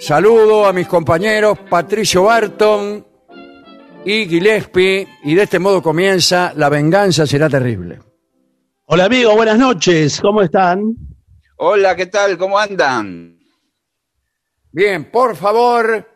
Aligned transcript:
Saludo 0.00 0.64
a 0.64 0.72
mis 0.72 0.86
compañeros 0.86 1.58
Patricio 1.68 2.22
Barton 2.24 3.06
y 4.02 4.26
Gillespie 4.26 5.06
y 5.24 5.34
de 5.34 5.42
este 5.42 5.58
modo 5.58 5.82
comienza 5.82 6.54
La 6.56 6.70
venganza 6.70 7.26
será 7.26 7.50
terrible. 7.50 8.00
Hola 8.86 9.04
amigo, 9.04 9.36
buenas 9.36 9.58
noches, 9.58 10.18
¿cómo 10.22 10.40
están? 10.40 10.96
Hola, 11.58 11.94
¿qué 11.94 12.06
tal? 12.06 12.38
¿Cómo 12.38 12.58
andan? 12.58 13.38
Bien, 14.72 15.10
por 15.10 15.36
favor, 15.36 16.08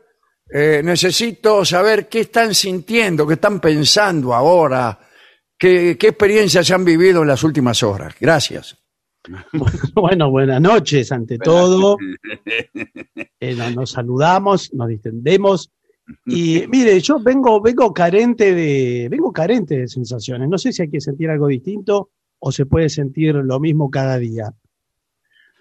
eh, 0.48 0.80
necesito 0.82 1.62
saber 1.62 2.08
qué 2.08 2.20
están 2.20 2.54
sintiendo, 2.54 3.26
qué 3.26 3.34
están 3.34 3.60
pensando 3.60 4.32
ahora, 4.32 4.98
qué, 5.58 5.98
qué 5.98 6.08
experiencias 6.08 6.70
han 6.70 6.86
vivido 6.86 7.20
en 7.20 7.28
las 7.28 7.44
últimas 7.44 7.82
horas. 7.82 8.14
Gracias. 8.18 8.78
Bueno, 9.94 10.30
buenas 10.30 10.60
noches 10.60 11.10
ante 11.12 11.38
todo. 11.38 11.96
Eh, 13.40 13.54
nos, 13.54 13.74
nos 13.74 13.90
saludamos, 13.90 14.72
nos 14.74 14.88
distendemos. 14.88 15.70
Y 16.26 16.66
mire, 16.68 17.00
yo 17.00 17.18
vengo, 17.20 17.60
vengo 17.60 17.92
carente 17.92 18.54
de, 18.54 19.08
vengo 19.10 19.32
carente 19.32 19.78
de 19.78 19.88
sensaciones. 19.88 20.48
No 20.48 20.58
sé 20.58 20.72
si 20.72 20.82
hay 20.82 20.90
que 20.90 21.00
sentir 21.00 21.30
algo 21.30 21.48
distinto 21.48 22.10
o 22.38 22.52
se 22.52 22.66
puede 22.66 22.88
sentir 22.88 23.34
lo 23.34 23.60
mismo 23.60 23.90
cada 23.90 24.18
día. 24.18 24.52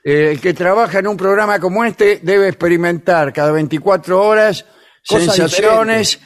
Eh, 0.04 0.32
el 0.32 0.42
que 0.42 0.54
trabaja 0.54 1.00
en 1.00 1.08
un 1.08 1.16
programa 1.16 1.60
como 1.60 1.86
este 1.86 2.20
debe 2.22 2.50
experimentar 2.50 3.32
cada 3.32 3.54
24 3.54 4.22
horas 4.22 4.66
Cosas 5.08 5.36
sensaciones, 5.36 6.20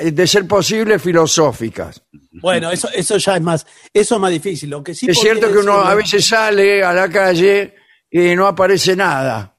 eh, 0.00 0.10
de 0.10 0.26
ser 0.26 0.46
posible, 0.46 0.98
filosóficas. 0.98 2.02
Bueno, 2.40 2.70
eso, 2.70 2.88
eso 2.92 3.16
ya 3.16 3.36
es 3.36 3.42
más, 3.42 3.66
eso 3.92 4.14
es 4.16 4.20
más 4.20 4.30
difícil. 4.30 4.70
Lo 4.70 4.82
que 4.82 4.94
sí 4.94 5.06
es 5.08 5.18
cierto 5.18 5.50
que 5.52 5.58
uno 5.58 5.74
a 5.74 5.94
veces 5.94 6.26
sale 6.26 6.82
a 6.82 6.92
la 6.92 7.08
calle 7.08 7.74
y 8.10 8.34
no 8.34 8.46
aparece 8.46 8.96
nada. 8.96 9.56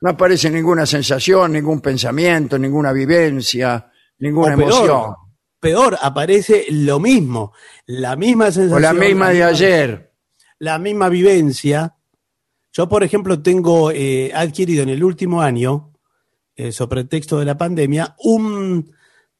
No 0.00 0.10
aparece 0.10 0.48
ninguna 0.50 0.86
sensación, 0.86 1.52
ningún 1.52 1.80
pensamiento, 1.80 2.56
ninguna 2.58 2.92
vivencia, 2.92 3.90
ninguna 4.18 4.54
o 4.54 4.56
peor, 4.58 4.70
emoción. 4.72 5.14
Peor, 5.58 5.98
aparece 6.00 6.66
lo 6.70 7.00
mismo, 7.00 7.52
la 7.86 8.14
misma 8.14 8.46
sensación. 8.52 8.76
O 8.76 8.80
la 8.80 8.92
misma 8.92 9.28
de 9.30 9.34
misma- 9.34 9.46
ayer. 9.48 10.12
la 10.60 10.78
misma 10.78 11.08
vivencia. 11.08 11.96
Yo, 12.72 12.88
por 12.88 13.02
ejemplo, 13.02 13.42
tengo 13.42 13.90
eh, 13.90 14.30
adquirido 14.32 14.84
en 14.84 14.90
el 14.90 15.02
último 15.02 15.42
año, 15.42 15.92
eh, 16.54 16.70
sobre 16.70 17.00
el 17.00 17.08
texto 17.08 17.38
de 17.40 17.44
la 17.44 17.56
pandemia, 17.58 18.14
un 18.22 18.92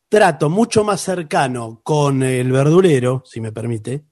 trato 0.09 0.49
mucho 0.51 0.85
más 0.85 1.01
cercano 1.01 1.81
con 1.83 2.23
el 2.23 2.51
verdulero, 2.53 3.23
si 3.27 3.41
me 3.41 3.53
permite, 3.53 4.05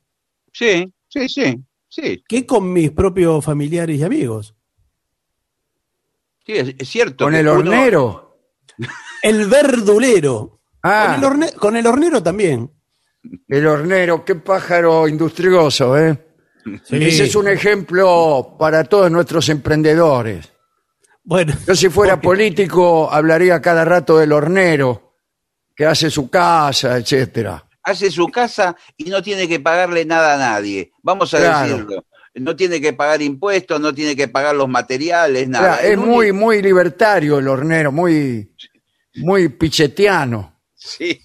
Sí, 0.53 0.93
sí, 1.09 1.29
sí, 1.29 1.63
sí, 1.89 2.25
que 2.29 2.47
con 2.47 2.73
mis 2.73 2.91
propios 2.91 3.45
familiares 3.45 3.99
y 3.99 4.03
amigos. 4.05 4.55
sí, 6.45 6.53
es, 6.53 6.75
es 6.79 6.89
cierto. 6.89 7.25
Con 7.25 7.35
el 7.35 7.47
uno- 7.49 7.59
hornero. 7.61 8.39
El 9.23 9.47
verdulero. 9.47 10.61
Ah, 10.83 11.17
Con, 11.21 11.25
el 11.25 11.25
horne- 11.49 11.53
con 11.55 11.77
el 11.77 11.87
hornero 11.87 12.23
también. 12.23 12.71
el 13.49 13.67
hornero, 13.67 14.25
qué 14.25 14.37
pájaro 14.37 15.09
industrioso, 15.09 15.99
¿eh? 15.99 16.23
Ese 16.91 17.25
es 17.25 17.35
un 17.35 17.49
ejemplo 17.49 18.55
para 18.59 18.85
todos 18.85 19.11
nuestros 19.11 19.49
emprendedores. 19.49 20.53
Bueno, 21.25 21.55
Yo 21.67 21.75
si 21.75 21.89
fuera 21.89 22.21
político 22.21 23.11
hablaría 23.11 23.61
cada 23.61 23.85
rato 23.85 24.19
del 24.19 24.33
hornero, 24.33 25.06
que 25.77 25.85
hace 25.87 26.11
su 26.11 26.29
casa, 26.31 26.97
etcétera. 26.97 27.63
hace 27.83 28.11
su 28.11 28.27
casa 28.29 28.75
y 28.97 29.05
no 29.05 29.23
tiene 29.23 29.47
que 29.47 29.61
pagarle 29.61 30.05
nada 30.05 30.35
a 30.35 30.39
nadie. 30.39 30.91
Vamos 31.03 31.33
a 31.35 31.39
Claro. 31.39 31.69
decirlo. 31.69 32.05
No 32.35 32.57
tiene 32.57 32.81
que 32.81 32.93
pagar 32.93 33.23
impuestos, 33.23 33.81
no 33.81 33.95
tiene 33.95 34.17
que 34.17 34.27
pagar 34.29 34.57
los 34.57 34.69
materiales, 34.69 35.49
nada. 35.49 35.79
Claro, 35.79 35.89
es 35.93 35.97
muy, 35.99 36.31
único- 36.31 36.45
muy 36.45 36.63
libertario 36.63 37.39
el 37.39 37.47
hornero, 37.49 37.93
muy, 37.93 38.53
muy 39.17 39.49
pichetiano. 39.51 40.61
Sí. 40.75 41.23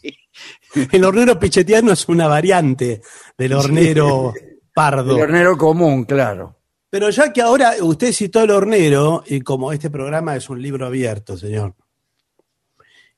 el 0.92 1.04
hornero 1.04 1.40
pichetiano 1.40 1.92
es 1.92 2.08
una 2.08 2.28
variante 2.28 3.02
del 3.38 3.54
hornero 3.54 4.34
pardo. 4.74 5.16
El 5.18 5.24
hornero 5.24 5.58
común, 5.58 6.06
claro. 6.06 6.60
Pero 6.90 7.10
ya 7.10 7.34
que 7.34 7.42
ahora 7.42 7.74
usted 7.82 8.14
citó 8.14 8.44
el 8.44 8.52
hornero, 8.52 9.24
y 9.26 9.42
como 9.42 9.72
este 9.74 9.90
programa 9.90 10.36
es 10.36 10.50
un 10.50 10.62
libro 10.62 10.86
abierto, 10.86 11.36
señor, 11.38 11.74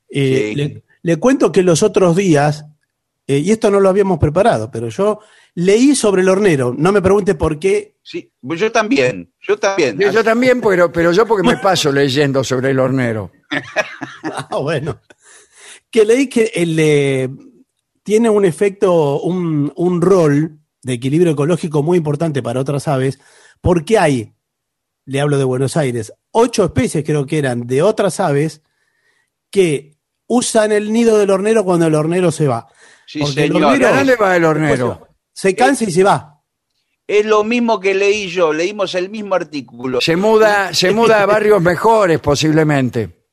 eh, 0.10 0.50
Sí. 0.52 0.56
le, 0.56 0.84
le 1.04 1.18
cuento 1.18 1.52
que 1.52 1.62
los 1.62 1.84
otros 1.84 2.16
días, 2.16 2.66
eh, 3.28 3.38
y 3.38 3.52
esto 3.52 3.70
no 3.70 3.80
lo 3.80 3.90
habíamos 3.90 4.20
preparado, 4.20 4.72
pero 4.72 4.90
yo 4.90 5.20
leí 5.56 5.96
sobre 5.96 6.22
el 6.22 6.30
hornero. 6.30 6.74
No 6.76 6.92
me 6.92 7.02
pregunte 7.02 7.36
por 7.36 7.60
qué. 7.60 7.98
Sí, 8.02 8.32
pues 8.42 8.60
yo 8.60 8.72
también, 8.72 9.32
yo 9.42 9.58
también. 9.58 9.98
Yo, 10.00 10.12
yo 10.12 10.24
también, 10.24 10.62
pero, 10.62 10.92
pero 10.92 11.12
yo 11.12 11.26
porque 11.26 11.48
me 11.48 11.58
paso 11.62 11.92
leyendo 11.92 12.44
sobre 12.44 12.72
el 12.72 12.80
hornero. 12.80 13.32
Ah, 14.26 14.58
bueno. 14.58 15.02
que 15.92 16.06
leí 16.06 16.28
que 16.28 16.50
el, 16.56 16.80
eh, 16.80 17.30
tiene 18.02 18.30
un 18.30 18.46
efecto, 18.46 19.22
un, 19.22 19.72
un 19.76 20.02
rol 20.02 20.60
de 20.82 20.94
equilibrio 20.94 21.34
ecológico 21.34 21.84
muy 21.84 21.98
importante 21.98 22.42
para 22.42 22.62
otras 22.62 22.88
aves, 22.88 23.20
porque 23.60 23.98
hay, 23.98 24.34
le 25.06 25.20
hablo 25.20 25.38
de 25.38 25.44
Buenos 25.44 25.76
Aires, 25.76 26.14
ocho 26.32 26.64
especies 26.64 27.04
creo 27.04 27.26
que 27.26 27.38
eran 27.38 27.68
de 27.68 27.82
otras 27.82 28.22
aves 28.22 28.62
que 29.52 29.93
usan 30.36 30.72
el 30.72 30.92
nido 30.92 31.18
del 31.18 31.30
hornero 31.30 31.64
cuando 31.64 31.88
el 31.88 31.96
hornero 31.96 32.32
se 32.32 32.48
va. 32.48 32.68
Sí, 33.06 33.20
Porque 33.20 33.44
el 33.46 33.52
hornero- 33.56 33.88
¿A 33.88 33.98
dónde 33.98 34.16
va 34.16 34.36
el 34.36 34.46
hornero? 34.46 35.08
Se 35.32 35.56
cansa 35.56 35.84
y 35.84 35.92
se 35.92 36.04
va. 36.04 36.42
Es 37.06 37.26
lo 37.26 37.44
mismo 37.44 37.80
que 37.80 37.94
leí 37.94 38.28
yo, 38.30 38.54
leímos 38.54 38.96
el 38.96 39.10
mismo 39.10 39.36
artículo. 39.36 40.00
Se 40.02 40.16
muda, 40.16 40.74
se 40.74 40.92
muda 40.92 41.22
a 41.22 41.26
barrios 41.26 41.62
mejores 41.72 42.20
posiblemente. 42.20 43.26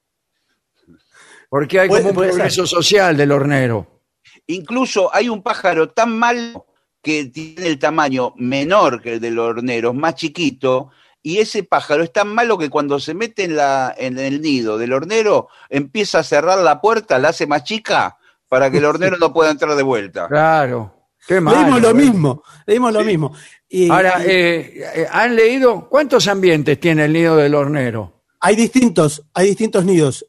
Porque 1.49 1.81
hay 1.81 1.89
como 1.89 2.09
un 2.11 2.15
progreso 2.15 2.67
social 2.67 3.17
del 3.17 3.33
hornero. 3.33 4.03
Incluso 4.47 5.15
hay 5.15 5.29
un 5.29 5.43
pájaro 5.43 5.89
tan 5.91 6.17
malo 6.19 6.67
que 7.03 7.27
tiene 7.27 7.67
el 7.67 7.79
tamaño 7.79 8.35
menor 8.37 9.01
que 9.01 9.15
el 9.15 9.21
del 9.21 9.39
hornero, 9.39 9.93
más 9.95 10.15
chiquito, 10.17 10.91
y 11.23 11.39
ese 11.39 11.63
pájaro 11.65 12.03
es 12.03 12.13
tan 12.13 12.29
malo 12.35 12.57
que 12.59 12.71
cuando 12.71 12.99
se 12.99 13.15
mete 13.15 13.45
en, 13.45 13.57
la, 13.57 13.95
en 13.97 14.19
el 14.19 14.41
nido 14.41 14.79
del 14.79 14.93
hornero, 14.93 15.49
empieza 15.69 16.21
a 16.21 16.25
cerrar 16.25 16.59
la 16.61 16.81
puerta, 16.81 17.19
la 17.19 17.29
hace 17.29 17.47
más 17.47 17.65
chica 17.65 18.17
para 18.49 18.71
que 18.71 18.79
el 18.79 18.85
hornero 18.87 19.17
no 19.19 19.33
pueda 19.33 19.51
entrar 19.51 19.75
de 19.77 19.83
vuelta. 19.83 20.29
Claro. 20.29 20.97
Qué 21.27 21.39
malo. 21.41 21.61
leímos 21.61 21.81
lo 21.83 21.91
¿eh? 21.91 21.95
mismo, 21.95 22.43
leímos 22.67 22.93
lo 22.93 23.05
mismo. 23.05 23.35
Y- 23.69 23.91
Ahora, 23.91 24.25
eh, 24.25 24.83
eh, 24.95 25.07
¿han 25.11 25.37
leído 25.37 25.89
cuántos 25.89 26.27
ambientes 26.27 26.81
tiene 26.81 27.05
el 27.05 27.13
nido 27.13 27.37
del 27.37 27.55
hornero? 27.55 28.23
hay 28.43 28.57
distintos, 28.57 29.23
hay 29.35 29.49
distintos 29.49 29.85
nidos 29.85 30.25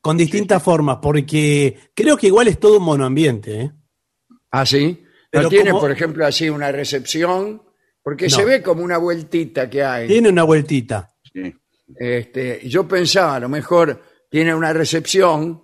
con 0.00 0.16
distintas 0.16 0.62
formas, 0.62 0.98
porque 1.02 1.78
creo 1.94 2.16
que 2.16 2.26
igual 2.28 2.48
es 2.48 2.58
todo 2.58 2.78
un 2.78 2.84
monoambiente. 2.84 3.60
¿eh? 3.60 3.72
¿Ah, 4.50 4.64
sí? 4.66 5.00
¿No 5.02 5.08
Pero 5.30 5.48
tiene, 5.48 5.70
como- 5.70 5.80
por 5.82 5.90
ejemplo, 5.90 6.26
así 6.26 6.48
una 6.50 6.70
recepción? 6.72 7.62
Porque 8.04 8.26
No. 8.28 8.36
se 8.36 8.44
ve 8.44 8.62
como 8.62 8.84
una 8.84 8.98
vueltita 8.98 9.68
que 9.68 9.82
hay. 9.82 10.06
Tiene 10.06 10.28
una 10.28 10.44
vueltita. 10.44 11.10
Sí. 11.32 11.52
Este, 11.98 12.60
y 12.62 12.68
yo 12.68 12.86
pensaba, 12.86 13.36
a 13.36 13.40
lo 13.40 13.48
mejor 13.48 14.00
tiene 14.30 14.54
una 14.54 14.72
recepción 14.72 15.62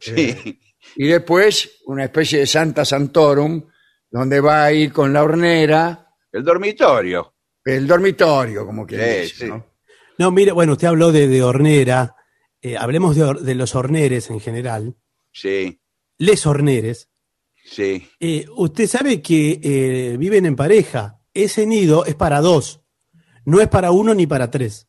Sí. 0.00 0.58
y 0.96 1.06
después 1.06 1.80
una 1.86 2.04
especie 2.04 2.40
de 2.40 2.46
Santa 2.46 2.84
Santorum, 2.84 3.64
donde 4.10 4.40
va 4.40 4.64
a 4.64 4.72
ir 4.72 4.92
con 4.92 5.12
la 5.12 5.22
hornera, 5.22 6.08
El 6.32 6.42
dormitorio. 6.44 7.34
el 7.64 7.86
dormitorio, 7.86 8.64
como 8.66 8.86
que 8.86 9.26
Sí. 9.28 9.44
¿no? 9.46 9.66
No, 10.18 10.30
mire, 10.32 10.52
bueno, 10.52 10.72
usted 10.72 10.88
habló 10.88 11.12
de, 11.12 11.28
de 11.28 11.42
hornera. 11.42 12.14
eh, 12.60 12.76
hablemos 12.76 13.14
de, 13.14 13.34
de 13.44 13.54
los 13.54 13.74
horneres 13.76 14.30
en 14.30 14.40
general. 14.40 14.96
Sí, 15.32 15.80
Les 16.18 16.44
horneres. 16.46 17.08
sí. 17.64 18.08
Eh, 18.18 18.46
usted 18.56 18.86
sabe 18.88 19.20
que 19.22 19.60
eh, 19.62 20.16
viven 20.18 20.46
en 20.46 20.56
pareja. 20.56 21.17
Ese 21.34 21.66
nido 21.66 22.04
es 22.06 22.14
para 22.14 22.40
dos. 22.40 22.80
No 23.44 23.60
es 23.60 23.68
para 23.68 23.90
uno 23.92 24.14
ni 24.14 24.26
para 24.26 24.50
tres. 24.50 24.88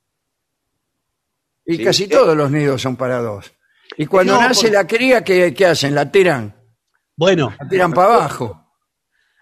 Y 1.65 1.77
Sí. 1.77 1.83
casi 1.83 2.07
todos 2.07 2.35
los 2.35 2.49
nidos 2.51 2.81
son 2.81 2.95
para 2.95 3.19
dos. 3.21 3.51
Y 3.97 4.05
cuando 4.05 4.33
No, 4.33 4.41
nace 4.41 4.67
por- 4.67 4.73
la 4.73 4.87
cría, 4.87 5.23
¿qué, 5.23 5.53
qué 5.53 5.65
hacen? 5.67 5.93
La 5.95 6.11
tiran, 6.11 6.55
Bueno, 7.15 7.53
la 7.59 7.67
tiran 7.67 7.91
para 7.93 8.15
abajo. 8.15 8.65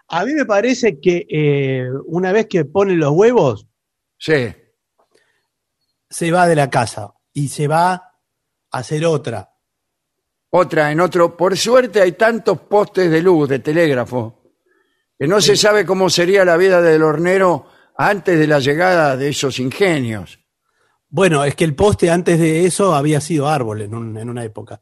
a 0.10 0.26
mí 0.26 0.34
me 0.34 0.46
parece 0.46 1.00
que 1.00 1.26
eh, 1.30 1.88
una 2.06 2.32
vez 2.32 2.48
que 2.48 2.66
ponen 2.66 3.00
los 3.00 3.12
huevos, 3.12 3.68
Sí. 4.18 4.54
se 6.10 6.32
va 6.32 6.48
de 6.48 6.56
la 6.56 6.70
casa 6.70 7.14
y 7.34 7.48
se 7.50 7.68
va 7.68 7.94
a 7.94 8.12
hacer 8.72 9.06
otra. 9.06 9.54
Otra 10.50 10.92
en 10.92 11.02
otro. 11.02 11.36
Por 11.36 11.58
suerte 11.58 12.02
hay 12.02 12.14
tantos 12.14 12.60
postes 12.62 13.12
de 13.12 13.22
luz, 13.22 13.50
de 13.50 13.60
telégrafo, 13.60 14.37
que 15.20 15.28
no 15.28 15.42
se 15.42 15.56
sabe 15.56 15.86
cómo 15.86 16.10
sería 16.10 16.46
la 16.46 16.58
vida 16.58 16.82
del 16.82 17.04
hornero 17.04 17.66
antes 17.98 18.38
de 18.38 18.48
la 18.48 18.60
llegada 18.60 19.18
de 19.18 19.30
esos 19.30 19.60
ingenios. 19.60 20.40
Bueno, 21.10 21.44
es 21.44 21.56
que 21.56 21.64
el 21.64 21.74
poste 21.76 22.10
antes 22.12 22.40
de 22.40 22.66
eso 22.66 22.94
había 22.94 23.22
sido 23.22 23.48
árbol 23.48 23.82
en, 23.82 23.96
un- 23.96 24.18
en 24.18 24.30
una 24.30 24.44
época. 24.44 24.82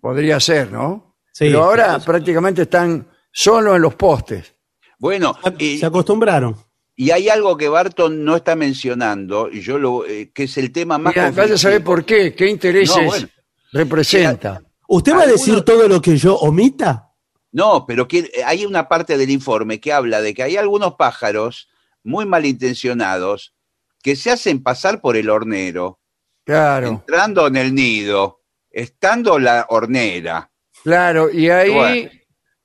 Podría 0.00 0.38
ser, 0.40 0.70
¿no? 0.70 1.16
Sí, 1.32 1.46
Pero 1.46 1.64
ahora 1.64 1.98
prácticamente 1.98 2.62
están 2.62 3.08
solo 3.32 3.74
en 3.74 3.82
los 3.82 3.94
postes. 3.94 4.54
Bueno, 4.98 5.36
y, 5.58 5.78
Se 5.78 5.86
acostumbraron. 5.86 6.54
y 6.94 7.10
hay 7.10 7.28
algo 7.28 7.56
que 7.56 7.68
Barton 7.68 8.22
no 8.24 8.36
está 8.36 8.54
mencionando, 8.54 9.48
y 9.50 9.60
yo 9.62 9.78
lo, 9.78 10.04
eh, 10.06 10.30
que 10.32 10.44
es 10.44 10.56
el 10.58 10.70
tema 10.70 10.98
más 10.98 11.14
Mira, 11.16 11.30
vaya 11.30 11.54
a 11.54 11.58
saber 11.58 11.82
conflictivo. 11.82 11.84
por 11.84 12.04
qué, 12.04 12.34
qué 12.34 12.46
intereses 12.50 12.96
No, 12.96 13.04
bueno. 13.06 13.28
representa. 13.72 14.62
¿Usted 14.88 15.12
va 15.12 15.20
a 15.20 15.22
Algunos- 15.22 15.46
decir 15.46 15.62
todo 15.62 15.88
lo 15.88 16.00
que 16.02 16.16
yo 16.16 16.36
omita? 16.36 17.11
No, 17.52 17.84
pero 17.86 18.08
que, 18.08 18.18
eh, 18.34 18.42
hay 18.44 18.64
una 18.66 18.88
parte 18.88 19.16
del 19.18 19.30
informe 19.30 19.78
que 19.80 19.92
habla 19.92 20.20
de 20.22 20.32
que 20.34 20.42
hay 20.42 20.56
algunos 20.56 20.94
pájaros 20.94 21.68
muy 22.02 22.24
malintencionados 22.26 23.54
que 24.02 24.16
se 24.16 24.30
hacen 24.30 24.62
pasar 24.62 25.00
por 25.00 25.16
el 25.16 25.30
hornero, 25.30 26.00
Claro, 26.44 26.88
entrando 26.88 27.46
en 27.46 27.56
el 27.56 27.74
nido, 27.74 28.40
estando 28.70 29.38
la 29.38 29.66
hornera. 29.68 30.50
claro. 30.82 31.30
Y 31.30 31.48
ahí 31.50 31.70
Bueno, 31.72 32.10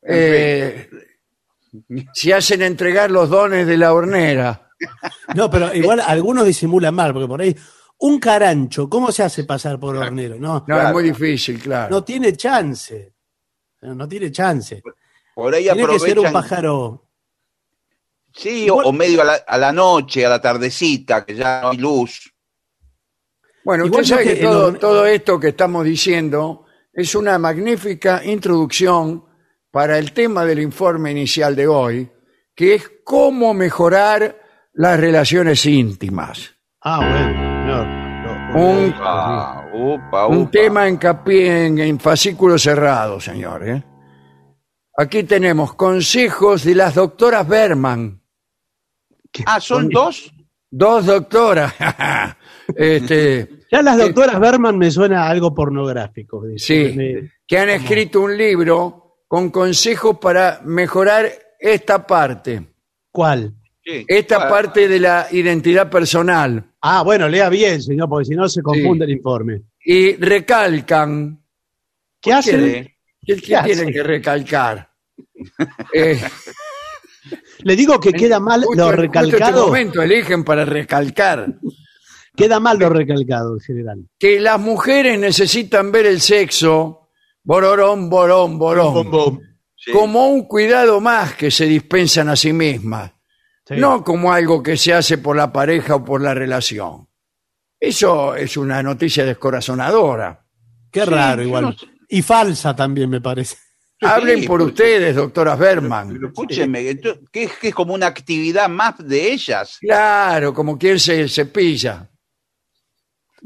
eh, 0.01 0.89
se 2.13 2.33
hacen 2.33 2.61
entregar 2.63 3.11
los 3.11 3.29
dones 3.29 3.67
de 3.67 3.77
la 3.77 3.93
hornera. 3.93 4.69
No, 5.35 5.49
pero 5.49 5.73
igual 5.73 5.99
algunos 5.99 6.45
disimulan 6.45 6.95
mal, 6.95 7.11
porque 7.13 7.27
por 7.27 7.41
ahí 7.41 7.55
un 7.99 8.19
carancho, 8.19 8.87
¿cómo 8.89 9.11
se 9.11 9.23
hace 9.23 9.43
pasar 9.43 9.79
por 9.79 9.95
hornero? 9.97 10.35
No, 10.39 10.53
No, 10.59 10.65
Claro. 10.65 10.87
es 10.89 10.93
muy 10.93 11.03
difícil, 11.03 11.59
claro. 11.59 11.89
no 11.91 12.03
tiene 12.03 12.33
chance. 12.37 13.13
No, 13.81 13.95
no 13.95 14.07
tiene 14.07 14.31
chance. 14.31 14.81
Por 15.35 15.53
ahí 15.53 15.63
Tiene 15.65 15.87
que 15.87 15.99
ser 15.99 16.19
un 16.19 16.31
pájaro. 16.31 17.09
sí, 18.33 18.69
o, 18.69 18.75
o 18.77 18.91
medio 18.91 19.21
a 19.21 19.25
la, 19.25 19.33
a 19.47 19.57
la 19.57 19.71
noche, 19.71 20.25
a 20.25 20.29
la 20.29 20.41
tardecita, 20.41 21.25
que 21.25 21.35
ya 21.35 21.61
no 21.61 21.69
hay 21.69 21.77
luz. 21.77 22.33
Bueno, 23.63 23.85
Igual 23.85 24.01
usted 24.01 24.15
sabe 24.15 24.25
yo 24.29 24.33
que, 24.35 24.41
todo, 24.41 24.73
todo 24.75 25.05
esto 25.05 25.39
que 25.39 25.49
estamos 25.49 25.83
diciendo 25.85 26.65
es 26.93 27.13
una 27.15 27.37
magnífica 27.37 28.23
introducción 28.23 29.25
para 29.69 29.97
el 29.99 30.13
tema 30.13 30.45
del 30.45 30.59
informe 30.59 31.11
inicial 31.11 31.55
de 31.55 31.67
hoy, 31.67 32.11
que 32.55 32.75
es 32.75 32.89
cómo 33.03 33.53
mejorar 33.53 34.39
las 34.73 34.99
relaciones 34.99 35.65
íntimas. 35.65 36.55
Ah, 36.81 36.99
bueno. 36.99 37.65
no, 37.65 38.53
no, 38.53 38.59
Un- 38.59 38.93
Ah, 38.99 39.66
upa, 39.77 40.27
Un 40.27 40.49
tema 40.51 40.87
en, 40.87 40.99
en, 41.27 41.79
en 41.79 41.99
fascículo 41.99 42.57
cerrado, 42.57 43.19
señor. 43.19 43.67
¿eh? 43.67 43.83
Aquí 44.97 45.23
tenemos 45.23 45.73
consejos 45.75 46.63
de 46.63 46.75
las 46.75 46.95
doctoras 46.95 47.47
Berman. 47.47 48.21
Ah, 49.45 49.59
¿son 49.59 49.89
dos? 49.89 50.33
Dos 50.69 51.05
doctoras. 51.05 51.73
este, 52.75 53.49
Ya 53.71 53.81
las 53.81 53.97
doctoras 53.97 54.39
Berman 54.39 54.77
me 54.77 54.89
suena 54.91 55.27
algo 55.27 55.53
pornográfico. 55.53 56.43
dice. 56.45 56.89
Sí, 56.91 56.97
Me- 56.97 57.31
que 57.47 57.57
han 57.59 57.69
escrito 57.69 58.21
un 58.21 58.35
libro 58.35 59.19
con 59.27 59.49
consejos 59.51 60.17
para 60.19 60.61
mejorar 60.63 61.29
esta 61.59 62.05
parte, 62.05 62.73
¿Cuál? 63.11 63.53
Sí. 63.89 64.03
esta 64.05 64.49
parte 64.49 64.85
de 64.89 64.99
la 64.99 65.27
identidad 65.31 65.89
personal. 65.89 66.71
Ah, 66.81 67.03
bueno, 67.03 67.29
lea 67.29 67.47
bien, 67.47 67.81
señor, 67.81 68.09
porque 68.09 68.25
si 68.25 68.35
no 68.35 68.49
se 68.49 68.61
confunde 68.61 69.05
el 69.05 69.11
informe. 69.11 69.61
Y 69.79 70.17
recalcan, 70.17 71.41
¿Qué 72.19 72.33
hacen? 72.33 72.59
¿Qué? 72.59 72.95
¿qué, 73.25 73.35
qué 73.41 73.57
tienen 73.63 73.93
que 73.93 74.03
recalcar? 74.03 74.89
Eh, 75.93 76.19
Le 77.59 77.75
digo 77.75 77.97
que 77.99 78.11
queda 78.11 78.39
mal 78.39 78.63
justo- 78.63 78.75
lo 78.91 78.97
justo 78.97 79.03
este 79.03 79.21
recalcado. 79.31 79.65
momento 79.67 80.01
eligen 80.01 80.43
para 80.43 80.65
recalcar 80.65 81.47
Queda 82.35 82.59
mal 82.59 82.77
lo 82.77 82.89
recalcado 82.89 83.53
en 83.55 83.59
general. 83.61 84.05
que 84.19 84.39
las 84.39 84.59
mujeres 84.59 85.17
necesitan 85.19 85.91
ver 85.91 86.05
el 86.07 86.21
sexo, 86.21 87.09
bororón, 87.43 88.09
borón, 88.09 88.59
borón, 88.59 89.41
Sí. 89.75 89.91
como 89.91 90.27
un 90.27 90.45
cuidado 90.47 90.99
más 91.01 91.35
que 91.35 91.49
se 91.51 91.65
dispensan 91.65 92.29
a 92.29 92.35
sí 92.35 92.51
mismas. 92.53 93.11
Sí. 93.67 93.75
no 93.75 94.03
como 94.03 94.31
algo 94.31 94.63
que 94.63 94.77
se 94.77 94.93
hace 94.93 95.17
por 95.17 95.35
la 95.35 95.51
pareja 95.51 95.95
o 95.95 96.05
por 96.05 96.21
la 96.21 96.33
relación. 96.33 97.07
Eso 97.79 98.33
es 98.35 98.55
una 98.57 98.81
noticia 98.81 99.25
descorazonadora. 99.25 100.45
Qué 100.91 101.01
Sí, 101.03 101.09
raro, 101.09 101.41
yo 101.41 101.47
igual. 101.47 101.63
no 101.65 101.73
sé. 101.73 101.85
Y 102.09 102.21
falsa 102.21 102.75
también, 102.75 103.09
me 103.09 103.19
parece. 103.21 103.57
Hablen 104.01 104.45
por 104.45 104.59
porque- 104.61 104.71
ustedes, 104.71 105.15
doctoras 105.15 105.59
Berman. 105.59 106.09
Pero 106.13 106.27
escúcheme, 106.27 106.81
que 107.31 107.43
es, 107.43 107.51
que 107.57 107.67
es 107.67 107.75
como 107.75 107.93
una 107.93 108.07
actividad 108.07 108.69
más 108.69 108.95
de 109.05 109.33
ellas. 109.33 109.77
Claro, 109.81 110.53
como 110.53 110.77
quien 110.77 110.99
se 110.99 111.27
cepilla. 111.27 112.09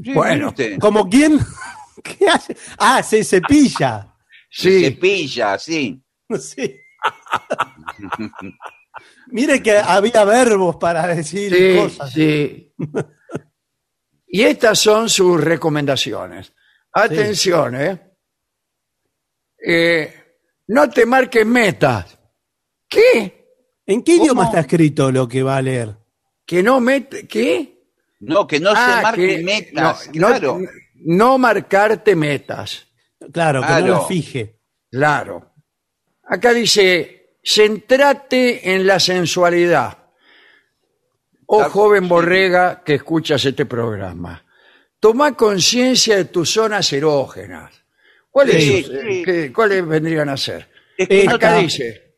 Sí, 0.02 0.12
Bueno. 0.12 0.46
¿viste? 0.48 0.78
¿Como 0.78 1.08
quién? 1.08 1.38
¿Qué 2.04 2.28
hace? 2.28 2.56
Ah, 2.78 3.02
se 3.02 3.24
cepilla. 3.24 4.08
Sí, 4.50 4.84
Cepilla, 4.84 5.58
sí. 5.58 6.00
Sí. 6.38 6.76
Mire 9.28 9.62
que 9.62 9.76
había 9.78 10.24
verbos 10.24 10.76
para 10.76 11.06
decir 11.06 11.54
sí, 11.54 11.76
cosas. 11.76 12.12
sí. 12.12 12.74
Y 14.26 14.42
estas 14.42 14.78
son 14.78 15.08
sus 15.08 15.40
recomendaciones. 15.42 16.52
Atención, 16.92 17.74
¿eh? 17.80 18.00
eh, 19.64 20.14
no 20.68 20.88
te 20.90 21.06
marques 21.06 21.46
metas. 21.46 22.18
¿Qué? 22.88 23.46
¿En 23.86 24.02
qué 24.02 24.12
¿Cómo? 24.12 24.24
idioma 24.24 24.44
está 24.46 24.60
escrito 24.60 25.10
lo 25.10 25.26
que 25.28 25.42
va 25.42 25.56
a 25.56 25.62
leer? 25.62 25.96
¿Que 26.44 26.62
no 26.62 26.80
mete? 26.80 27.26
¿Qué? 27.26 27.82
No, 28.20 28.46
que 28.46 28.60
no 28.60 28.70
Ah, 28.74 28.96
se 28.96 29.02
marque 29.02 29.36
que- 29.38 29.42
metas, 29.42 30.06
no, 30.08 30.12
claro. 30.28 30.58
no- 30.58 30.68
no 31.04 31.38
marcarte 31.38 32.14
metas. 32.14 32.86
Claro, 33.32 33.60
que 33.60 33.66
Claro. 33.66 33.86
no 33.86 33.92
las 33.94 34.06
fije. 34.08 34.60
Claro. 34.90 35.54
Acá 36.24 36.52
dice, 36.52 37.21
centrate 37.42 38.72
en 38.74 38.86
la 38.86 38.98
sensualidad. 39.00 39.98
Oh 41.46 41.64
joven 41.64 42.08
borrega 42.08 42.82
que 42.84 42.94
escuchas 42.94 43.44
este 43.44 43.66
programa. 43.66 44.44
Toma 45.00 45.34
conciencia 45.36 46.16
de 46.16 46.26
tus 46.26 46.50
zonas 46.50 46.92
erógenas. 46.92 47.74
¿Cuáles, 48.30 48.62
Sí, 48.64 48.82
sus- 48.84 49.00
sí. 49.00 49.22
qué- 49.24 49.52
¿Cuáles 49.52 49.86
vendrían 49.86 50.28
a 50.28 50.36
ser? 50.36 50.68
Es 50.96 51.08
que 51.08 51.24
no 51.24 51.34
Acá 51.34 51.56
te- 51.56 51.62
dice, 51.62 52.14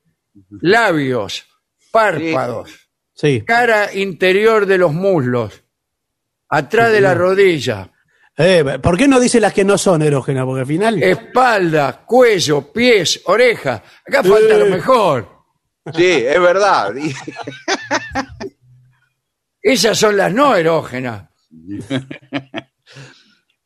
labios, 0.60 1.46
párpados, 1.90 2.88
Sí. 3.14 3.42
cara 3.46 3.92
interior 3.94 4.66
de 4.66 4.78
los 4.78 4.92
muslos, 4.92 5.62
atrás 6.48 6.92
de 6.92 7.00
la 7.00 7.14
rodilla, 7.14 7.90
Eh, 8.36 8.78
¿Por 8.82 8.96
qué 8.96 9.06
no 9.06 9.20
dice 9.20 9.38
las 9.40 9.52
que 9.52 9.64
no 9.64 9.78
son 9.78 10.02
erógenas? 10.02 10.44
Porque 10.44 10.60
al 10.62 10.66
final. 10.66 11.00
espalda, 11.02 12.04
cuello, 12.04 12.72
pies, 12.72 13.20
oreja. 13.26 13.82
Acá 14.06 14.24
falta 14.24 14.58
lo 14.58 14.66
mejor. 14.66 15.28
Sí, 15.94 16.24
es 16.26 16.40
verdad. 16.40 16.92
Esas 19.62 19.98
son 19.98 20.16
las 20.16 20.32
no 20.32 20.54
erógenas. 20.56 21.28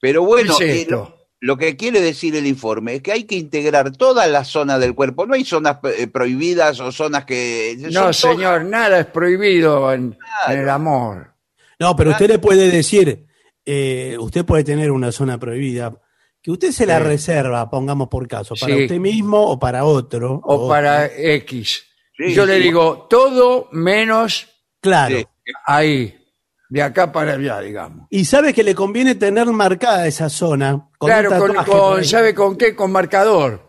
Pero 0.00 0.24
bueno, 0.24 0.54
¿Qué 0.58 0.82
es 0.82 0.86
eh, 0.86 0.90
lo, 0.90 1.16
lo 1.40 1.56
que 1.56 1.76
quiere 1.76 2.00
decir 2.00 2.36
el 2.36 2.46
informe 2.46 2.96
es 2.96 3.02
que 3.02 3.12
hay 3.12 3.24
que 3.24 3.34
integrar 3.34 3.96
todas 3.96 4.30
las 4.30 4.48
zonas 4.48 4.78
del 4.80 4.94
cuerpo. 4.94 5.26
No 5.26 5.34
hay 5.34 5.44
zonas 5.44 5.78
eh, 5.96 6.06
prohibidas 6.06 6.78
o 6.80 6.92
zonas 6.92 7.24
que... 7.24 7.76
No, 7.78 8.00
todas- 8.00 8.16
señor, 8.16 8.64
nada 8.64 9.00
es 9.00 9.06
prohibido 9.06 9.92
en, 9.92 10.16
en 10.46 10.58
el 10.58 10.68
amor. 10.68 11.32
No, 11.80 11.96
pero 11.96 12.10
usted 12.10 12.28
le 12.28 12.38
puede 12.38 12.70
decir, 12.70 13.26
eh, 13.70 14.16
usted 14.18 14.46
puede 14.46 14.64
tener 14.64 14.90
una 14.90 15.12
zona 15.12 15.38
prohibida, 15.38 15.92
que 16.40 16.50
usted 16.50 16.70
se 16.72 16.86
la 16.86 16.98
Sí. 16.98 17.04
reserva, 17.04 17.68
pongamos 17.68 18.08
por 18.08 18.26
caso, 18.26 18.54
para 18.58 18.74
Sí. 18.74 18.82
usted 18.84 18.98
mismo 18.98 19.38
o 19.50 19.58
para 19.58 19.84
otro. 19.84 20.40
O 20.42 20.66
para 20.68 21.06
X. 21.06 21.84
Sí, 22.16 22.32
Yo 22.32 22.46
le 22.46 22.58
digo 22.58 23.06
todo 23.10 23.68
menos 23.72 24.48
Claro. 24.80 25.18
Ahí. 25.66 26.14
De 26.70 26.82
acá 26.82 27.10
para 27.12 27.32
allá, 27.34 27.60
digamos. 27.60 28.06
Y 28.10 28.24
sabe 28.24 28.52
que 28.54 28.62
le 28.62 28.74
conviene 28.74 29.14
tener 29.16 29.46
marcada 29.46 30.06
esa 30.06 30.28
zona. 30.30 30.88
Con 30.98 31.08
claro, 31.08 31.30
un 31.32 31.38
con, 31.38 31.54
con- 31.54 31.64
por 31.64 31.98
ahí. 32.00 32.04
¿sabe 32.04 32.34
con 32.34 32.56
qué? 32.56 32.74
Con 32.76 32.92
marcador. 32.92 33.62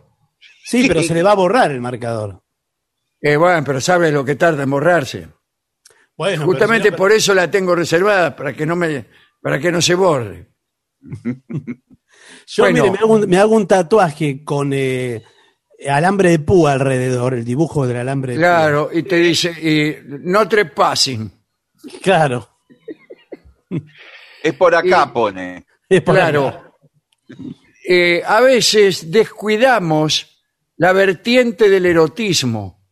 Sí, 0.64 0.86
pero 0.86 1.02
se 1.02 1.14
le 1.14 1.22
va 1.22 1.32
a 1.32 1.36
borrar 1.36 1.70
el 1.72 1.80
marcador. 1.80 2.42
Eh, 3.20 3.36
bueno, 3.36 3.62
pero 3.64 3.80
sabe 3.80 4.10
lo 4.12 4.24
que 4.24 4.36
tarda 4.36 4.62
en 4.62 4.70
borrarse. 4.70 5.28
Bueno, 6.16 6.44
Justamente 6.44 6.92
por 6.92 7.10
eso 7.12 7.34
la 7.34 7.50
tengo 7.50 7.74
reservada, 7.74 8.36
para 8.36 8.52
que 8.52 8.66
no 8.66 8.76
me, 8.76 9.06
para 9.40 9.58
que 9.58 9.72
no 9.72 9.80
se 9.80 9.94
borre. 9.94 10.48
Yo, 12.46 12.64
bueno. 12.64 12.82
mire, 12.84 12.90
me 12.92 12.98
hago, 12.98 13.14
un, 13.14 13.28
me 13.28 13.36
hago 13.38 13.54
un 13.56 13.66
tatuaje 13.66 14.44
con 14.44 14.72
eh, 14.72 15.22
alambre 15.88 16.30
de 16.30 16.38
púa 16.40 16.72
alrededor, 16.72 17.34
el 17.34 17.44
dibujo 17.44 17.86
del 17.86 17.96
alambre 17.98 18.34
de 18.34 18.38
Claro, 18.38 18.90
y 18.92 19.02
te 19.02 19.16
dice, 19.16 19.50
y 19.50 19.96
no 20.20 20.46
trespassing. 20.48 21.28
púa. 21.28 21.90
Claro. 22.02 22.48
Es 24.42 24.54
por 24.54 24.74
acá, 24.74 25.06
Y- 25.08 25.12
pone. 25.12 25.66
Es 25.88 26.02
por 26.02 26.16
acá. 26.18 26.30
Claro. 26.30 26.76
Eh, 27.88 28.22
a 28.26 28.40
veces 28.40 29.10
descuidamos 29.10 30.42
la 30.76 30.92
vertiente 30.92 31.68
del 31.68 31.86
erotismo 31.86 32.84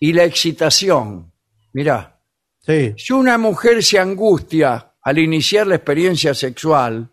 y 0.00 0.12
la 0.12 0.24
excitación. 0.24 1.32
Mirá, 1.72 2.20
Sí. 2.60 2.94
si 2.96 3.12
una 3.12 3.36
mujer 3.38 3.82
se 3.82 3.98
angustia 3.98 4.92
al 5.04 5.18
iniciar 5.18 5.66
la 5.66 5.76
experiencia 5.76 6.34
sexual, 6.34 7.08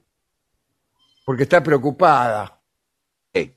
porque 1.25 1.43
está 1.43 1.62
preocupada 1.62 2.60
Sí. 3.33 3.55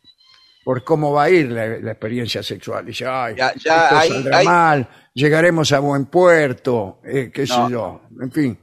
por 0.64 0.82
cómo 0.84 1.12
va 1.12 1.24
a 1.24 1.30
ir 1.30 1.50
la, 1.50 1.66
la 1.78 1.92
experiencia 1.92 2.42
sexual, 2.42 2.84
dice, 2.86 3.06
ay, 3.06 3.34
Ya- 3.36 3.54
ya 3.54 4.02
esto 4.02 4.14
saldrá 4.14 4.42
mal, 4.44 4.88
llegaremos 5.14 5.72
a 5.72 5.78
buen 5.80 6.06
puerto, 6.06 7.00
eh, 7.04 7.30
qué 7.32 7.46
sé 7.46 7.56
No. 7.56 7.70
yo, 7.70 8.02
en 8.20 8.30
fin. 8.32 8.58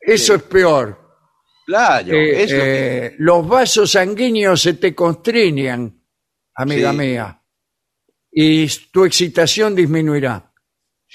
Eso 0.00 0.34
es 0.34 0.42
peor. 0.42 1.00
Claro, 1.66 2.12
Eh, 2.12 2.42
eso- 2.42 2.56
eh, 2.58 3.14
los 3.18 3.46
vasos 3.48 3.90
sanguíneos 3.92 4.60
se 4.60 4.74
te 4.74 4.94
constriñan, 4.94 5.98
amiga 6.56 6.90
Sí. 6.92 6.96
mía, 6.98 7.40
y 8.30 8.66
tu 8.92 9.04
excitación 9.04 9.74
disminuirá. 9.74 10.52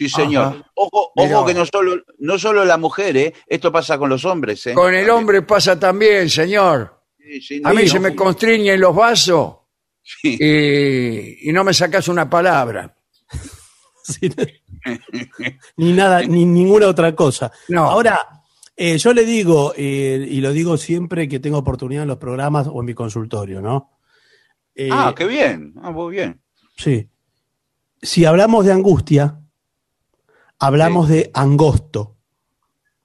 Sí, 0.07 0.09
señor. 0.09 0.45
Ajá. 0.45 0.71
Ojo, 0.75 1.11
Mirá. 1.15 1.37
ojo 1.37 1.45
que 1.47 1.53
no 1.53 1.65
solo, 1.65 2.01
no 2.19 2.37
solo 2.39 2.65
la 2.65 2.77
mujer, 2.77 3.17
¿eh? 3.17 3.33
esto 3.47 3.71
pasa 3.71 3.97
con 3.97 4.09
los 4.09 4.23
hombres. 4.25 4.65
¿eh? 4.67 4.73
Con 4.73 4.93
el 4.93 5.01
También. 5.01 5.15
hombre 5.17 5.41
pasa 5.41 5.79
también, 5.79 6.29
señor. 6.29 7.01
Sí, 7.17 7.41
sí, 7.41 7.61
A 7.63 7.73
mí 7.73 7.83
no, 7.83 7.87
se 7.89 7.99
me 7.99 8.15
constriñen 8.15 8.79
los 8.79 8.95
vasos 8.95 9.55
Sí. 10.01 10.37
y, 10.39 11.49
y 11.49 11.53
no 11.53 11.63
me 11.63 11.73
sacas 11.73 12.07
una 12.07 12.29
palabra. 12.29 12.95
Sí. 14.03 14.27
ni 15.77 15.93
nada, 15.93 16.21
ni 16.23 16.43
ninguna 16.45 16.87
otra 16.87 17.13
cosa. 17.15 17.51
No. 17.67 17.83
Ahora, 17.83 18.17
eh, 18.75 18.97
yo 18.97 19.13
le 19.13 19.23
digo, 19.23 19.73
eh, 19.77 20.25
y 20.27 20.41
lo 20.41 20.51
digo 20.51 20.77
siempre 20.77 21.27
que 21.27 21.39
tengo 21.39 21.59
oportunidad 21.59 22.03
en 22.03 22.07
los 22.07 22.17
programas 22.17 22.67
o 22.71 22.79
en 22.79 22.85
mi 22.87 22.93
consultorio, 22.95 23.61
¿no? 23.61 23.99
Eh, 24.73 24.89
Ah, 24.91 25.13
qué 25.15 25.25
bien. 25.27 25.73
Ah, 25.83 25.91
muy 25.91 26.15
bien. 26.15 26.41
Sí. 26.75 27.07
Si 28.01 28.25
hablamos 28.25 28.65
de 28.65 28.71
angustia, 28.71 29.39
hablamos 30.59 31.09
de 31.09 31.31
angosto. 31.33 32.17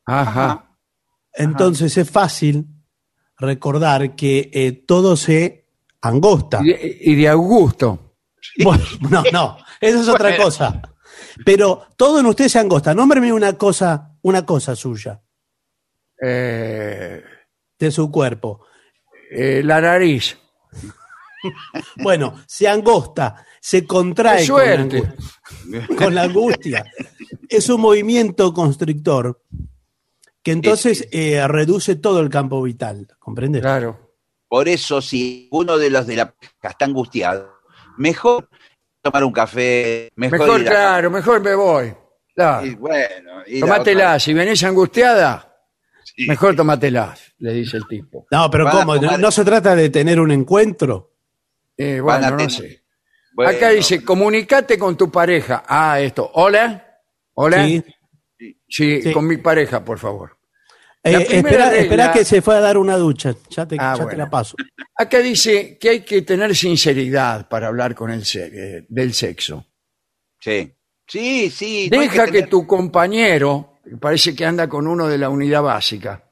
Ajá. 0.06 0.76
Entonces 1.32 1.96
es 1.96 2.10
fácil 2.10 2.66
recordar 3.38 4.14
que 4.14 4.50
eh, 4.52 4.72
todo 4.72 5.16
se 5.16 5.66
angosta. 6.02 6.60
Y, 6.62 6.66
de, 6.68 6.98
y 7.00 7.14
de 7.16 7.28
Augusto. 7.28 8.00
Bueno, 8.62 8.84
no, 9.10 9.22
no, 9.32 9.56
eso 9.80 10.02
es 10.02 10.08
otra 10.08 10.28
Bueno. 10.28 10.44
cosa. 10.44 10.82
Pero 11.46 11.86
todo 11.96 12.20
en 12.20 12.26
usted 12.26 12.46
se 12.48 12.58
angosta. 12.58 12.94
Nómbreme 12.94 13.32
una 13.32 13.54
cosa, 13.54 14.12
una 14.22 14.44
cosa 14.44 14.76
suya, 14.76 15.20
eh, 16.22 17.22
de 17.78 17.90
su 17.90 18.10
cuerpo. 18.10 18.66
eh, 19.30 19.62
la 19.64 19.80
nariz. 19.80 20.38
Bueno, 21.96 22.42
se 22.46 22.66
angosta, 22.68 23.44
se 23.60 23.86
contrae 23.86 24.38
Qué 24.38 24.46
suerte. 24.46 25.12
con 25.98 26.14
la 26.14 26.22
angustia. 26.22 26.84
Es 27.48 27.68
un 27.68 27.80
movimiento 27.80 28.52
constrictor 28.52 29.40
que 30.42 30.52
entonces 30.52 31.08
eh, 31.12 31.46
reduce 31.48 31.96
todo 31.96 32.20
el 32.20 32.28
campo 32.28 32.60
vital. 32.62 33.06
¿Comprende? 33.18 33.60
Claro. 33.60 34.14
Por 34.48 34.68
eso, 34.68 35.00
si 35.02 35.48
uno 35.50 35.76
de 35.78 35.90
los 35.90 36.06
de 36.06 36.16
la 36.16 36.30
pareja 36.32 36.68
está 36.70 36.84
angustiado, 36.84 37.50
mejor 37.96 38.48
tomar 39.02 39.24
un 39.24 39.32
café, 39.32 40.10
mejor, 40.16 40.38
Mejor, 40.38 40.60
ir 40.60 40.68
a- 40.68 40.70
claro, 40.70 41.10
mejor 41.10 41.40
me 41.42 41.54
voy. 41.54 41.94
Claro. 42.34 42.66
Y 42.66 42.74
bueno, 42.74 43.40
a 43.40 43.60
Tomátela, 43.60 44.04
otra- 44.10 44.20
si 44.20 44.34
venís 44.34 44.62
angustiada, 44.64 45.50
Sí. 46.04 46.26
mejor 46.28 46.54
tomátela, 46.54 47.16
le 47.38 47.52
dice 47.54 47.78
el 47.78 47.86
tipo. 47.88 48.26
No, 48.30 48.48
pero 48.50 48.70
¿cómo? 48.70 48.94
tomar- 49.00 49.18
¿No 49.18 49.30
se 49.30 49.44
trata 49.44 49.74
de 49.74 49.88
tener 49.90 50.20
un 50.20 50.30
encuentro? 50.30 51.12
Eh, 51.76 51.98
bueno, 52.00 52.30
no 52.36 52.50
sé. 52.50 52.83
Bueno, 53.34 53.50
Acá 53.50 53.70
dice, 53.70 54.04
comunicate 54.04 54.78
con 54.78 54.96
tu 54.96 55.10
pareja. 55.10 55.64
Ah, 55.66 56.00
esto. 56.00 56.30
Hola. 56.34 57.00
Hola. 57.34 57.66
Sí. 57.66 57.82
Sí, 58.68 59.02
Sí. 59.02 59.12
con 59.12 59.26
mi 59.26 59.36
pareja, 59.38 59.84
por 59.84 59.98
favor. 59.98 60.36
Eh, 61.02 61.12
espera, 61.30 61.68
regla- 61.70 61.76
espera 61.76 62.12
que 62.12 62.24
se 62.24 62.40
fue 62.40 62.56
a 62.56 62.60
dar 62.60 62.78
una 62.78 62.96
ducha. 62.96 63.34
Ya 63.50 63.66
te, 63.66 63.76
Ah, 63.78 63.92
ya 63.92 63.98
te 63.98 64.02
bueno. 64.04 64.18
la 64.24 64.30
paso. 64.30 64.56
Acá 64.96 65.18
dice 65.18 65.76
que 65.78 65.88
hay 65.90 66.00
que 66.00 66.22
tener 66.22 66.54
sinceridad 66.56 67.48
para 67.48 67.66
hablar 67.68 67.94
con 67.94 68.10
el 68.10 68.24
se- 68.24 68.46
eh, 68.78 68.86
del 68.88 69.12
sexo. 69.12 69.66
Sí, 70.40 70.72
sí, 71.06 71.50
sí. 71.50 71.88
no 71.92 72.00
Deja 72.00 72.26
que, 72.26 72.42
tu 72.44 72.66
compañero, 72.66 73.80
parece 74.00 74.34
que 74.34 74.46
anda 74.46 74.68
con 74.68 74.86
uno 74.86 75.06
de 75.08 75.18
la 75.18 75.28
unidad 75.28 75.62
básica, 75.62 76.24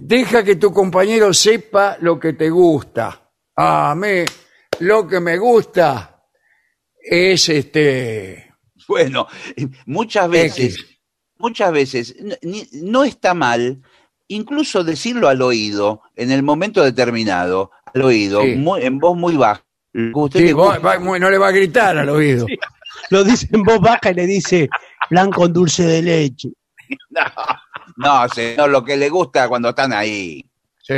deja 0.00 0.42
que 0.44 0.56
tu 0.56 0.72
compañero 0.72 1.32
sepa 1.32 1.96
lo 2.00 2.18
que 2.18 2.32
te 2.34 2.50
gusta. 2.50 3.30
A 3.56 3.94
mí, 3.96 4.24
lo 4.80 5.06
que 5.08 5.20
me 5.20 5.38
gusta 5.38 6.22
es 7.00 7.48
este. 7.48 8.52
Bueno, 8.86 9.26
muchas 9.86 10.28
veces, 10.30 10.74
X. 10.76 10.86
muchas 11.38 11.72
veces, 11.72 12.16
ni- 12.42 12.66
no 12.72 13.04
está 13.04 13.34
mal 13.34 13.82
incluso 14.28 14.84
decirlo 14.84 15.28
al 15.28 15.40
oído, 15.40 16.02
en 16.16 16.30
el 16.30 16.42
momento 16.42 16.82
determinado, 16.84 17.70
al 17.94 18.02
oído, 18.02 18.42
Sí. 18.42 18.56
muy- 18.56 18.82
en 18.82 18.98
voz 18.98 19.16
muy 19.16 19.36
baja. 19.36 19.64
Usted 20.14 20.40
Sí, 20.48 20.52
vos- 20.52 20.78
va- 20.84 20.98
no 20.98 21.30
le 21.30 21.38
va 21.38 21.48
a 21.48 21.52
gritar 21.52 21.96
al 21.96 22.08
oído. 22.10 22.46
Lo 23.10 23.24
dice 23.24 23.48
en 23.52 23.62
voz 23.62 23.80
baja 23.80 24.10
y 24.10 24.14
le 24.14 24.26
dice 24.26 24.68
plan 25.08 25.30
con 25.30 25.52
dulce 25.52 25.82
de 25.84 26.02
leche. 26.02 26.48
No, 27.96 28.28
señor, 28.28 28.70
lo 28.70 28.84
que 28.84 28.96
le 28.96 29.08
gusta 29.08 29.48
cuando 29.48 29.70
están 29.70 29.92
ahí. 29.92 30.44
Sí. 30.82 30.94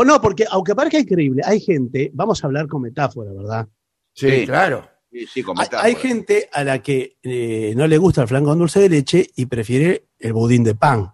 O 0.00 0.04
no, 0.04 0.20
porque 0.20 0.44
aunque 0.48 0.76
parezca 0.76 1.00
increíble, 1.00 1.42
hay 1.44 1.58
gente, 1.60 2.12
vamos 2.14 2.42
a 2.42 2.46
hablar 2.46 2.68
con 2.68 2.82
metáfora, 2.82 3.32
¿verdad? 3.32 3.66
Sí, 4.14 4.30
Sí. 4.30 4.46
claro. 4.46 4.88
Sí, 5.10 5.26
sí, 5.26 5.42
con 5.42 5.58
Hay, 5.58 5.64
metáfora. 5.64 5.88
hay 5.88 5.94
gente 5.96 6.48
a 6.52 6.62
la 6.62 6.80
que 6.80 7.16
eh, 7.22 7.72
no 7.76 7.84
le 7.88 7.98
gusta 7.98 8.22
el 8.22 8.28
flan 8.28 8.44
con 8.44 8.58
dulce 8.60 8.78
de 8.78 8.90
leche 8.90 9.26
y 9.34 9.46
prefiere 9.46 10.04
el 10.20 10.34
budín 10.34 10.62
de 10.62 10.76
pan. 10.76 11.12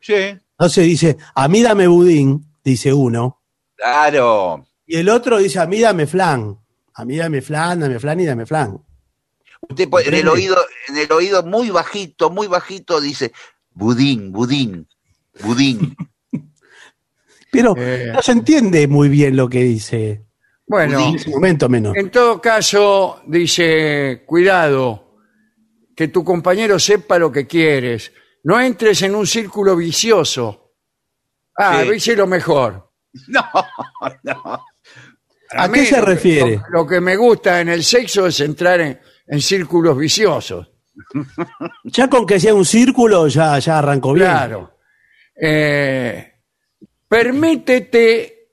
Sí, 0.00 0.12
Entonces 0.58 0.84
dice, 0.86 1.16
a 1.36 1.46
mí 1.46 1.62
dame 1.62 1.86
budín, 1.86 2.44
dice 2.64 2.92
uno, 2.92 3.40
claro. 3.76 4.66
y 4.86 4.96
el 4.96 5.08
otro 5.08 5.38
dice, 5.38 5.60
a 5.60 5.66
mí 5.66 5.80
dame 5.80 6.06
flan. 6.08 6.58
A 6.94 7.04
mí 7.04 7.16
dame 7.16 7.42
flan, 7.42 7.78
dame 7.80 7.98
flan 8.00 8.18
y 8.20 8.24
dame 8.26 8.44
flan. 8.46 8.80
Usted 9.68 9.88
puede- 9.88 10.08
en 10.08 10.14
el 10.14 10.28
oído, 10.28 10.56
en 10.88 10.96
el 10.98 11.12
oído 11.12 11.42
muy 11.44 11.70
bajito, 11.70 12.28
muy 12.30 12.48
bajito 12.48 13.00
dice 13.00 13.32
budín, 13.72 14.32
budín, 14.32 14.88
budín. 15.42 15.96
Pero 17.54 17.74
Eh. 17.76 18.10
no 18.14 18.22
se 18.22 18.32
entiende 18.32 18.86
muy 18.88 19.08
bien 19.08 19.36
lo 19.36 19.48
que 19.48 19.62
dice. 19.62 20.24
Bueno, 20.66 20.98
En 21.08 21.16
ese 21.16 21.30
momento 21.30 21.68
menos. 21.68 21.94
en 21.96 22.10
todo 22.10 22.40
caso, 22.40 23.20
dice, 23.26 24.22
cuidado, 24.26 25.16
que 25.94 26.08
tu 26.08 26.24
compañero 26.24 26.78
sepa 26.78 27.18
lo 27.18 27.30
que 27.30 27.46
quieres. 27.46 28.12
No 28.44 28.60
entres 28.60 29.02
en 29.02 29.14
un 29.14 29.26
círculo 29.26 29.76
vicioso. 29.76 30.72
Ah, 31.56 31.82
Sí. 31.84 31.90
dice 31.92 32.16
lo 32.16 32.26
mejor. 32.26 32.90
No, 33.28 33.44
no. 34.24 34.64
¿A 35.56 35.68
qué 35.70 35.84
se 35.86 36.00
refiere? 36.00 36.56
Lo, 36.70 36.80
lo 36.80 36.86
que 36.86 37.00
me 37.00 37.14
gusta 37.16 37.60
en 37.60 37.68
el 37.68 37.84
sexo 37.84 38.26
es 38.26 38.40
entrar 38.40 38.80
en, 38.80 38.98
en 39.28 39.40
círculos 39.40 39.96
viciosos. 39.96 40.70
Ya 41.84 42.08
con 42.08 42.26
que 42.26 42.40
sea 42.40 42.54
un 42.54 42.64
círculo, 42.64 43.28
ya, 43.28 43.58
ya 43.60 43.78
arrancó 43.78 44.14
bien. 44.14 44.26
Claro. 44.26 44.78
Eh, 45.40 46.33
permítete, 47.14 48.48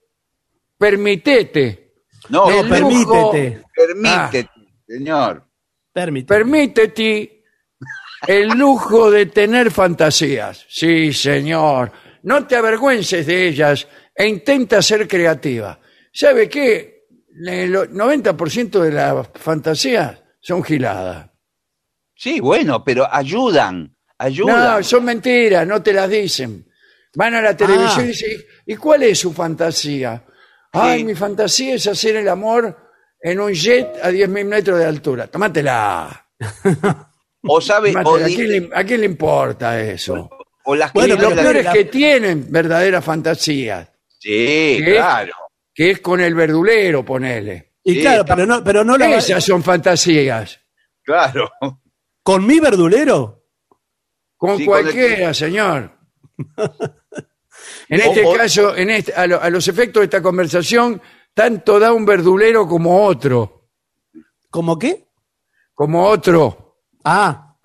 permítete, 0.78 1.94
No, 2.30 2.50
El 2.50 2.68
lujo- 2.70 3.32
Permítete, 3.32 3.64
permítete, 3.76 4.50
señor. 4.88 5.44
permítete. 5.92 6.34
permítete 6.34 7.44
el 8.28 8.50
lujo 8.50 9.10
de 9.10 9.26
tener 9.26 9.72
fantasías. 9.72 10.66
Sí, 10.70 11.12
señor. 11.12 11.92
No 12.24 12.46
te 12.46 12.56
avergüences 12.56 13.26
de 13.26 13.48
ellas 13.48 13.88
e 14.16 14.28
intenta 14.28 14.82
ser 14.84 15.08
creativa. 15.08 15.80
¿Sabe 16.14 16.48
qué? 16.48 17.06
El 17.44 17.74
90% 17.74 18.80
de 18.80 18.92
las 18.92 19.28
fantasías 19.34 20.22
son 20.40 20.64
giladas. 20.64 21.32
Sí, 22.16 22.40
bueno, 22.40 22.84
pero 22.84 23.12
ayudan, 23.12 23.96
ayudan. 24.20 24.78
No, 24.78 24.84
son 24.84 25.04
mentiras, 25.06 25.66
no 25.66 25.82
te 25.82 25.92
las 25.94 26.08
dicen. 26.10 26.68
Van 27.16 27.34
a 27.36 27.42
la 27.42 27.56
televisión 27.58 28.00
Ah. 28.00 28.04
y 28.04 28.08
dicen, 28.08 28.42
¿y 28.66 28.76
cuál 28.76 29.04
es 29.04 29.20
su 29.20 29.34
fantasía? 29.34 30.24
Ay, 30.74 31.04
mi 31.04 31.16
fantasía 31.16 31.76
es 31.76 31.86
hacer 31.88 32.16
el 32.16 32.28
amor 32.30 32.78
en 33.22 33.40
un 33.40 33.52
jet 33.54 33.88
a 34.02 34.10
10.000 34.10 34.46
metros 34.46 34.80
de 34.80 34.86
altura. 34.86 35.28
Tómatela. 35.28 36.28
O 37.44 37.60
sabe, 37.60 37.90
o, 37.90 37.94
Tómatela. 38.04 38.26
¿A, 38.26 38.30
quién 38.30 38.50
le, 38.50 38.70
a 38.72 38.84
quién 38.84 39.00
le 39.02 39.06
importa 39.08 39.80
eso? 39.82 40.30
o 40.64 40.76
las 40.76 40.94
Bueno, 40.94 41.16
lo 41.16 41.30
pero 41.30 41.42
peor 41.42 41.58
es 41.58 41.66
la- 41.66 41.74
que 41.74 41.86
tienen 41.86 42.46
verdaderas 42.52 43.04
fantasías, 43.04 43.90
Sí, 44.20 44.78
¿Qué? 44.86 44.94
claro. 44.96 45.34
que 45.74 45.90
es 45.90 46.00
con 46.02 46.20
el 46.22 46.36
verdulero, 46.36 47.04
ponele. 47.04 47.74
Y 47.84 47.96
Sí, 47.96 48.02
claro, 48.02 48.22
está- 48.22 48.36
pero 48.36 48.46
no, 48.48 48.64
pero 48.64 48.84
no 48.84 48.96
la 48.96 49.16
Esas 49.16 49.44
son 49.44 49.64
fantasías. 49.64 50.60
Claro. 51.04 51.50
con 52.22 52.46
mi 52.46 52.60
verdulero. 52.60 53.44
Con 54.38 54.58
Sí, 54.60 54.66
con 54.68 54.78
el- 54.78 54.84
cualquiera, 54.84 55.34
señor. 55.34 55.98
En 57.92 58.02
este 58.02 58.26
o- 58.26 58.34
caso, 58.34 58.76
en 58.76 58.90
este- 58.90 59.14
a, 59.14 59.28
lo- 59.28 59.42
a 59.42 59.50
los 59.50 59.68
efectos 59.68 60.02
de 60.02 60.06
esta 60.06 60.22
conversación, 60.22 61.02
tanto 61.34 61.80
da 61.80 61.94
un 61.94 62.06
verdulero 62.06 62.68
como 62.68 63.06
otro. 63.06 63.70
¿Cómo 64.50 64.78
qué? 64.80 65.06
Como 65.74 66.06
otro. 66.06 66.78
Ah, 67.04 67.56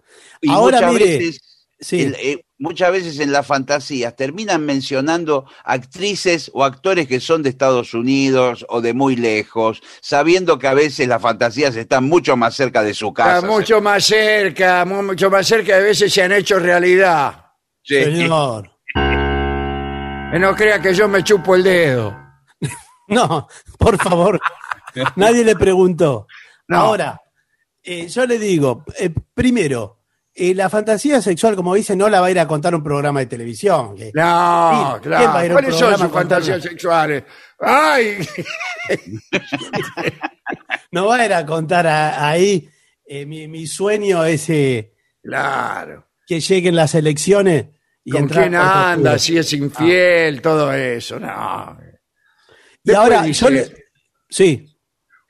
Y 0.41 0.51
ahora 0.51 0.79
muchas 0.79 0.93
mire. 0.93 1.19
veces, 1.19 1.67
sí. 1.81 2.03
el- 2.03 2.15
eh, 2.17 2.43
muchas 2.59 2.91
veces 2.93 3.19
en 3.21 3.33
las 3.33 3.47
fantasías 3.47 4.17
terminan 4.17 4.65
mencionando 4.65 5.45
actrices 5.65 6.51
o 6.55 6.65
actores 6.65 7.07
que 7.07 7.21
son 7.21 7.43
de 7.43 7.51
Estados 7.51 7.93
Unidos 7.95 8.65
o 8.69 8.81
de 8.81 8.95
muy 8.95 9.15
lejos, 9.17 9.83
sabiendo 10.01 10.59
que 10.59 10.67
a 10.69 10.75
veces 10.75 11.07
las 11.09 11.21
fantasías 11.21 11.77
están 11.77 12.05
mucho 12.05 12.37
más 12.37 12.55
cerca 12.55 12.83
de 12.83 12.95
su 12.95 13.13
casa. 13.13 13.37
Está 13.37 13.47
mucho 13.49 13.81
más 13.81 14.05
cerca, 14.05 14.85
mu- 14.85 15.03
mucho 15.03 15.29
más 15.31 15.47
cerca, 15.47 15.77
a 15.77 15.81
veces 15.81 16.13
se 16.13 16.23
han 16.23 16.33
hecho 16.33 16.59
realidad. 16.59 17.45
Sí. 17.83 18.03
Señor. 18.03 18.71
Que 20.33 20.39
no 20.39 20.55
crea 20.55 20.81
que 20.81 20.93
yo 20.95 21.09
me 21.09 21.23
chupo 21.23 21.55
el 21.55 21.63
dedo. 21.63 22.17
No, 23.09 23.47
por 23.79 23.97
favor. 24.03 24.41
Nadie 25.15 25.45
le 25.45 25.55
preguntó. 25.55 26.27
No. 26.67 26.77
Ahora, 26.79 27.21
eh, 27.81 28.09
yo 28.09 28.27
le 28.27 28.37
digo, 28.37 28.85
eh, 28.99 29.11
primero, 29.33 30.01
eh, 30.35 30.53
la 30.57 30.69
fantasía 30.69 31.23
sexual, 31.23 31.55
como 31.55 31.73
dice, 31.77 31.95
no 31.95 32.09
la 32.09 32.21
va 32.21 32.27
a 32.27 32.31
ir 32.33 32.41
a 32.41 32.49
contar 32.49 32.75
un 32.75 32.83
programa 32.83 33.21
de 33.21 33.27
televisión. 33.27 33.91
No, 33.91 33.95
¿Quién- 33.95 34.13
quién 34.13 35.31
va 35.31 35.39
a 35.39 35.45
ir 35.47 35.53
claro. 35.53 35.53
¿Cuáles 35.53 35.75
son 35.77 35.97
sus 35.97 36.11
fantasías 36.11 36.63
sexuales? 36.65 37.23
¡Ay! 37.61 38.27
No 40.91 41.07
va 41.07 41.17
a 41.17 41.27
ir 41.27 41.33
a 41.35 41.47
contar 41.47 41.87
a- 41.87 42.29
ahí 42.29 42.69
eh, 43.07 43.25
mi, 43.27 43.47
mi 43.49 43.67
sueño 43.69 44.25
ese 44.25 44.95
Claro. 45.23 46.09
que 46.27 46.41
lleguen 46.41 46.75
las 46.75 46.95
elecciones 46.97 47.67
y 48.09 48.13
¿Con 48.13 48.29
quién 48.29 48.55
anda? 48.55 49.19
Si 49.19 49.37
es 49.37 49.53
infiel, 49.53 50.41
todo 50.41 50.73
eso. 50.73 51.19
No. 51.19 51.77
Y 52.85 52.93
ahora, 52.95 53.27
yo 53.27 53.51
le- 53.51 53.69
Sí, 54.29 54.73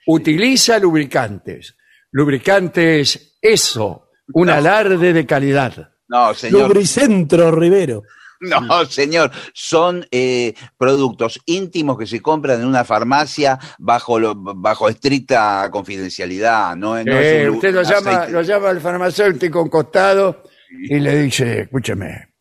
Utiliza 0.08 0.78
lubricantes. 0.78 1.74
Lubricantes, 2.12 3.38
eso, 3.42 4.10
un 4.34 4.50
alarde 4.50 5.12
de 5.12 5.26
calidad. 5.26 5.90
No, 6.08 6.32
señor. 6.34 6.68
Lubricentro 6.68 7.50
Rivero. 7.50 8.02
No, 8.40 8.84
señor. 8.84 9.30
Son 9.54 10.06
eh, 10.10 10.54
productos 10.76 11.40
íntimos 11.46 11.98
que 11.98 12.06
se 12.06 12.20
compran 12.20 12.60
en 12.60 12.66
una 12.66 12.84
farmacia 12.84 13.58
bajo 13.78 14.18
lo- 14.20 14.34
bajo 14.36 14.88
estricta 14.88 15.68
confidencialidad. 15.72 16.76
No, 16.76 17.02
no 17.02 17.12
Eh, 17.12 17.42
es 17.44 17.48
un- 17.48 17.54
usted 17.56 17.72
lo 17.74 17.80
un 17.80 17.86
llama, 17.86 18.10
aceite. 18.10 18.32
lo 18.32 18.42
llama 18.42 18.68
al 18.68 18.80
farmacéutico 18.80 19.60
en 19.62 19.68
costado 19.68 20.42
y 20.70 20.98
le 21.00 21.22
dice, 21.22 21.62
escúcheme, 21.62 22.34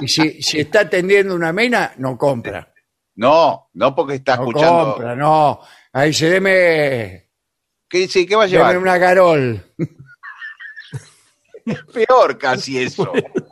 y 0.00 0.08
si, 0.08 0.42
si 0.42 0.60
está 0.60 0.80
atendiendo 0.80 1.34
una 1.34 1.52
mina, 1.52 1.92
no 1.98 2.16
compra. 2.18 2.72
No, 3.16 3.70
no 3.74 3.94
porque 3.94 4.14
está 4.16 4.36
No 4.36 4.48
escuchando. 4.48 4.92
compra, 4.94 5.14
no. 5.16 5.60
Ahí 5.92 6.12
se 6.12 6.28
deme, 6.30 7.30
¿Qué, 7.88 7.98
dice? 7.98 8.26
¿Qué 8.26 8.34
va 8.34 8.44
a 8.44 8.46
deme 8.46 8.58
llevar? 8.58 8.78
una 8.78 8.98
garol. 8.98 9.62
Peor 11.94 12.36
casi 12.38 12.82
eso. 12.82 13.10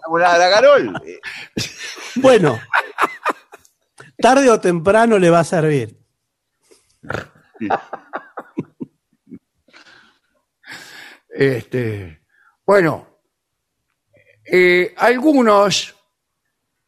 Una 0.08 0.36
la 0.36 0.48
garol. 0.48 1.00
Eh, 1.06 1.20
Bueno, 2.16 2.60
tarde 4.18 4.50
o 4.50 4.60
temprano 4.60 5.18
le 5.18 5.30
va 5.30 5.40
a 5.40 5.44
servir. 5.44 5.98
Este, 11.30 12.20
bueno, 12.66 13.06
eh, 14.44 14.92
algunos 14.98 15.94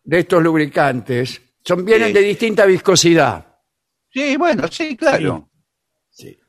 de 0.04 0.18
estos 0.20 0.42
lubricantes 0.42 1.40
son, 1.64 1.84
vienen 1.84 2.08
Sí. 2.08 2.14
de 2.14 2.20
distinta 2.20 2.64
viscosidad. 2.66 3.46
Sí, 4.10 4.36
bueno, 4.36 4.68
sí, 4.68 4.96
claro. 4.96 5.50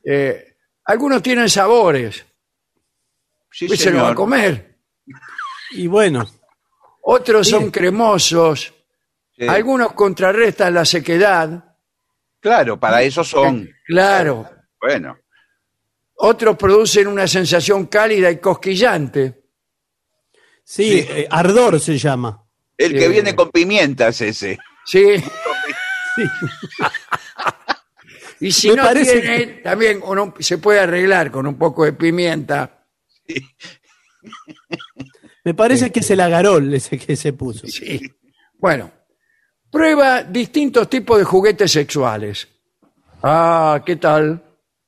Eh, 0.03 0.57
algunos 0.83 1.23
tienen 1.23 1.49
sabores, 1.49 2.23
Sí, 3.51 3.67
pues 3.67 3.79
se 3.79 3.89
lo 3.89 3.97
va 3.97 4.01
a 4.03 4.05
señor. 4.07 4.15
comer. 4.15 4.79
Y 5.71 5.87
bueno, 5.87 6.25
Otros 7.07 7.45
Sí. 7.45 7.51
son 7.51 7.69
cremosos, 7.69 8.73
Sí. 9.37 9.47
algunos 9.47 9.93
contrarrestan 9.93 10.73
la 10.73 10.83
sequedad, 10.85 11.77
Claro, 12.39 12.79
para 12.79 13.03
eso 13.03 13.23
son. 13.23 13.69
claro. 13.85 14.49
Bueno, 14.81 15.15
Otros 16.17 16.55
producen 16.57 17.07
una 17.07 17.27
sensación 17.27 17.85
cálida 17.87 18.31
y 18.31 18.37
cosquillante. 18.39 19.43
sí, 20.63 21.01
Sí. 21.01 21.07
eh, 21.09 21.27
ardor 21.29 21.79
se 21.79 21.97
llama. 21.97 22.43
El 22.77 22.93
que 22.93 23.05
Eh. 23.05 23.09
viene 23.09 23.35
con 23.35 23.51
pimienta 23.51 24.09
es 24.09 24.21
ese. 24.21 24.57
Sí. 24.85 25.03
Sí. 26.15 26.23
Y 28.39 28.51
si 28.53 28.69
Me 28.69 28.75
no 28.77 28.83
parece 28.83 29.19
tiene, 29.19 29.45
también 29.61 29.99
uno 30.01 30.33
se 30.39 30.57
puede 30.59 30.79
arreglar 30.79 31.29
con 31.29 31.45
un 31.45 31.57
poco 31.57 31.83
de 31.83 31.91
pimienta. 31.91 32.85
Me 35.43 35.53
parece 35.53 35.91
que 35.91 35.99
es 35.99 36.09
el 36.11 36.21
agarol 36.21 36.73
ese 36.73 36.97
que 36.97 37.15
se 37.17 37.33
puso. 37.33 37.67
Sí. 37.67 38.01
Bueno, 38.57 38.91
prueba 39.69 40.23
distintos 40.23 40.89
tipos 40.89 41.17
de 41.17 41.25
juguetes 41.25 41.71
sexuales. 41.71 42.47
Ah, 43.21 43.83
¿qué 43.85 43.97
tal? 43.97 44.41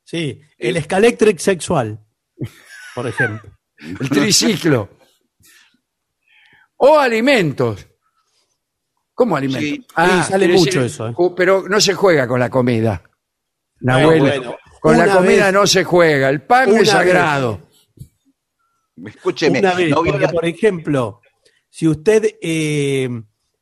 Sí, 0.04 0.40
el 0.56 0.82
Scalectric 0.82 1.38
sexual, 1.38 1.98
por 2.94 3.06
ejemplo. 3.06 3.50
El 3.78 4.08
triciclo. 4.08 4.97
O 6.78 6.98
alimentos, 6.98 7.86
¿Cómo 9.14 9.36
alimento? 9.36 9.66
Sí. 9.66 9.84
Ah, 9.96 10.22
Sí, 10.24 10.30
sale 10.32 10.48
mucho 10.48 10.80
eso, 10.80 11.08
¿eh? 11.08 11.14
Pero 11.36 11.68
no 11.68 11.80
se 11.80 11.92
juega 11.94 12.28
con 12.28 12.38
la 12.38 12.48
comida. 12.50 13.02
Bueno, 13.80 14.56
con 14.80 14.96
la 14.96 15.12
comida 15.16 15.46
vez- 15.46 15.52
no 15.54 15.66
se 15.66 15.82
juega. 15.82 16.28
El 16.28 16.42
pan 16.42 16.76
es 16.76 16.88
sagrado. 16.88 17.68
Escúcheme, 19.04 19.58
Una 19.60 19.74
vez, 19.74 19.90
no 19.90 20.02
vio 20.02 20.12
porque, 20.12 20.26
la- 20.26 20.32
por 20.32 20.44
ejemplo, 20.44 21.20
si 21.68 21.86
usted 21.88 22.36
eh, 22.40 23.08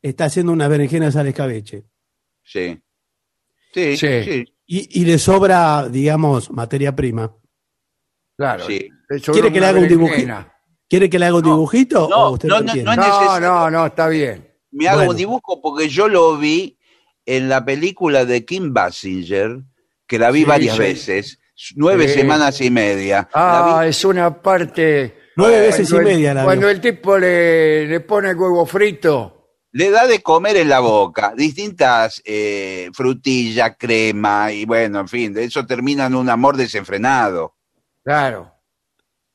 está 0.02 0.26
haciendo 0.26 0.52
unas 0.52 0.68
berenjenas 0.68 1.16
al 1.16 1.26
escabeche 1.29 1.85
Sí. 2.42 2.79
Sí, 3.74 3.96
Sí. 3.96 4.22
sí, 4.24 4.44
y, 4.66 5.00
y 5.02 5.05
le 5.05 5.18
sobra, 5.18 5.88
digamos, 5.88 6.50
materia 6.50 6.94
prima, 6.96 7.35
Claro. 8.37 8.66
sí. 8.66 8.88
¿Quiere 9.33 9.52
que 9.52 9.61
le 9.61 9.66
haga 9.66 9.79
un 9.81 9.88
berenjena. 9.88 10.52
¿Quiere 10.88 11.09
que 11.11 11.18
le 11.18 11.27
haga 11.27 11.37
un 11.37 11.42
dibujito 11.42 12.09
no, 12.11 12.16
o 12.29 12.31
usted 12.33 12.49
no, 12.49 12.61
no, 12.61 12.64
no 12.66 12.72
es 12.72 12.85
No, 12.85 12.96
necesario. 12.96 13.49
no, 13.49 13.70
no, 13.70 13.87
está 13.87 14.09
bien. 14.09 14.49
Me 14.70 14.88
hago 14.88 14.99
Bueno. 14.99 15.11
un 15.12 15.16
dibujo 15.16 15.61
porque 15.62 15.88
yo 15.88 16.09
lo 16.09 16.37
vi 16.38 16.79
en 17.25 17.49
la 17.49 17.64
película 17.64 18.25
de 18.25 18.44
Kim 18.44 18.72
Basinger, 18.72 19.59
que 20.07 20.18
la 20.18 20.31
vi 20.31 20.40
Sí, 20.40 20.44
varias 20.44 20.77
sí. 20.77 20.83
veces, 20.83 21.38
nueve 21.75 22.09
Sí. 22.09 22.14
semanas 22.20 22.61
y 22.61 22.70
media. 22.70 23.29
Ah, 23.35 23.85
es 23.87 24.05
una 24.05 24.40
parte. 24.42 25.16
Nueve 25.37 25.61
veces 25.61 25.88
y 25.88 25.92
cuando 25.92 26.09
el- 26.11 26.16
media 26.16 26.35
la 26.35 26.44
Cuando 26.44 26.68
el 26.70 26.81
tipo 26.81 27.18
le, 27.18 27.87
le 27.87 28.01
pone 28.01 28.31
el 28.31 28.37
huevo 28.37 28.64
frito. 28.66 29.33
le 29.72 29.90
da 29.90 30.07
de 30.07 30.22
comer 30.22 30.57
en 30.57 30.68
la 30.70 30.79
boca 30.81 31.35
distintas 31.37 32.22
eh, 32.25 32.88
frutillas, 32.94 33.72
crema 33.79 34.51
y 34.53 34.64
bueno, 34.64 35.01
en 35.01 35.09
fin, 35.09 35.35
de 35.35 35.44
eso 35.44 35.66
termina 35.66 36.07
en 36.07 36.14
un 36.14 36.31
amor 36.31 36.57
desenfrenado. 36.57 37.57
Claro. 38.03 38.53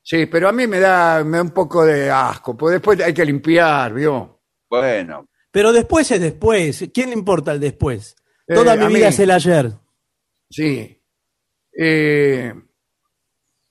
Sí, 0.02 0.26
pero 0.26 0.48
a 0.48 0.52
mí 0.52 0.66
me 0.66 0.80
da, 0.80 1.22
me 1.24 1.36
da 1.38 1.42
un 1.42 1.50
poco 1.50 1.84
de 1.84 2.10
asco, 2.10 2.56
porque 2.56 2.74
después 2.74 3.00
hay 3.00 3.14
que 3.14 3.24
limpiar, 3.24 3.94
¿vio? 3.94 4.40
Bueno, 4.68 5.28
Pero 5.50 5.72
después 5.72 6.10
es 6.10 6.20
después. 6.20 6.88
¿Quién 6.92 7.10
le 7.10 7.14
importa 7.16 7.52
el 7.52 7.60
después? 7.60 8.16
Eh, 8.48 8.54
Toda 8.54 8.74
mi 8.74 8.86
mí. 8.86 8.94
vida 8.94 9.08
es 9.08 9.18
el 9.20 9.30
ayer. 9.30 9.70
Sí. 10.50 10.98
Eh, 11.78 12.52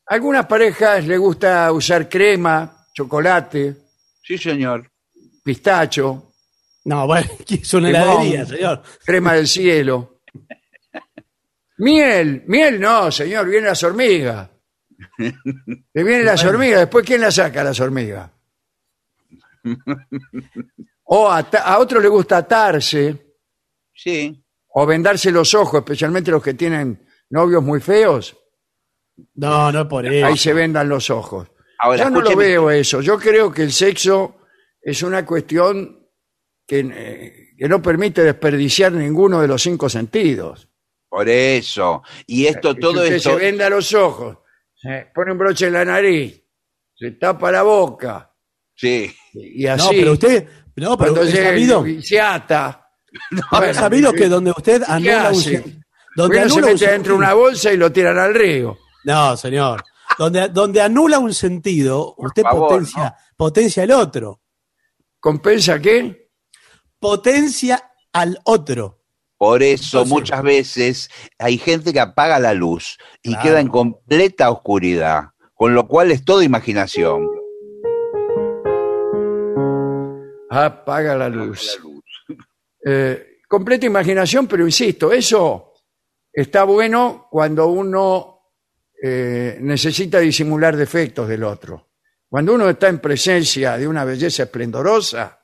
algunas 0.06 0.46
parejas 0.46 1.06
le 1.06 1.18
gusta 1.18 1.72
usar 1.72 2.08
crema, 2.08 2.86
chocolate, 2.94 3.76
sí 4.24 4.38
señor. 4.38 4.90
pistacho, 5.44 6.34
No, 6.86 7.06
bueno, 7.08 7.28
es 7.50 7.74
una 7.74 7.90
Limón. 7.90 8.04
heladería, 8.22 8.46
señor. 8.46 8.84
crema 9.06 9.34
del 9.34 9.48
cielo. 9.48 10.22
Miel, 11.78 12.44
miel 12.48 12.80
no, 12.80 13.12
señor, 13.12 13.48
vienen 13.48 13.70
las 13.70 13.84
hormigas. 13.84 14.50
Le 15.18 16.04
vienen 16.04 16.26
las 16.26 16.44
hormigas, 16.46 16.80
después 16.82 17.06
¿quién 17.06 17.22
la 17.22 17.32
saca 17.32 17.64
las 17.64 17.80
hormigas? 17.80 18.30
O 21.04 21.30
ata- 21.32 21.64
a 21.64 21.80
otro 21.80 22.00
le 22.00 22.08
gusta 22.08 22.38
atarse 22.38 23.36
Sí. 23.94 24.44
o 24.70 24.86
vendarse 24.86 25.32
los 25.32 25.54
ojos, 25.54 25.80
especialmente 25.80 26.32
los 26.32 26.42
que 26.42 26.54
tienen 26.54 27.06
novios 27.30 27.62
muy 27.64 27.80
feos, 27.82 28.36
No, 29.36 29.72
no 29.72 29.88
por 29.88 30.06
eso. 30.06 30.26
ahí 30.26 30.38
se 30.38 30.54
vendan 30.54 30.88
los 30.90 31.10
ojos. 31.10 31.50
Ahora, 31.80 32.04
Yo 32.04 32.10
no 32.10 32.22
lo 32.22 32.30
escúcheme. 32.30 32.44
veo 32.52 32.72
eso. 32.72 33.02
Yo 33.02 33.18
creo 33.20 33.52
que 33.52 33.64
el 33.64 33.72
sexo 33.72 34.38
es 34.82 35.04
una 35.04 35.26
cuestión 35.26 36.08
que, 36.66 36.80
eh, 36.80 37.50
que 37.58 37.68
no 37.68 37.82
permite 37.82 38.24
desperdiciar 38.24 38.92
ninguno 38.94 39.42
de 39.42 39.48
los 39.48 39.62
cinco 39.62 39.90
sentidos. 39.90 40.68
Por 41.10 41.28
eso. 41.28 42.04
Y 42.26 42.46
esto, 42.46 42.74
Que 42.76 42.82
todo 42.82 43.02
usted 43.02 43.16
esto. 43.16 43.32
se 43.32 43.36
venda 43.36 43.70
los 43.70 43.94
ojos, 43.94 44.38
se 44.82 45.08
pone 45.14 45.32
un 45.32 45.38
broche 45.38 45.68
en 45.68 45.74
la 45.74 45.86
nariz, 45.86 46.42
se 46.96 47.12
tapa 47.12 47.52
la 47.52 47.64
boca 47.64 48.28
Sí. 48.76 49.14
y 49.34 49.66
No, 49.66 49.74
así. 49.74 49.90
pero 49.92 50.14
usted, 50.14 50.48
no, 50.78 50.98
pero 50.98 51.14
cuando 51.14 51.22
es 51.22 51.34
llega 51.34 51.50
sabido, 51.50 51.86
y 51.88 52.02
se 52.02 52.20
ata. 52.20 52.90
es 53.64 53.76
sabido 53.78 54.12
que 54.14 54.28
donde 54.28 54.52
usted 54.52 54.82
¿qué 54.84 54.92
anula 54.92 55.30
un, 55.32 55.84
donde 56.16 56.38
Bueno, 56.38 56.50
se 56.50 56.56
anula 56.56 56.68
un 56.68 56.74
mete 56.74 56.92
dentro 56.92 57.14
de 57.14 57.18
una 57.20 57.34
bolsa 57.34 57.72
y 57.74 57.78
lo 57.78 57.92
tiran 57.92 58.18
al 58.18 58.34
río. 58.34 58.78
No, 59.04 59.38
señor. 59.38 59.84
Donde, 60.18 60.50
donde 60.50 60.82
anula 60.82 61.20
un 61.20 61.34
sentido, 61.34 62.16
usted 62.18 62.44
favor, 62.44 62.70
potencia, 62.70 63.16
potencia 63.38 63.84
el 63.84 63.92
otro. 63.92 64.42
¿Compensa 65.20 65.80
qué? 65.80 66.30
Potencia 67.00 67.92
al 68.14 68.40
otro. 68.46 69.01
Por 69.42 69.64
eso 69.64 70.06
muchas 70.06 70.44
veces 70.44 71.10
hay 71.40 71.58
gente 71.58 71.92
que 71.92 72.00
apaga 72.00 72.38
la 72.38 72.54
luz 72.54 73.00
y 73.24 73.32
Claro. 73.32 73.44
queda 73.44 73.60
en 73.60 73.70
completa 73.70 74.52
oscuridad, 74.52 75.30
con 75.56 75.74
lo 75.74 75.88
cual 75.88 76.12
es 76.12 76.24
todo 76.24 76.44
imaginación. 76.44 77.28
Apaga 80.52 81.16
la 81.16 81.28
luz. 81.28 81.80
Eh, 82.84 83.38
completa 83.48 83.86
imaginación, 83.86 84.48
pero 84.48 84.66
insisto, 84.66 85.12
eso 85.12 85.74
está 86.34 86.64
bueno 86.64 87.28
cuando 87.30 87.68
uno 87.68 88.54
eh, 89.04 89.60
necesita 89.62 90.18
disimular 90.18 90.76
defectos 90.76 91.28
del 91.28 91.44
otro. 91.44 91.92
Cuando 92.28 92.56
uno 92.56 92.68
está 92.68 92.90
en 92.90 92.98
presencia 92.98 93.78
de 93.78 93.88
una 93.88 94.04
belleza 94.04 94.44
esplendorosa, 94.44 95.44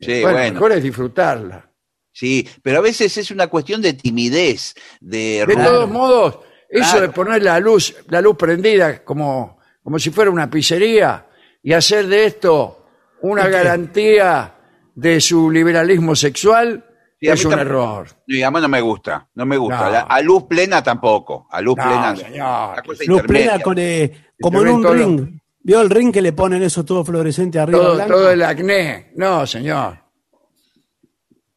Sí, 0.00 0.22
bueno, 0.22 0.38
bueno, 0.38 0.52
mejor 0.54 0.72
es 0.72 0.82
disfrutarla. 0.82 1.73
Sí, 2.14 2.48
pero 2.62 2.78
a 2.78 2.80
veces 2.80 3.14
es 3.18 3.30
una 3.30 3.48
cuestión 3.48 3.82
de 3.82 3.92
timidez, 3.92 4.74
de, 5.00 5.44
De 5.46 5.54
todos 5.56 5.90
modos, 5.90 6.38
eso 6.70 6.90
Claro. 6.92 7.00
de 7.02 7.08
poner 7.10 7.42
la 7.42 7.60
luz, 7.60 7.94
la 8.08 8.20
luz 8.22 8.36
prendida 8.38 9.04
como, 9.04 9.58
como 9.82 9.98
si 9.98 10.08
fuera 10.10 10.30
una 10.30 10.48
pizzería 10.48 11.26
y 11.62 11.72
hacer 11.74 12.06
de 12.06 12.24
esto 12.24 12.86
una 13.20 13.46
garantía 13.48 14.54
de 14.94 15.20
su 15.20 15.50
liberalismo 15.50 16.14
sexual 16.16 16.84
Sí, 17.20 17.30
es 17.30 17.44
un 17.46 17.54
error. 17.58 18.06
Y 18.26 18.42
a 18.42 18.50
mí 18.50 18.60
no 18.60 18.68
me 18.68 18.82
gusta, 18.82 19.26
no 19.34 19.46
me 19.46 19.56
gusta. 19.56 19.84
No. 19.86 19.90
La- 19.90 20.00
a 20.02 20.20
luz 20.20 20.42
plena 20.44 20.82
tampoco, 20.82 21.46
a 21.50 21.60
luz 21.62 21.74
No, 21.78 21.82
plena. 21.84 22.14
señor. 22.16 22.82
Luz 23.06 23.22
plena 23.22 23.58
con, 23.60 23.78
eh, 23.78 24.26
como 24.38 24.60
en 24.60 24.68
un 24.68 24.84
ring. 24.94 25.40
¿Vio 25.60 25.80
el 25.80 25.88
ring 25.88 26.12
que 26.12 26.20
le 26.20 26.32
ponen 26.34 26.62
eso 26.62 26.84
todo 26.84 27.02
fluorescente 27.02 27.58
arriba 27.58 27.78
Todo, 27.78 27.94
blanco? 27.94 28.12
todo 28.12 28.30
el 28.30 28.42
acné. 28.42 29.12
No, 29.16 29.46
señor. 29.46 29.98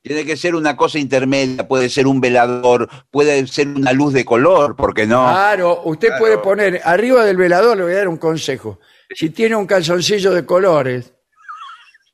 Tiene 0.07 0.25
que 0.25 0.37
ser 0.37 0.55
una 0.55 0.75
cosa 0.77 0.99
intermedia, 0.99 1.67
puede 1.67 1.89
ser 1.89 2.07
un 2.07 2.21
velador, 2.21 2.87
puede 3.11 3.45
ser 3.47 3.67
una 3.67 3.91
luz 3.93 4.13
de 4.13 4.23
color, 4.25 4.75
¿por 4.75 4.93
qué 4.93 5.05
no? 5.05 5.25
Claro, 5.25 5.81
usted 5.85 6.07
Claro. 6.07 6.21
puede 6.21 6.37
poner 6.37 6.81
arriba 6.83 7.25
del 7.25 7.37
velador, 7.37 7.75
le 7.77 7.83
voy 7.83 7.93
a 7.93 7.97
dar 7.97 8.07
un 8.07 8.17
consejo. 8.17 8.79
Si 9.13 9.29
tiene 9.31 9.55
un 9.55 9.65
calzoncillo 9.65 10.31
de 10.31 10.45
colores, 10.45 11.13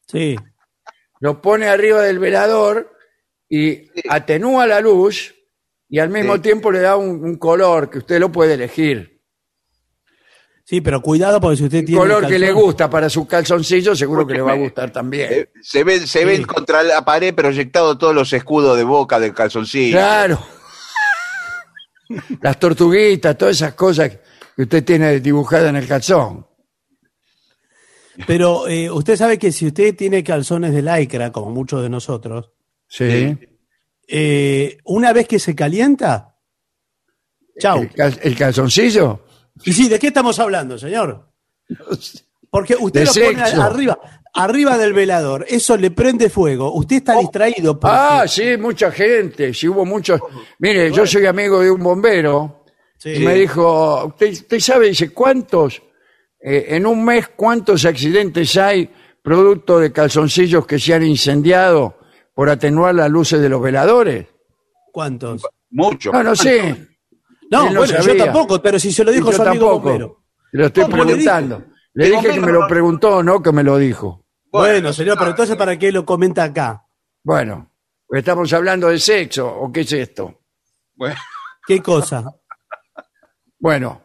Sí. 0.07 0.35
lo 1.19 1.41
pone 1.41 1.67
arriba 1.67 2.01
del 2.01 2.19
velador 2.19 2.91
y 3.49 3.89
atenúa 4.09 4.65
la 4.67 4.79
luz 4.81 5.35
y 5.89 5.99
al 5.99 6.09
mismo 6.09 6.35
Sí. 6.35 6.41
tiempo 6.41 6.71
le 6.71 6.79
da 6.79 6.95
un, 6.97 7.23
un 7.23 7.37
color 7.37 7.89
que 7.89 7.99
usted 7.99 8.19
lo 8.19 8.31
puede 8.31 8.55
elegir. 8.55 9.12
Sí, 10.65 10.79
pero 10.79 11.01
cuidado 11.01 11.41
porque 11.41 11.57
si 11.57 11.63
usted 11.65 11.83
tiene. 11.83 11.99
color 11.99 12.23
el 12.23 12.29
que 12.29 12.39
le 12.39 12.51
gusta 12.53 12.89
para 12.89 13.09
su 13.09 13.27
calzoncillo, 13.27 13.95
seguro 13.95 14.25
que 14.25 14.33
le 14.35 14.41
va 14.41 14.53
a 14.53 14.57
gustar 14.57 14.91
también. 14.91 15.27
Eh, 15.31 15.49
Se 15.61 15.83
ven, 15.83 16.07
se 16.07 16.23
ven 16.23 16.43
contra 16.43 16.81
la 16.83 17.03
pared 17.03 17.33
proyectados 17.35 17.97
todos 17.97 18.15
los 18.15 18.31
escudos 18.31 18.77
de 18.77 18.83
boca 18.85 19.19
del 19.19 19.33
calzoncillo. 19.33 19.97
Claro. 19.97 20.39
Las 22.41 22.59
tortuguitas, 22.59 23.37
todas 23.37 23.55
esas 23.57 23.73
cosas 23.73 24.11
que 24.55 24.61
usted 24.61 24.83
tiene 24.85 25.19
dibujadas 25.19 25.69
en 25.69 25.75
el 25.77 25.87
calzón. 25.87 26.47
Pero 28.27 28.67
eh, 28.67 28.91
usted 28.91 29.15
sabe 29.17 29.37
que 29.39 29.51
si 29.51 29.67
usted 29.67 29.95
tiene 29.95 30.23
calzones 30.23 30.71
de 30.73 30.81
lycra, 30.83 31.31
como 31.31 31.49
muchos 31.49 31.81
de 31.81 31.89
nosotros, 31.89 32.51
Sí. 32.87 33.35
eh, 34.07 34.77
una 34.85 35.11
vez 35.13 35.27
que 35.27 35.39
se 35.39 35.55
calienta, 35.55 36.37
chau. 37.59 37.81
El, 37.81 37.89
cal- 37.93 38.19
el 38.21 38.35
calzoncillo. 38.37 39.25
Y 39.65 39.73
sí, 39.73 39.87
¿de 39.89 39.99
qué 39.99 40.07
estamos 40.07 40.39
hablando, 40.39 40.77
señor? 40.77 41.29
Porque 42.49 42.75
usted 42.79 43.01
De 43.01 43.05
lo 43.05 43.13
pone 43.13 43.45
sexo. 43.47 43.61
arriba, 43.63 43.99
arriba 44.33 44.77
del 44.77 44.93
velador, 44.93 45.45
eso 45.47 45.75
le 45.77 45.91
prende 45.91 46.29
fuego, 46.29 46.71
usted 46.73 46.97
está 46.97 47.17
distraído. 47.17 47.79
porque- 47.79 47.95
Ah, 47.97 48.25
sí, 48.27 48.57
mucha 48.57 48.91
gente. 48.91 49.53
Sí, 49.53 49.67
hubo 49.67 49.85
muchos. 49.85 50.19
Mire, 50.59 50.91
yo 50.91 51.05
soy 51.07 51.25
amigo 51.25 51.59
de 51.61 51.71
un 51.71 51.81
bombero 51.81 52.65
Sí. 52.97 53.09
y 53.15 53.19
me 53.19 53.33
dijo, 53.35 54.05
¿usted, 54.05 54.31
usted 54.31 54.59
sabe, 54.59 54.87
dice, 54.87 55.09
cuántos, 55.11 55.81
eh, 56.39 56.65
en 56.69 56.85
un 56.85 57.03
mes, 57.03 57.29
cuántos 57.35 57.85
accidentes 57.85 58.55
hay 58.57 58.89
producto 59.21 59.79
de 59.79 59.91
calzoncillos 59.91 60.65
que 60.67 60.77
se 60.79 60.93
han 60.93 61.03
incendiado 61.03 61.97
por 62.35 62.49
atenuar 62.49 62.93
las 62.95 63.09
luces 63.09 63.41
de 63.41 63.49
los 63.49 63.61
veladores? 63.61 64.27
¿Cuántos? 64.91 65.41
Mucho. 65.71 66.11
No, 66.11 66.21
no 66.23 66.35
sé. 66.35 66.87
No, 67.53 67.69
lo 67.69 67.79
bueno, 67.81 68.01
yo 68.01 68.17
tampoco, 68.17 68.61
pero 68.61 68.79
si 68.79 68.91
se 68.91 69.03
lo 69.03 69.11
dijo 69.11 69.31
Yo 69.31 69.37
su 69.37 69.41
amigo 69.43 69.65
tampoco. 69.67 69.79
bombero. 69.89 70.23
Le 70.51 70.65
estoy 70.65 70.83
¿Cómo 70.85 70.97
le 70.97 71.03
preguntando. 71.05 71.63
Le 71.93 72.09
dije 72.09 72.29
que 72.31 72.39
me 72.41 72.51
lo 72.51 72.67
preguntó, 72.67 73.21
no 73.23 73.41
que 73.41 73.51
me 73.51 73.63
lo 73.63 73.77
dijo. 73.77 74.25
Bueno, 74.51 74.91
señor, 74.93 75.17
pero 75.17 75.31
entonces 75.31 75.55
¿para 75.55 75.77
qué 75.77 75.91
lo 75.91 76.05
comenta 76.05 76.43
acá? 76.43 76.85
Bueno, 77.23 77.71
estamos 78.09 78.51
hablando 78.53 78.87
de 78.89 78.99
sexo, 78.99 79.47
¿o 79.47 79.71
qué 79.71 79.81
es 79.81 79.91
esto? 79.93 80.41
Bueno, 80.95 81.15
¿Qué 81.65 81.81
cosa? 81.81 82.23
Bueno, 83.59 84.01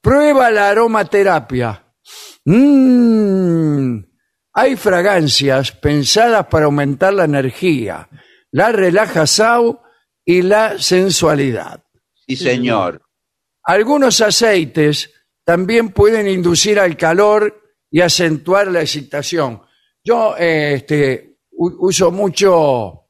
prueba 0.00 0.50
la 0.50 0.68
aromaterapia. 0.68 1.84
Mmm, 2.44 3.98
hay 4.52 4.76
fragancias 4.76 5.72
pensadas 5.72 6.46
para 6.46 6.66
aumentar 6.66 7.14
la 7.14 7.24
energía, 7.24 8.08
la 8.50 8.72
relajación 8.72 9.78
y 10.24 10.42
la 10.42 10.78
sensualidad. 10.78 11.84
Sí, 12.28 12.36
señor. 12.36 13.02
Algunos 13.64 14.20
aceites 14.20 15.12
también 15.44 15.90
pueden 15.90 16.28
inducir 16.28 16.78
al 16.78 16.96
calor 16.96 17.62
y 17.90 18.00
acentuar 18.00 18.68
la 18.68 18.80
excitación. 18.82 19.62
Yo 20.04 20.36
eh, 20.36 20.74
este, 20.74 21.38
u- 21.52 21.86
uso 21.88 22.10
mucho 22.10 23.08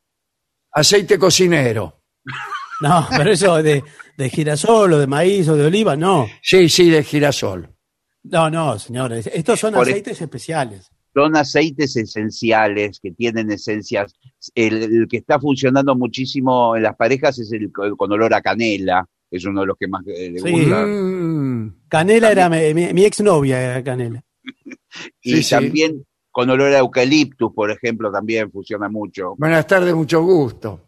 aceite 0.72 1.18
cocinero. 1.18 2.02
No, 2.80 3.08
pero 3.10 3.32
eso 3.32 3.60
de, 3.60 3.82
de 4.16 4.30
girasol 4.30 4.92
o 4.92 4.98
de 5.00 5.08
maíz 5.08 5.48
o 5.48 5.56
de 5.56 5.66
oliva, 5.66 5.96
no. 5.96 6.28
Sí, 6.40 6.68
sí, 6.68 6.88
de 6.88 7.02
girasol. 7.02 7.74
No, 8.22 8.48
no, 8.48 8.78
señores. 8.78 9.28
Estos 9.34 9.58
son 9.58 9.74
Por- 9.74 9.82
aceites 9.88 10.20
especiales. 10.20 10.88
Son 11.22 11.36
aceites 11.36 11.96
esenciales 11.96 13.00
que 13.02 13.10
tienen 13.12 13.50
esencias. 13.50 14.14
El, 14.54 14.82
el 14.82 15.06
que 15.08 15.16
está 15.18 15.38
funcionando 15.40 15.94
muchísimo 15.96 16.76
en 16.76 16.82
las 16.84 16.96
parejas 16.96 17.38
es 17.38 17.50
el 17.52 17.72
co- 17.72 17.96
con 17.96 18.12
olor 18.12 18.32
a 18.34 18.40
canela. 18.40 19.04
Es 19.30 19.44
uno 19.44 19.60
de 19.62 19.66
los 19.66 19.76
que 19.78 19.88
más 19.88 20.06
eh, 20.06 20.30
le 20.30 20.38
Sí. 20.40 20.50
gusta. 20.50 20.86
Mm, 20.86 21.80
Canela 21.88 22.30
era 22.30 22.48
mi, 22.48 23.04
exnovia, 23.04 23.60
era 23.62 23.82
Canela. 23.84 24.22
Y 25.22 25.34
Sí, 25.36 25.42
sí. 25.42 25.50
también 25.50 26.04
con 26.30 26.48
olor 26.50 26.72
a 26.72 26.78
eucaliptus, 26.78 27.52
por 27.52 27.70
ejemplo, 27.70 28.10
también 28.12 28.50
funciona 28.50 28.88
mucho. 28.88 29.34
buenas 29.36 29.66
tardes, 29.66 29.94
mucho 29.94 30.22
gusto. 30.22 30.80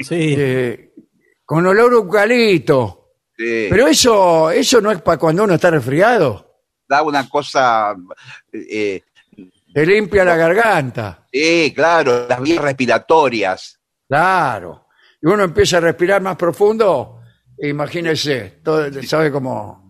Sí. 0.00 0.34
Eh, 0.36 0.92
con 1.44 1.64
olor 1.66 1.92
a 1.92 1.96
eucalipto. 1.96 3.12
Sí. 3.36 3.66
Pero 3.70 3.86
eso, 3.86 4.50
eso 4.50 4.80
no 4.80 4.90
es 4.90 5.00
para 5.02 5.18
cuando 5.18 5.44
uno 5.44 5.54
está 5.54 5.70
resfriado. 5.70 6.62
da 6.88 7.02
una 7.02 7.28
cosa. 7.28 7.94
eh, 8.52 9.02
Te 9.74 9.84
limpia 9.84 10.24
la 10.24 10.36
garganta. 10.36 11.26
sí, 11.32 11.72
claro, 11.74 12.26
las 12.28 12.40
vías 12.40 12.62
respiratorias. 12.62 13.80
Claro. 14.08 14.86
Y 15.20 15.26
uno 15.26 15.42
empieza 15.44 15.78
a 15.78 15.80
respirar 15.80 16.22
más 16.22 16.36
profundo. 16.36 17.20
Imagínese, 17.58 18.60
todo, 18.62 18.90
sabe 19.02 19.30
cómo 19.32 19.82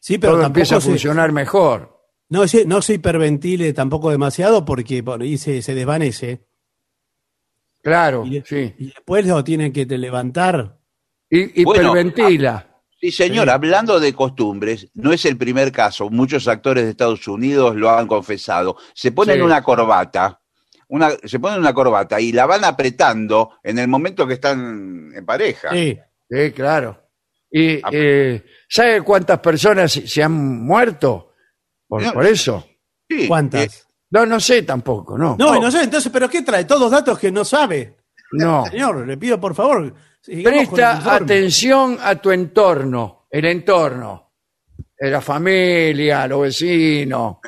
Sí, 0.00 0.18
pero 0.18 0.32
todo 0.34 0.46
empieza 0.46 0.76
a 0.76 0.80
se, 0.80 0.88
funcionar 0.88 1.30
mejor. 1.32 2.00
no, 2.30 2.46
se, 2.48 2.64
no 2.64 2.82
se 2.82 2.94
hiperventile 2.94 3.72
tampoco 3.72 4.10
demasiado 4.10 4.64
porque 4.64 5.02
bueno, 5.02 5.24
y 5.24 5.38
se, 5.38 5.62
se 5.62 5.74
desvanece. 5.74 6.44
Claro, 7.82 8.24
Y, 8.26 8.40
de- 8.40 8.44
sí. 8.44 8.74
y 8.78 8.86
después 8.86 9.26
lo 9.26 9.42
tienen 9.44 9.72
que 9.72 9.86
te 9.86 9.98
levantar. 9.98 10.78
Y 11.30 11.62
Bueno, 11.64 11.90
hiperventila. 11.90 12.71
Sí, 13.02 13.10
señor, 13.10 13.46
Sí. 13.46 13.50
hablando 13.50 13.98
de 13.98 14.14
costumbres, 14.14 14.88
no 14.94 15.12
es 15.12 15.24
el 15.24 15.36
primer 15.36 15.72
caso. 15.72 16.08
Muchos 16.08 16.46
actores 16.46 16.84
de 16.84 16.90
Estados 16.90 17.26
Unidos 17.26 17.74
lo 17.74 17.90
han 17.90 18.06
confesado. 18.06 18.76
Se 18.94 19.10
ponen 19.10 19.36
Sí. 19.38 19.42
una 19.42 19.60
corbata, 19.60 20.40
una, 20.86 21.10
se 21.24 21.40
ponen 21.40 21.58
una 21.58 21.74
corbata 21.74 22.20
y 22.20 22.30
la 22.30 22.46
van 22.46 22.64
apretando 22.64 23.54
en 23.64 23.80
el 23.80 23.88
momento 23.88 24.24
que 24.24 24.34
están 24.34 25.10
en 25.16 25.26
pareja. 25.26 25.70
Sí. 25.72 25.98
Sí, 26.30 26.52
claro. 26.52 26.96
¿Y 27.50 27.78
Ah. 27.82 27.88
eh, 27.92 28.44
sabe 28.68 29.02
cuántas 29.02 29.40
personas 29.40 29.90
se 29.92 30.22
han 30.22 30.32
muerto 30.64 31.32
por, 31.88 32.02
No. 32.02 32.12
por 32.12 32.24
eso? 32.24 32.64
Sí, 33.10 33.24
eh, 33.24 33.28
¿Cuántas? 33.28 33.88
No, 34.10 34.24
no 34.26 34.38
sé 34.38 34.62
tampoco, 34.62 35.18
no. 35.18 35.34
No, 35.38 35.56
y 35.56 35.60
no 35.60 35.70
sé, 35.72 35.82
entonces, 35.82 36.12
¿pero 36.12 36.28
qué 36.28 36.42
trae? 36.42 36.64
Todos 36.66 36.90
datos 36.90 37.18
que 37.18 37.32
no 37.32 37.44
sabe. 37.44 37.96
No. 38.32 38.64
Señor, 38.66 39.06
le 39.06 39.16
pido 39.16 39.40
por 39.40 39.54
favor. 39.56 39.92
Presta 40.24 41.14
atención 41.14 41.98
a 42.00 42.14
tu 42.16 42.30
entorno, 42.30 43.26
el 43.30 43.44
entorno, 43.46 44.32
la 44.98 45.20
familia, 45.20 46.26
los 46.28 46.42
vecinos. 46.42 47.36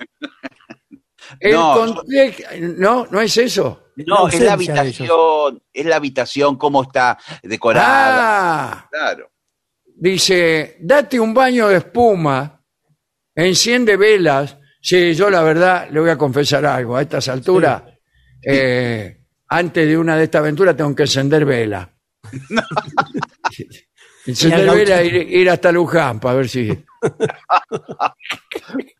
El 1.40 1.52
No, 1.54 1.74
context- 1.74 2.76
no, 2.76 3.06
no 3.10 3.20
es 3.20 3.36
eso. 3.38 3.90
No, 3.96 4.28
es 4.28 4.38
la 4.40 4.52
habitación, 4.52 5.62
es 5.72 5.86
la 5.86 5.96
habitación, 5.96 6.56
cómo 6.56 6.82
está 6.82 7.18
decorada. 7.42 8.72
Ah, 8.72 8.88
Claro. 8.90 9.30
dice, 9.96 10.76
date 10.80 11.18
un 11.18 11.32
baño 11.32 11.68
de 11.68 11.76
espuma, 11.78 12.62
enciende 13.34 13.96
velas. 13.96 14.58
Sí, 14.80 15.14
yo 15.14 15.30
la 15.30 15.42
verdad 15.42 15.88
le 15.90 15.98
voy 16.00 16.10
a 16.10 16.18
confesar 16.18 16.66
algo. 16.66 16.94
A 16.96 17.02
estas 17.02 17.26
alturas, 17.28 17.82
eh, 18.42 19.22
antes 19.48 19.88
de 19.88 19.96
una 19.96 20.16
de 20.18 20.24
estas 20.24 20.40
aventuras 20.40 20.76
tengo 20.76 20.94
que 20.94 21.04
encender 21.04 21.44
vela. 21.46 21.90
Encender 24.26 24.66
Y 24.66 24.68
al 24.68 24.76
vela 24.76 25.00
e 25.02 25.08
gauchito. 25.08 25.16
ir, 25.16 25.40
ir 25.40 25.50
hasta 25.50 25.72
Luján 25.72 26.20
para 26.20 26.36
ver 26.36 26.48
si 26.48 26.68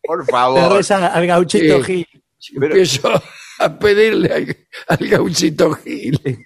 Por 0.03 0.25
favor. 0.27 0.77
reza 0.77 1.07
al 1.07 1.25
gauchito 1.27 1.83
Sí. 1.83 1.83
Gil. 1.83 2.07
Pero- 2.59 2.65
empiezo 2.67 3.21
a 3.59 3.79
pedirle 3.79 4.33
al, 4.33 4.57
al 4.87 5.07
gauchito 5.07 5.73
Gil. 5.73 6.19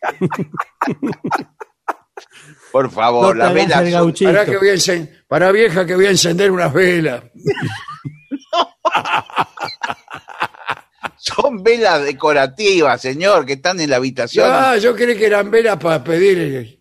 Por 2.72 2.92
favor, 2.92 3.36
No 3.36 3.44
las 3.46 3.54
velas 3.54 3.82
el 3.82 3.92
son-. 3.92 4.14
Para, 4.26 4.46
que 4.46 4.58
voy 4.58 4.70
a 4.70 4.74
encen- 4.76 5.10
para 5.28 5.52
vieja 5.52 5.86
que 5.88 5.96
voy 5.96 6.06
a 6.06 6.12
encender 6.12 6.52
unas 6.52 6.72
velas. 6.72 7.24
son, 11.18 11.64
velas 11.64 12.04
decorativas, 12.04 13.02
señor, 13.02 13.46
que 13.46 13.54
están 13.54 13.80
en 13.80 13.90
la 13.90 13.98
habitación. 13.98 14.48
Ah, 14.50 14.78
yo 14.78 14.96
creí 14.96 15.18
que 15.18 15.26
eran 15.26 15.50
velas 15.52 15.78
para 15.78 16.04
pedir, 16.04 16.79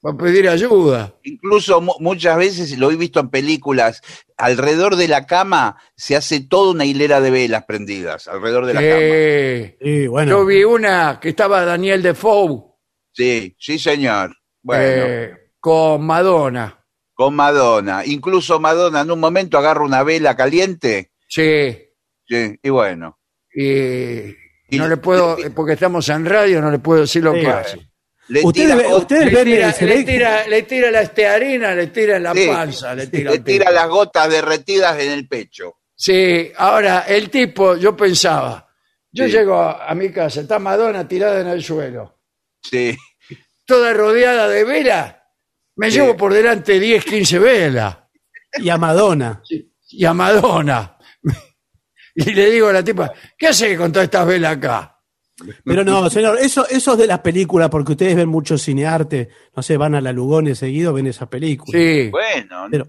para 0.00 0.16
pedir 0.16 0.48
ayuda. 0.48 1.14
Incluso 1.22 1.80
mu- 1.80 1.94
muchas 2.00 2.36
veces 2.36 2.78
lo 2.78 2.90
he 2.90 2.96
visto 2.96 3.20
en 3.20 3.28
películas, 3.30 4.00
alrededor 4.36 4.96
de 4.96 5.08
la 5.08 5.26
cama 5.26 5.76
se 5.96 6.16
hace 6.16 6.40
toda 6.40 6.72
una 6.72 6.84
hilera 6.84 7.20
de 7.20 7.30
velas 7.30 7.64
prendidas, 7.64 8.26
alrededor 8.28 8.66
de 8.66 8.74
la 8.74 8.80
cama. 8.80 9.76
Sí, 9.82 10.06
bueno. 10.06 10.30
Yo 10.30 10.46
vi 10.46 10.64
una 10.64 11.18
que 11.20 11.28
estaba 11.30 11.64
Daniel 11.64 12.02
Defoe 12.02 12.62
Sí, 13.12 13.54
sí, 13.58 13.78
señor. 13.78 14.34
Bueno, 14.62 14.82
eh, 14.84 15.34
con 15.58 16.04
Madonna. 16.06 16.76
con 17.12 17.34
Madonna. 17.34 18.02
Incluso 18.06 18.60
Madonna 18.60 19.00
en 19.02 19.10
un 19.10 19.20
momento 19.20 19.58
agarra 19.58 19.84
una 19.84 20.02
vela 20.02 20.36
caliente. 20.36 21.10
Sí. 21.28 21.76
sí, 22.26 22.58
y 22.62 22.70
bueno. 22.70 23.18
Y 23.52 24.30
Y 24.70 24.78
no 24.78 24.86
le- 24.88 24.96
puedo, 24.96 25.36
porque 25.54 25.72
estamos 25.74 26.08
en 26.08 26.24
radio, 26.24 26.60
no 26.62 26.70
le 26.70 26.78
puedo 26.78 27.00
decir 27.02 27.22
lo 27.24 27.34
Sí, 27.34 27.40
que 27.40 27.46
hace. 27.48 27.89
Le 28.32 28.42
Ustedes 28.44 28.66
tira, 28.68 28.76
ve- 28.76 28.88
go- 28.88 28.96
ustedes 28.98 29.24
Le 29.24 29.30
ven, 29.32 29.44
tira, 29.44 29.72
se 29.72 29.86
le 29.86 29.96
ve- 29.96 30.04
tira- 30.04 30.46
le 30.46 30.62
tira 30.62 30.90
la 30.92 31.00
estearina, 31.02 31.74
le 31.74 31.86
tira 31.88 32.16
en 32.16 32.22
la 32.22 32.32
Sí. 32.32 32.46
panza, 32.46 32.94
le 32.94 33.06
tira, 33.08 33.32
le 33.32 33.38
tira 33.40 33.70
las 33.72 33.88
gotas 33.88 34.30
derretidas 34.30 35.00
en 35.00 35.10
el 35.10 35.26
pecho. 35.26 35.78
Sí, 35.96 36.50
ahora 36.56 37.00
el 37.08 37.28
tipo, 37.28 37.76
yo 37.76 37.96
pensaba, 37.96 38.68
yo 39.10 39.26
Sí. 39.26 39.32
llego 39.32 39.56
a, 39.60 39.84
a 39.90 39.94
mi 39.96 40.12
casa, 40.12 40.42
está 40.42 40.58
Madonna 40.60 41.06
tirada 41.08 41.40
en 41.40 41.48
el 41.48 41.62
suelo, 41.62 42.20
Sí, 42.62 42.96
toda 43.66 43.92
rodeada 43.92 44.46
de 44.48 44.62
velas, 44.64 45.16
me 45.76 45.90
Sí. 45.90 45.96
llevo 45.98 46.16
por 46.16 46.32
delante 46.32 46.78
10, 46.78 47.04
15 47.04 47.38
velas, 47.40 47.96
Y 48.58 48.68
a 48.70 48.76
Madonna. 48.78 49.42
y 49.88 50.04
a 50.04 50.14
Madonna. 50.14 50.96
Y 52.14 52.32
le 52.32 52.50
digo 52.50 52.68
a 52.68 52.72
la 52.72 52.84
tipa, 52.84 53.12
¿qué 53.38 53.48
hace 53.48 53.76
con 53.76 53.90
todas 53.92 54.04
estas 54.04 54.26
velas 54.26 54.56
acá? 54.56 54.99
Pero 55.64 55.84
no, 55.84 56.08
señor, 56.10 56.38
eso, 56.38 56.66
eso 56.68 56.92
es 56.92 56.98
de 56.98 57.06
las 57.06 57.20
películas, 57.20 57.68
porque 57.70 57.92
ustedes 57.92 58.14
ven 58.16 58.28
mucho 58.28 58.58
cinearte, 58.58 59.28
no 59.56 59.62
sé, 59.62 59.76
van 59.76 59.94
a 59.94 60.00
la 60.00 60.12
Lugones 60.12 60.58
seguido, 60.58 60.92
ven 60.92 61.06
esas 61.06 61.28
películas. 61.28 61.80
Sí, 61.80 62.08
bueno. 62.10 62.66
Pero, 62.70 62.88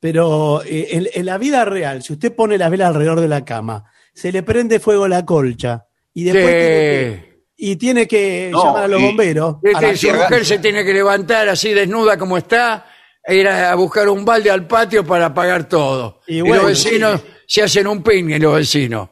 pero 0.00 0.62
eh, 0.64 0.88
en, 0.92 1.08
en 1.12 1.26
la 1.26 1.38
vida 1.38 1.64
real, 1.64 2.02
si 2.02 2.12
usted 2.12 2.34
pone 2.34 2.58
las 2.58 2.70
velas 2.70 2.88
alrededor 2.88 3.20
de 3.20 3.28
la 3.28 3.44
cama, 3.44 3.84
se 4.14 4.32
le 4.32 4.42
prende 4.42 4.80
fuego 4.80 5.04
a 5.04 5.08
la 5.08 5.24
colcha 5.24 5.86
y 6.14 6.24
después 6.24 6.44
Sí. 6.46 6.50
tiene 6.50 6.66
que, 6.68 7.36
y 7.58 7.76
tiene 7.76 8.06
que 8.08 8.48
No, 8.52 8.64
llamar 8.64 8.84
a 8.84 8.88
los 8.88 9.00
y- 9.00 9.04
bomberos. 9.06 9.56
Es 9.62 9.78
que 9.78 9.96
su 9.96 10.08
mujer 10.12 10.44
se 10.44 10.58
tiene 10.58 10.84
que 10.84 10.92
levantar 10.92 11.48
así 11.48 11.72
desnuda 11.72 12.16
como 12.18 12.36
está, 12.36 12.86
e 13.24 13.36
ir 13.36 13.48
a, 13.48 13.72
a 13.72 13.74
buscar 13.74 14.08
un 14.08 14.24
balde 14.24 14.50
al 14.50 14.66
patio 14.66 15.04
para 15.04 15.26
apagar 15.26 15.68
todo. 15.68 16.20
Y 16.26 16.38
Y, 16.38 16.40
bueno, 16.42 16.56
los 16.56 16.66
vecinos 16.66 17.20
se 17.46 17.62
hacen 17.62 17.86
un 17.86 18.02
piñe, 18.02 18.38
los 18.38 18.54
vecinos. 18.56 19.08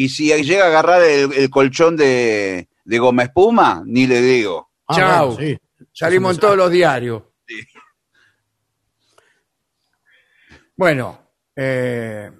Y 0.00 0.10
si 0.10 0.32
llega 0.44 0.64
a 0.66 0.68
agarrar 0.68 1.02
el, 1.02 1.32
el 1.32 1.50
colchón 1.50 1.96
de, 1.96 2.68
de 2.84 2.98
goma 3.00 3.24
espuma, 3.24 3.82
ni 3.84 4.06
le 4.06 4.20
digo. 4.22 4.70
Ah, 4.86 4.94
Chau. 4.94 5.26
bueno, 5.34 5.40
sí. 5.40 5.58
Salimos 5.92 6.34
en 6.36 6.40
todos 6.40 6.56
los 6.56 6.70
diarios. 6.70 7.24
Bueno, 10.76 11.32
eh, 11.56 12.30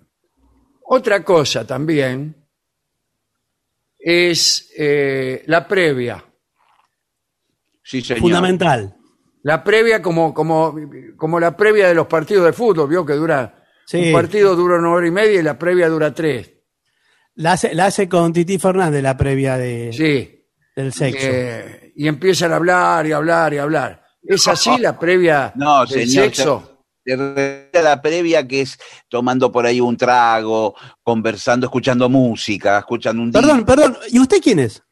otra 0.85 1.25
cosa 1.25 1.67
también 1.67 2.47
es 3.99 4.71
eh, 4.79 5.43
la 5.47 5.67
previa. 5.67 6.25
Sí, 7.83 8.03
señor. 8.03 8.21
Fundamental. 8.21 8.95
La 9.43 9.65
previa 9.65 10.01
como, 10.01 10.33
como, 10.33 10.77
como 11.17 11.41
la 11.41 11.57
previa 11.57 11.89
de 11.89 11.95
los 11.95 12.07
partidos 12.07 12.45
de 12.45 12.53
fútbol, 12.53 12.89
vio 12.89 13.05
que 13.05 13.15
dura 13.15 13.55
Sí. 13.85 14.09
un 14.09 14.13
partido 14.13 14.55
dura 14.55 14.77
una 14.79 14.91
hora 14.91 15.09
y 15.09 15.11
media 15.11 15.41
y 15.41 15.43
la 15.43 15.59
previa 15.59 15.89
dura 15.89 16.15
tres. 16.15 16.53
La 17.39 17.53
hace, 17.53 17.73
la 17.75 17.87
hace 17.87 18.09
con 18.09 18.33
Titi 18.33 18.59
Fernández 18.59 19.01
la 19.03 19.17
previa 19.17 19.57
de, 19.57 19.93
Sí. 19.93 20.45
del 20.75 20.93
sexo. 20.93 21.27
Eh, 21.31 21.93
y 21.95 22.09
empiezan 22.09 22.53
a 22.53 22.57
hablar 22.57 23.07
y 23.07 23.13
hablar 23.13 23.55
y 23.55 23.59
hablar. 23.59 24.05
¿Es 24.23 24.47
así 24.49 24.77
la 24.79 24.99
previa 24.99 25.53
No, 25.55 25.87
del 25.87 26.09
señor. 26.09 26.25
sexo? 26.25 26.85
Se 27.05 27.13
a 27.73 27.81
la 27.83 28.03
previa 28.03 28.47
que 28.47 28.63
es 28.63 28.77
tomando 29.09 29.51
por 29.53 29.65
ahí 29.67 29.81
un 29.81 29.97
trago, 29.97 30.75
conversando, 31.03 31.67
escuchando 31.67 32.09
música, 32.09 32.79
escuchando 32.81 33.23
un 33.23 33.31
Perdón, 33.33 33.59
disco. 33.59 33.67
perdón. 33.67 33.97
¿Y 34.11 34.19
usted 34.19 34.41
quién 34.43 34.59
es? 34.59 34.83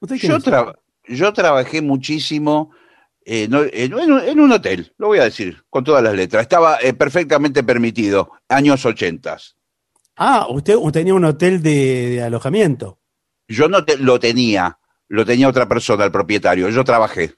¿Usted 0.00 0.16
quién 0.20 0.30
Yo, 0.32 0.38
es? 0.38 0.44
tra- 0.44 0.74
yo 1.08 1.32
trabajé 1.32 1.82
muchísimo 1.82 2.70
eh, 3.28 3.48
no- 3.50 3.64
en, 3.64 3.92
en 3.92 4.12
un- 4.12 4.20
en 4.20 4.38
un 4.38 4.52
hotel, 4.52 4.94
lo 4.98 5.08
voy 5.08 5.18
a 5.18 5.24
decir, 5.24 5.64
con 5.68 5.82
todas 5.82 6.00
las 6.00 6.14
letras. 6.14 6.42
Estaba 6.42 6.78
eh, 6.80 6.94
perfectamente 6.94 7.64
permitido, 7.64 8.30
años 8.48 8.86
ochentas. 8.86 9.55
Ah, 10.16 10.46
usted, 10.48 10.74
usted 10.76 11.00
tenía 11.00 11.14
un 11.14 11.24
hotel 11.24 11.62
de, 11.62 12.10
de 12.10 12.22
alojamiento. 12.22 12.98
Yo 13.48 13.68
no 13.68 13.84
te- 13.84 13.98
lo 13.98 14.18
tenía, 14.18 14.78
lo 15.08 15.24
tenía 15.26 15.48
otra 15.48 15.68
persona, 15.68 16.04
el 16.04 16.12
propietario. 16.12 16.68
Yo 16.70 16.84
trabajé. 16.84 17.34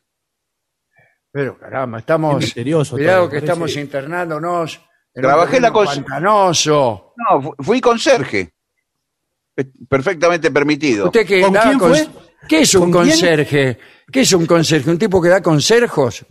Pero 1.33 1.59
caramba, 1.59 1.99
estamos. 1.99 2.37
misterioso. 2.39 2.97
Cuidado 2.97 3.23
todo, 3.23 3.31
que 3.31 3.37
parece. 3.37 3.47
estamos 3.53 3.77
internándonos. 3.77 4.81
en 5.15 5.23
Trabajé 5.23 5.57
un 5.57 5.63
la 5.63 5.69
terreno 5.73 5.91
cos- 5.91 5.95
pantanoso. 5.97 7.15
No, 7.17 7.43
fu- 7.43 7.55
fui 7.59 7.81
conserje. 7.81 8.55
Eh, 9.57 9.65
Perfectamente 9.89 10.51
permitido. 10.51 11.07
¿Usted 11.07 11.27
qué, 11.27 11.43
¿Con 11.43 11.53
quién 11.55 11.79
fue? 11.81 12.09
¿Qué 12.49 12.61
es 12.61 12.75
un 12.75 12.91
¿Con 12.93 13.03
quién? 13.03 13.15
conserje? 13.15 13.79
¿Qué 14.11 14.21
es 14.21 14.33
un 14.33 14.47
conserje? 14.47 14.91
¿Un 14.91 14.99
tipo 14.99 15.21
que 15.21 15.29
da 15.29 15.43
consejos? 15.43 16.25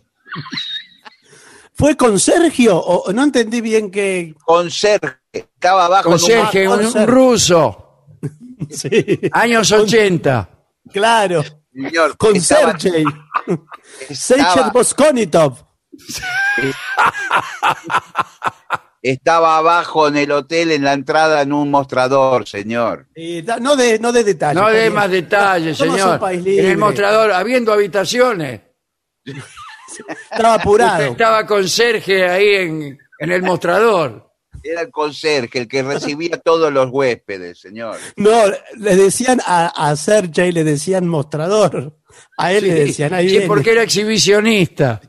¿Fue 1.78 1.96
con 1.96 2.20
Sergio? 2.20 2.76
O, 2.78 3.12
no 3.14 3.24
entendí 3.24 3.62
bien 3.62 3.92
que. 3.92 4.34
Conserje. 4.44 5.18
Estaba 5.32 5.86
abajo. 5.86 6.10
Conserje, 6.10 6.66
Ah, 6.66 6.72
un, 6.72 7.08
ruso. 7.08 7.84
Sí, 8.72 8.90
Años 9.32 9.72
80. 9.72 10.50
claro. 10.92 11.44
Señor, 11.72 12.18
Con 12.18 12.36
estaba- 12.36 12.78
Sergey. 12.80 13.06
Boskonitov. 14.74 15.64
Estaba 19.02 19.58
abajo 19.58 20.08
en 20.08 20.18
el 20.18 20.32
hotel, 20.32 20.72
en 20.72 20.84
la 20.84 20.94
entrada, 20.94 21.42
en 21.44 21.54
un 21.54 21.70
mostrador, 21.70 22.48
señor. 22.48 23.08
Y 23.16 23.42
da- 23.44 23.60
no 23.60 23.76
de, 23.76 24.00
no 24.00 24.12
de 24.12 24.24
detalles. 24.24 24.62
No 24.62 24.70
bien. 24.72 24.94
más 24.94 25.10
detalles, 25.10 25.78
señor. 25.78 26.14
un 26.14 26.20
país 26.20 26.46
En 26.46 26.66
el 26.66 26.78
mostrador, 26.78 27.32
habiendo 27.32 27.72
habitaciones. 27.72 28.62
Estaba 30.32 30.56
Usted 30.56 30.62
apurado. 30.62 31.04
estaba 31.12 31.46
conserje 31.46 32.28
ahí 32.30 32.48
en, 32.56 32.98
en 33.20 33.32
el 33.32 33.42
mostrador. 33.44 34.26
Era 34.64 34.82
el 34.82 34.92
conserje, 34.92 35.60
el 35.60 35.68
que 35.68 35.84
recibía 35.84 36.36
a 36.36 36.40
todos 36.40 36.74
los 36.74 36.90
huéspedes, 36.92 37.60
señor. 37.60 37.96
No, 38.18 38.32
le 38.78 38.96
decían 38.96 39.40
a, 39.46 39.68
a 39.68 39.96
Sergey, 39.96 40.52
le 40.52 40.64
decían 40.64 41.08
mostrador. 41.08 41.96
A 42.38 42.52
él 42.52 42.66
le 42.68 42.74
decían, 42.74 43.14
ahí 43.14 43.28
Sí, 43.28 43.32
viene. 43.34 43.48
porque 43.48 43.72
era 43.72 43.84
exhibicionista. 43.84 45.00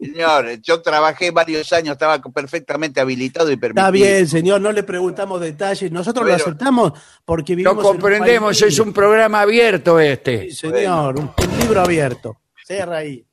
Señor, 0.00 0.60
yo 0.60 0.82
trabajé 0.82 1.30
varios 1.30 1.72
años, 1.72 1.92
estaba 1.92 2.20
perfectamente 2.20 3.00
habilitado 3.00 3.50
y 3.52 3.56
permitido. 3.56 3.86
Está 3.86 3.90
bien, 3.92 4.26
señor, 4.26 4.60
no 4.60 4.72
le 4.72 4.82
preguntamos 4.82 5.40
detalles. 5.40 5.90
Nosotros 5.92 6.26
lo 6.26 6.34
aceptamos 6.34 6.92
porque 7.24 7.52
Lo 7.52 7.56
vivimos 7.58 7.72
en 7.74 7.78
un 7.78 7.92
comprendemos, 7.92 8.60
país 8.60 8.72
es 8.74 8.78
un 8.80 8.92
programa 8.92 9.42
abierto 9.42 10.00
este. 10.00 10.50
Sí, 10.50 10.56
señor, 10.56 11.18
un, 11.18 11.30
un 11.48 11.58
libro 11.60 11.80
abierto. 11.80 12.36
Cierra 12.66 12.98
ahí. 12.98 13.24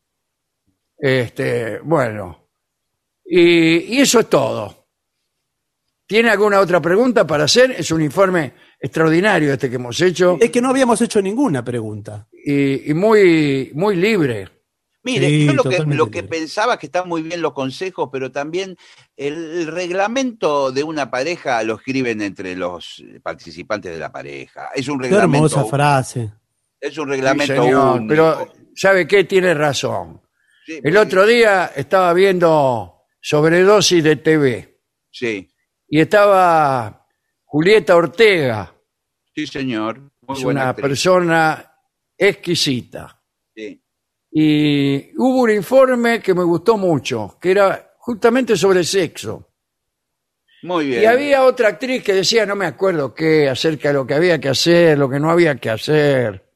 Este, 0.97 1.79
bueno. 1.79 2.47
Y, 3.25 3.95
y 3.95 3.99
eso 4.01 4.19
es 4.19 4.29
todo. 4.29 4.87
¿Tiene 6.05 6.29
alguna 6.29 6.59
otra 6.59 6.81
pregunta 6.81 7.25
para 7.25 7.45
hacer? 7.45 7.71
Es 7.71 7.89
un 7.91 8.01
informe 8.01 8.53
extraordinario 8.79 9.53
este 9.53 9.69
que 9.69 9.77
hemos 9.77 9.99
hecho 10.01 10.37
Es 10.39 10.51
que 10.51 10.61
no 10.61 10.69
habíamos 10.69 11.01
hecho 11.01 11.21
ninguna 11.21 11.63
pregunta. 11.63 12.27
y, 12.31 12.91
y 12.91 12.93
muy, 12.93 13.71
muy 13.73 13.95
libre. 13.95 14.49
Mire, 15.05 15.27
Sí, 15.27 15.45
yo 15.47 15.53
lo 15.53 15.63
que, 15.63 15.69
totalmente 15.69 15.97
lo 15.97 16.11
que 16.11 16.21
libre. 16.21 16.39
pensaba 16.39 16.77
que 16.77 16.85
están 16.85 17.09
muy 17.09 17.21
bien 17.23 17.41
los 17.41 17.51
consejos, 17.53 18.09
pero 18.11 18.31
también 18.31 18.77
el, 19.17 19.67
reglamento 19.67 20.71
de 20.71 20.83
una 20.83 21.09
pareja 21.11 21.61
lo 21.63 21.75
escriben 21.75 22.21
entre 22.21 22.55
los 22.55 23.03
participantes 23.21 23.91
de 23.91 23.97
la 23.99 24.11
pareja. 24.11 24.69
Es 24.75 24.87
un 24.87 24.99
Qué 24.99 25.07
reglamento. 25.09 25.47
hermosa 25.47 25.65
frase. 25.65 26.31
Es 26.79 26.97
un 26.97 27.05
Sí, 27.05 27.11
reglamento 27.11 27.63
señor, 27.63 27.95
único. 27.97 28.07
pero 28.09 28.53
¿sabe 28.75 29.05
qué? 29.07 29.23
Tiene 29.25 29.53
razón. 29.53 30.21
Sí, 30.65 30.79
El 30.83 30.97
otro 30.97 31.25
día 31.25 31.71
estaba 31.75 32.13
viendo 32.13 33.05
sobredosis 33.19 34.03
de 34.03 34.15
TV 34.17 34.79
Sí, 35.11 35.49
y 35.87 35.99
estaba 35.99 37.05
Julieta 37.43 37.95
Ortega, 37.95 38.73
sí, 39.35 39.45
señor. 39.45 39.99
Muy 40.21 40.37
es 40.37 40.43
buena 40.43 40.61
una 40.61 40.69
actriz. 40.69 40.83
persona 40.87 41.75
exquisita. 42.17 43.21
Sí. 43.55 43.83
Y 44.31 45.11
hubo 45.17 45.41
un 45.41 45.51
informe 45.51 46.19
que 46.21 46.33
me 46.33 46.43
gustó 46.43 46.77
mucho, 46.77 47.37
que 47.39 47.51
era 47.51 47.93
justamente 47.99 48.57
sobre 48.57 48.83
sexo. 48.83 49.49
Muy 50.63 50.87
bien. 50.87 51.03
Y 51.03 51.05
había 51.05 51.43
otra 51.43 51.67
actriz 51.69 52.01
que 52.03 52.13
decía, 52.13 52.45
no 52.45 52.55
me 52.55 52.65
acuerdo 52.65 53.13
qué, 53.13 53.49
acerca 53.49 53.89
de 53.89 53.93
lo 53.95 54.07
que 54.07 54.13
había 54.15 54.39
que 54.39 54.49
hacer, 54.49 54.97
lo 54.97 55.09
que 55.09 55.19
no 55.19 55.29
había 55.29 55.55
que 55.57 55.69
hacer. 55.69 56.49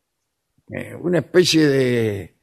Eh, 0.69 0.95
una 0.95 1.19
especie 1.19 1.67
de, 1.67 2.36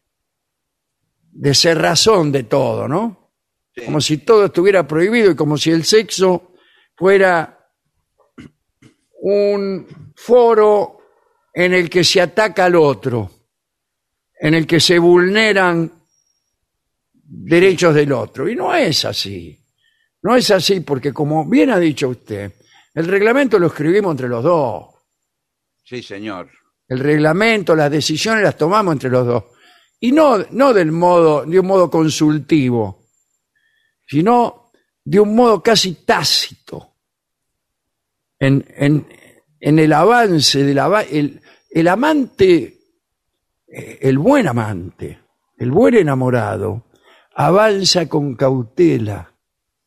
de 1.35 1.55
cerrazón 1.55 2.31
de 2.31 2.45
todo, 2.45 2.87
¿no? 2.89 3.33
Sí. 3.75 3.85
Como 3.85 4.01
si 4.01 4.19
todo 4.19 4.47
estuviera 4.47 4.87
prohibido 4.87 5.33
y 5.33 5.37
como 5.37 5.59
si 5.59 5.71
el 5.71 5.85
sexo 5.85 6.53
fuera 6.97 7.59
un 9.23 10.13
foro 10.15 10.99
en 11.53 11.75
el 11.75 11.91
que 11.91 12.05
se 12.05 12.21
ataca 12.21 12.67
al 12.67 12.77
otro, 12.77 13.31
en 14.39 14.55
el 14.55 14.67
que 14.67 14.79
se 14.79 14.99
vulneran 14.99 15.91
derechos 17.13 17.95
del 17.95 18.13
otro. 18.13 18.49
Y 18.49 18.55
no 18.55 18.75
es 18.75 19.05
así. 19.05 19.61
No 20.23 20.37
es 20.37 20.51
así 20.51 20.81
porque, 20.81 21.13
como 21.13 21.47
bien 21.47 21.71
ha 21.71 21.79
dicho 21.79 22.09
usted, 22.09 22.53
el 22.95 23.07
reglamento 23.07 23.59
lo 23.59 23.67
escribimos 23.67 24.13
entre 24.13 24.29
los 24.29 24.43
dos. 24.43 24.87
Sí, 25.85 26.03
señor. 26.03 26.51
El 26.89 27.01
reglamento, 27.01 27.75
las 27.75 27.91
decisiones 27.91 28.43
las 28.43 28.57
tomamos 28.57 28.93
entre 28.93 29.11
los 29.11 29.27
dos. 29.27 29.45
Y 30.01 30.13
no, 30.13 30.39
no 30.51 30.73
del 30.75 30.93
modo, 30.93 31.45
de 31.47 31.61
un 31.61 31.67
modo 31.67 31.91
consultivo, 31.91 33.05
sino 34.07 34.71
de 35.05 35.21
un 35.21 35.35
modo 35.35 35.63
casi 35.63 35.95
tácito. 36.05 36.91
En, 38.39 38.65
en- 38.77 39.07
en 39.61 39.79
el 39.79 39.93
avance 39.95 40.63
del 40.63 40.79
el, 41.11 41.41
el 41.71 41.89
amante, 41.89 42.79
eh, 43.67 43.99
el 44.03 44.19
buen 44.19 44.47
amante, 44.47 45.21
el 45.57 45.71
buen 45.71 45.95
enamorado, 45.95 46.85
avanza 47.35 48.07
con 48.09 48.35
cautela 48.37 49.31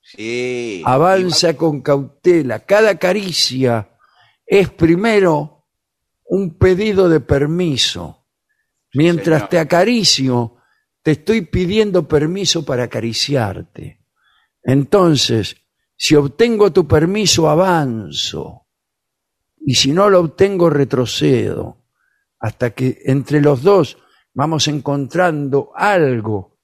Sí. 0.01 0.81
avanza 0.85 1.55
con 1.57 1.81
cautela. 1.81 2.59
Cada 2.65 2.97
caricia 2.97 3.89
es 4.45 4.69
primero 4.69 5.65
un 6.23 6.57
pedido 6.57 7.09
de 7.09 7.19
permiso. 7.19 8.16
Mientras 8.93 9.39
señor. 9.39 9.49
te 9.49 9.59
acaricio, 9.59 10.55
te 11.01 11.11
estoy 11.11 11.41
pidiendo 11.41 12.07
permiso 12.07 12.65
para 12.65 12.83
acariciarte. 12.83 14.01
Entonces, 14.63 15.55
si 15.95 16.15
obtengo 16.15 16.71
tu 16.71 16.87
permiso, 16.87 17.49
avanzo. 17.49 18.67
Y 19.65 19.75
si 19.75 19.91
no 19.91 20.09
lo 20.09 20.19
obtengo, 20.19 20.69
retrocedo. 20.69 21.77
Hasta 22.39 22.71
que 22.71 22.99
entre 23.05 23.41
los 23.41 23.63
dos 23.63 23.97
vamos 24.33 24.67
encontrando 24.67 25.71
algo 25.75 26.59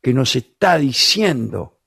que 0.00 0.14
nos 0.14 0.34
está 0.34 0.78
diciendo 0.78 1.80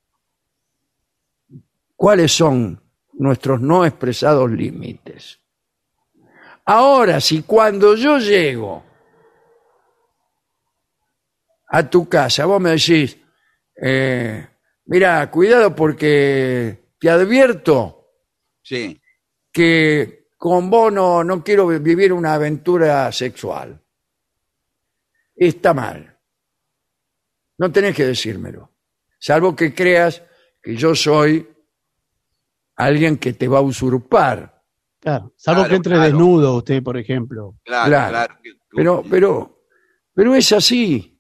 cuáles 1.96 2.32
son 2.32 2.84
nuestros 3.14 3.62
no 3.62 3.86
expresados 3.86 4.52
límites. 4.52 5.40
Ahora, 6.66 7.20
si 7.20 7.42
cuando 7.44 7.96
yo 7.96 8.20
llego 8.20 8.84
a 11.76 11.90
tu 11.90 12.08
casa, 12.08 12.46
vos 12.46 12.62
me 12.62 12.70
decís, 12.72 13.18
eh, 13.82 14.48
mira, 14.86 15.30
cuidado 15.32 15.76
porque 15.76 16.92
te 17.00 17.10
advierto 17.10 18.10
Sí. 18.62 19.02
que 19.52 20.28
con 20.38 20.70
vos 20.70 20.94
no, 20.94 21.24
no 21.24 21.44
quiero 21.44 21.66
vivir 21.68 22.14
una 22.14 22.36
aventura 22.36 23.12
sexual. 23.12 23.82
Está 25.36 25.74
mal. 25.74 26.16
No 27.58 27.72
tenés 27.72 27.96
que 27.96 28.06
decírmelo. 28.06 28.72
Salvo 29.20 29.56
que 29.56 29.74
creas 29.74 30.22
que 30.62 30.76
yo 30.76 30.94
soy 30.94 31.48
alguien 32.76 33.18
que 33.18 33.34
te 33.34 33.48
va 33.48 33.58
a 33.60 33.62
usurpar. 33.62 34.62
Claro. 35.00 35.34
Salvo 35.38 35.62
Claro, 35.62 35.70
que 35.70 35.76
entre 35.78 35.94
claro. 35.94 36.04
desnudo 36.06 36.56
usted, 36.58 36.84
por 36.84 36.98
ejemplo. 36.98 37.56
Claro, 37.64 37.88
Claro. 37.90 38.10
claro. 38.12 38.36
que- 38.44 38.52
Pero, 38.76 39.04
pero, 39.10 39.64
pero 40.14 40.36
es 40.36 40.52
así. 40.52 41.13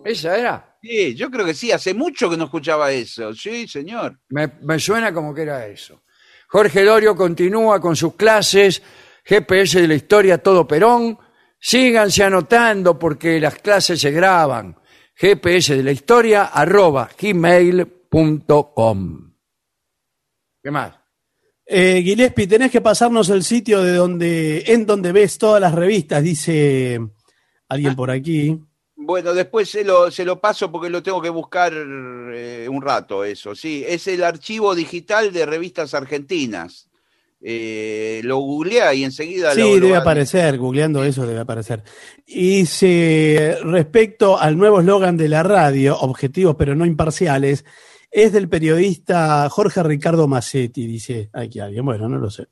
¿Esa 0.05 0.37
era? 0.37 0.77
Sí, 0.81 1.13
yo 1.13 1.29
creo 1.29 1.45
que 1.45 1.53
sí, 1.53 1.71
hace 1.71 1.93
mucho 1.93 2.29
que 2.29 2.37
no 2.37 2.45
escuchaba 2.45 2.91
eso. 2.91 3.33
Sí, 3.35 3.67
señor. 3.67 4.19
Me, 4.29 4.47
me 4.61 4.79
suena 4.79 5.13
como 5.13 5.35
que 5.35 5.43
era 5.43 5.67
eso. 5.67 6.01
Jorge 6.51 6.83
Dorio 6.83 7.15
continúa 7.15 7.79
con 7.79 7.95
sus 7.95 8.15
clases, 8.15 8.81
GPS 9.23 9.81
de 9.81 9.87
la 9.87 9.93
historia 9.93 10.39
todo 10.39 10.67
Perón. 10.67 11.15
Síganse 11.59 12.23
anotando 12.23 12.97
porque 12.97 13.39
las 13.39 13.55
clases 13.59 14.01
se 14.01 14.09
graban. 14.09 14.75
GPS 15.13 15.75
de 15.75 15.83
la 15.83 15.91
historia 15.91 16.45
arroba 16.45 17.07
gmail.com. 17.21 18.49
¿Qué 20.63 20.71
más? 20.71 20.95
Eh, 21.67 22.01
Gillespie, 22.01 22.47
tenés 22.47 22.71
que 22.71 22.81
pasarnos 22.81 23.29
el 23.29 23.43
sitio 23.43 23.83
de 23.83 23.93
donde, 23.93 24.63
en 24.67 24.87
donde 24.87 25.11
ves 25.11 25.37
todas 25.37 25.61
las 25.61 25.75
revistas, 25.75 26.23
dice 26.23 26.99
alguien 27.67 27.95
por 27.95 28.09
aquí. 28.09 28.59
Bueno, 29.09 29.33
después 29.33 29.69
se 29.69 29.83
lo, 29.83 30.11
se 30.11 30.23
lo 30.23 30.39
paso 30.39 30.71
porque 30.71 30.89
lo 30.89 31.01
tengo 31.01 31.19
que 31.21 31.29
buscar 31.29 31.73
eh, 31.75 32.67
un 32.69 32.81
rato, 32.81 33.23
eso. 33.23 33.55
Sí, 33.55 33.83
es 33.87 34.05
el 34.07 34.23
archivo 34.23 34.75
digital 34.75 35.33
de 35.33 35.45
revistas 35.47 35.93
argentinas. 35.95 36.87
Eh, 37.41 38.21
lo 38.23 38.37
googlea 38.37 38.93
y 38.93 39.03
enseguida 39.05 39.53
Sí, 39.53 39.61
lo, 39.61 39.67
lo 39.69 39.73
debe 39.75 39.91
van- 39.93 40.01
aparecer, 40.01 40.57
googleando 40.57 41.03
eso 41.03 41.25
debe 41.25 41.39
aparecer. 41.39 41.83
Y 42.27 42.65
se, 42.65 43.57
respecto 43.63 44.37
al 44.37 44.57
nuevo 44.57 44.81
eslogan 44.81 45.17
de 45.17 45.29
la 45.29 45.41
radio, 45.41 45.97
objetivos 45.99 46.55
pero 46.57 46.75
no 46.75 46.85
imparciales, 46.85 47.65
es 48.11 48.31
del 48.33 48.47
periodista 48.49 49.49
Jorge 49.49 49.81
Ricardo 49.83 50.27
Massetti, 50.27 50.85
dice 50.85 51.29
aquí 51.33 51.59
alguien. 51.59 51.85
Bueno, 51.85 52.09
no 52.09 52.17
lo 52.19 52.29
sé. 52.29 52.45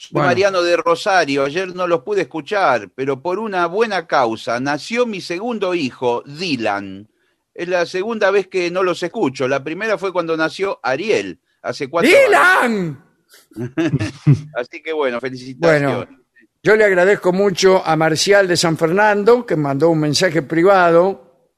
Soy 0.00 0.12
Bueno. 0.12 0.28
Mariano 0.28 0.62
de 0.62 0.78
Rosario, 0.78 1.44
ayer 1.44 1.74
no 1.74 1.86
los 1.86 2.00
pude 2.00 2.22
escuchar, 2.22 2.90
pero 2.94 3.20
por 3.20 3.38
una 3.38 3.66
buena 3.66 4.06
causa 4.06 4.58
nació 4.58 5.04
mi 5.04 5.20
segundo 5.20 5.74
hijo, 5.74 6.22
Dylan. 6.24 7.06
Es 7.52 7.68
la 7.68 7.84
segunda 7.84 8.30
vez 8.30 8.48
que 8.48 8.70
no 8.70 8.82
los 8.82 9.02
escucho. 9.02 9.46
La 9.46 9.62
primera 9.62 9.98
fue 9.98 10.10
cuando 10.10 10.38
nació 10.38 10.80
Ariel, 10.82 11.38
hace 11.60 11.90
cuatro 11.90 12.10
años. 12.10 12.22
¡Dylan! 12.24 13.04
Así 14.56 14.82
que 14.82 14.94
bueno, 14.94 15.20
felicitaciones. 15.20 15.82
Bueno, 15.82 16.24
yo 16.62 16.76
le 16.76 16.84
agradezco 16.84 17.34
mucho 17.34 17.84
a 17.84 17.94
Marcial 17.94 18.48
de 18.48 18.56
San 18.56 18.78
Fernando, 18.78 19.44
que 19.44 19.56
mandó 19.56 19.90
un 19.90 20.00
mensaje 20.00 20.40
privado 20.40 21.50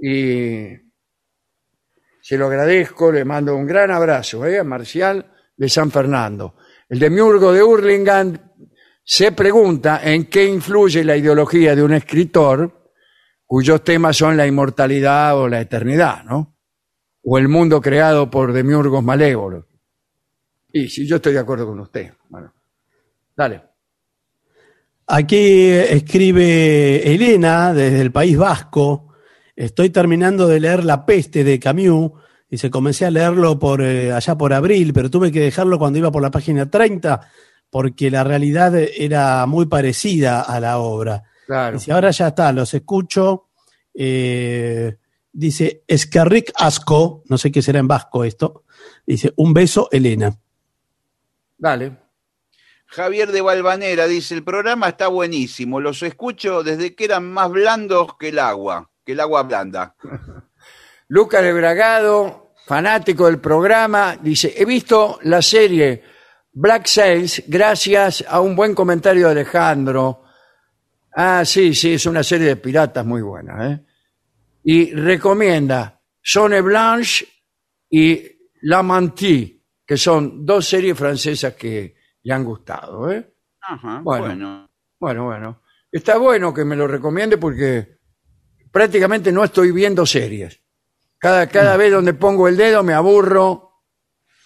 y 0.00 0.68
se 2.22 2.38
lo 2.38 2.46
agradezco, 2.46 3.12
le 3.12 3.26
mando 3.26 3.54
un 3.54 3.66
gran 3.66 3.90
abrazo 3.90 4.46
¿eh? 4.46 4.58
a 4.58 4.64
Marcial 4.64 5.30
de 5.54 5.68
San 5.68 5.90
Fernando. 5.90 6.54
El 6.88 6.98
de 6.98 7.10
Miurgo 7.10 7.52
de 7.52 7.62
Hurlingham 7.62 8.36
se 9.02 9.32
pregunta 9.32 10.00
en 10.02 10.26
qué 10.26 10.44
influye 10.44 11.04
la 11.04 11.16
ideología 11.16 11.74
de 11.74 11.82
un 11.82 11.92
escritor 11.92 12.92
cuyos 13.46 13.84
temas 13.84 14.16
son 14.16 14.36
la 14.36 14.46
inmortalidad 14.46 15.38
o 15.38 15.48
la 15.48 15.60
eternidad, 15.60 16.24
¿no? 16.24 16.56
O 17.22 17.38
el 17.38 17.48
mundo 17.48 17.80
creado 17.80 18.30
por 18.30 18.52
demiurgos 18.52 19.02
malévolos. 19.02 19.64
Y 20.72 20.88
si 20.88 21.06
yo 21.06 21.16
estoy 21.16 21.34
de 21.34 21.38
acuerdo 21.38 21.66
con 21.66 21.78
usted. 21.80 22.12
Bueno, 22.28 22.52
dale. 23.36 23.62
Aquí 25.06 25.68
escribe 25.70 27.14
Elena 27.14 27.72
desde 27.72 28.00
el 28.00 28.10
País 28.10 28.36
Vasco. 28.36 29.14
Estoy 29.54 29.90
terminando 29.90 30.48
de 30.48 30.60
leer 30.60 30.84
La 30.84 31.06
peste 31.06 31.44
de 31.44 31.60
Camus. 31.60 32.12
Dice, 32.54 32.70
comencé 32.70 33.04
a 33.04 33.10
leerlo 33.10 33.58
por 33.58 33.82
eh, 33.82 34.12
allá 34.12 34.38
por 34.38 34.52
abril, 34.52 34.92
pero 34.92 35.10
tuve 35.10 35.32
que 35.32 35.40
dejarlo 35.40 35.76
cuando 35.76 35.98
iba 35.98 36.12
por 36.12 36.22
la 36.22 36.30
página 36.30 36.70
30 36.70 37.28
porque 37.68 38.12
la 38.12 38.22
realidad 38.22 38.76
era 38.76 39.44
muy 39.46 39.66
parecida 39.66 40.40
a 40.40 40.60
la 40.60 40.78
obra. 40.78 41.24
Claro. 41.46 41.76
Dice, 41.76 41.90
ahora 41.90 42.12
ya 42.12 42.28
está, 42.28 42.52
los 42.52 42.72
escucho. 42.72 43.48
Eh, 43.92 44.98
dice, 45.32 45.82
Escarric 45.88 46.52
Asco, 46.54 47.24
no 47.28 47.38
sé 47.38 47.50
qué 47.50 47.60
será 47.60 47.80
en 47.80 47.88
vasco 47.88 48.22
esto. 48.22 48.62
Dice, 49.04 49.32
un 49.34 49.52
beso, 49.52 49.88
Elena. 49.90 50.38
Dale. 51.58 51.98
Javier 52.86 53.32
de 53.32 53.40
Valvanera 53.40 54.06
dice, 54.06 54.36
el 54.36 54.44
programa 54.44 54.90
está 54.90 55.08
buenísimo, 55.08 55.80
los 55.80 56.04
escucho 56.04 56.62
desde 56.62 56.94
que 56.94 57.06
eran 57.06 57.32
más 57.32 57.50
blandos 57.50 58.16
que 58.16 58.28
el 58.28 58.38
agua, 58.38 58.92
que 59.04 59.10
el 59.10 59.18
agua 59.18 59.42
blanda. 59.42 59.96
Lucas 61.08 61.42
de 61.42 61.52
Bragado, 61.52 62.43
fanático 62.66 63.26
del 63.26 63.38
programa, 63.40 64.16
dice, 64.20 64.54
he 64.56 64.64
visto 64.64 65.18
la 65.22 65.42
serie 65.42 66.02
Black 66.52 66.86
Sails 66.86 67.42
gracias 67.46 68.24
a 68.28 68.40
un 68.40 68.54
buen 68.56 68.74
comentario 68.74 69.26
de 69.26 69.32
Alejandro. 69.32 70.22
Ah, 71.16 71.44
sí, 71.44 71.74
sí, 71.74 71.94
es 71.94 72.06
una 72.06 72.22
serie 72.22 72.48
de 72.48 72.56
piratas 72.56 73.04
muy 73.04 73.22
buena. 73.22 73.70
¿eh? 73.70 73.84
Y 74.64 74.92
recomienda 74.94 76.00
Sonne 76.22 76.60
Blanche 76.60 77.26
y 77.90 78.22
La 78.62 78.82
Mantille, 78.82 79.62
que 79.86 79.96
son 79.96 80.44
dos 80.46 80.66
series 80.66 80.96
francesas 80.96 81.54
que 81.54 81.94
le 82.22 82.34
han 82.34 82.44
gustado. 82.44 83.10
¿eh? 83.10 83.34
Ajá, 83.60 84.00
Bueno. 84.02 84.26
bueno. 84.26 84.70
Bueno, 84.98 85.24
bueno. 85.24 85.62
Está 85.92 86.16
bueno 86.16 86.54
que 86.54 86.64
me 86.64 86.76
lo 86.76 86.88
recomiende 86.88 87.36
porque 87.36 87.98
prácticamente 88.72 89.30
no 89.30 89.44
estoy 89.44 89.70
viendo 89.70 90.06
series. 90.06 90.60
Cada, 91.24 91.46
cada 91.46 91.78
vez 91.78 91.90
donde 91.90 92.12
pongo 92.12 92.48
el 92.48 92.56
dedo 92.58 92.82
me 92.82 92.92
aburro 92.92 93.80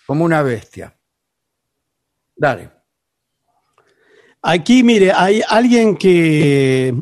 como 0.07 0.24
una 0.24 0.43
bestia. 0.43 0.97
Dale. 2.37 2.70
Aquí, 4.43 4.85
mire, 4.85 5.11
hay 5.11 5.43
alguien 5.49 5.97
que 5.97 6.95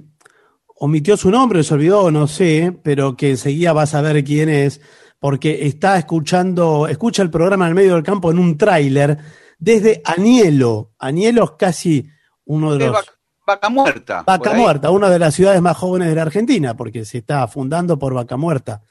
omitió 0.77 1.19
su 1.19 1.31
nombre, 1.31 1.63
se 1.63 1.75
olvidó, 1.75 2.11
no 2.11 2.27
sé, 2.27 2.75
pero 2.83 3.19
que 3.19 3.29
enseguida 3.29 3.75
vas 3.75 3.95
a 3.95 4.01
ver 4.01 4.25
quién 4.25 4.49
es, 4.49 4.81
porque 5.19 5.67
está 5.67 5.99
escuchando, 5.99 6.89
escucha 6.89 7.23
el 7.23 7.29
programa 7.29 7.67
en 7.67 7.73
el 7.73 7.75
medio 7.75 7.97
del 7.97 8.03
campo 8.03 8.31
en 8.31 8.39
un 8.39 8.57
tráiler 8.57 9.19
desde 9.59 10.01
Anielo. 10.07 10.95
Anielo 10.99 11.45
es 11.45 11.51
casi 11.59 12.09
uno 12.47 12.73
de 12.79 12.87
los... 12.87 13.05
vaca, 13.47 13.69
muerta. 13.69 14.23
Vaca. 14.27 14.55
Muerta, 14.55 14.91
una 14.91 15.11
de 15.11 15.19
las 15.19 15.35
ciudades 15.35 15.61
más 15.61 15.77
jóvenes 15.77 16.09
de 16.09 16.15
la 16.15 16.23
Argentina, 16.23 16.75
porque 16.75 17.05
se 17.05 17.19
está 17.19 17.47
fundando 17.47 17.99
por 17.99 18.15
Vaca 18.15 18.39
Muerta, 18.39 18.83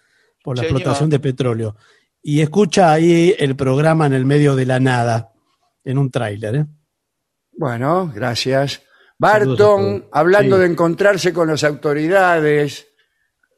por 0.45 0.55
la 0.55 0.63
Señor. 0.63 0.77
explotación 0.77 1.09
de 1.09 1.19
petróleo. 1.19 1.75
Y 2.21 2.39
escucha 2.41 2.91
ahí 2.93 3.35
el 3.37 3.55
programa 3.55 4.05
en 4.05 4.13
el 4.13 4.25
medio 4.25 4.55
de 4.55 4.65
la 4.65 4.79
nada, 4.79 5.33
en 5.83 5.97
un 5.97 6.09
tráiler. 6.09 6.55
¿eh? 6.55 6.65
Bueno, 7.57 8.11
gracias. 8.13 8.81
Barton, 9.17 10.05
hablando 10.11 10.55
Sí. 10.57 10.61
de 10.61 10.67
encontrarse 10.67 11.33
con 11.33 11.47
las 11.47 11.63
autoridades 11.63 12.87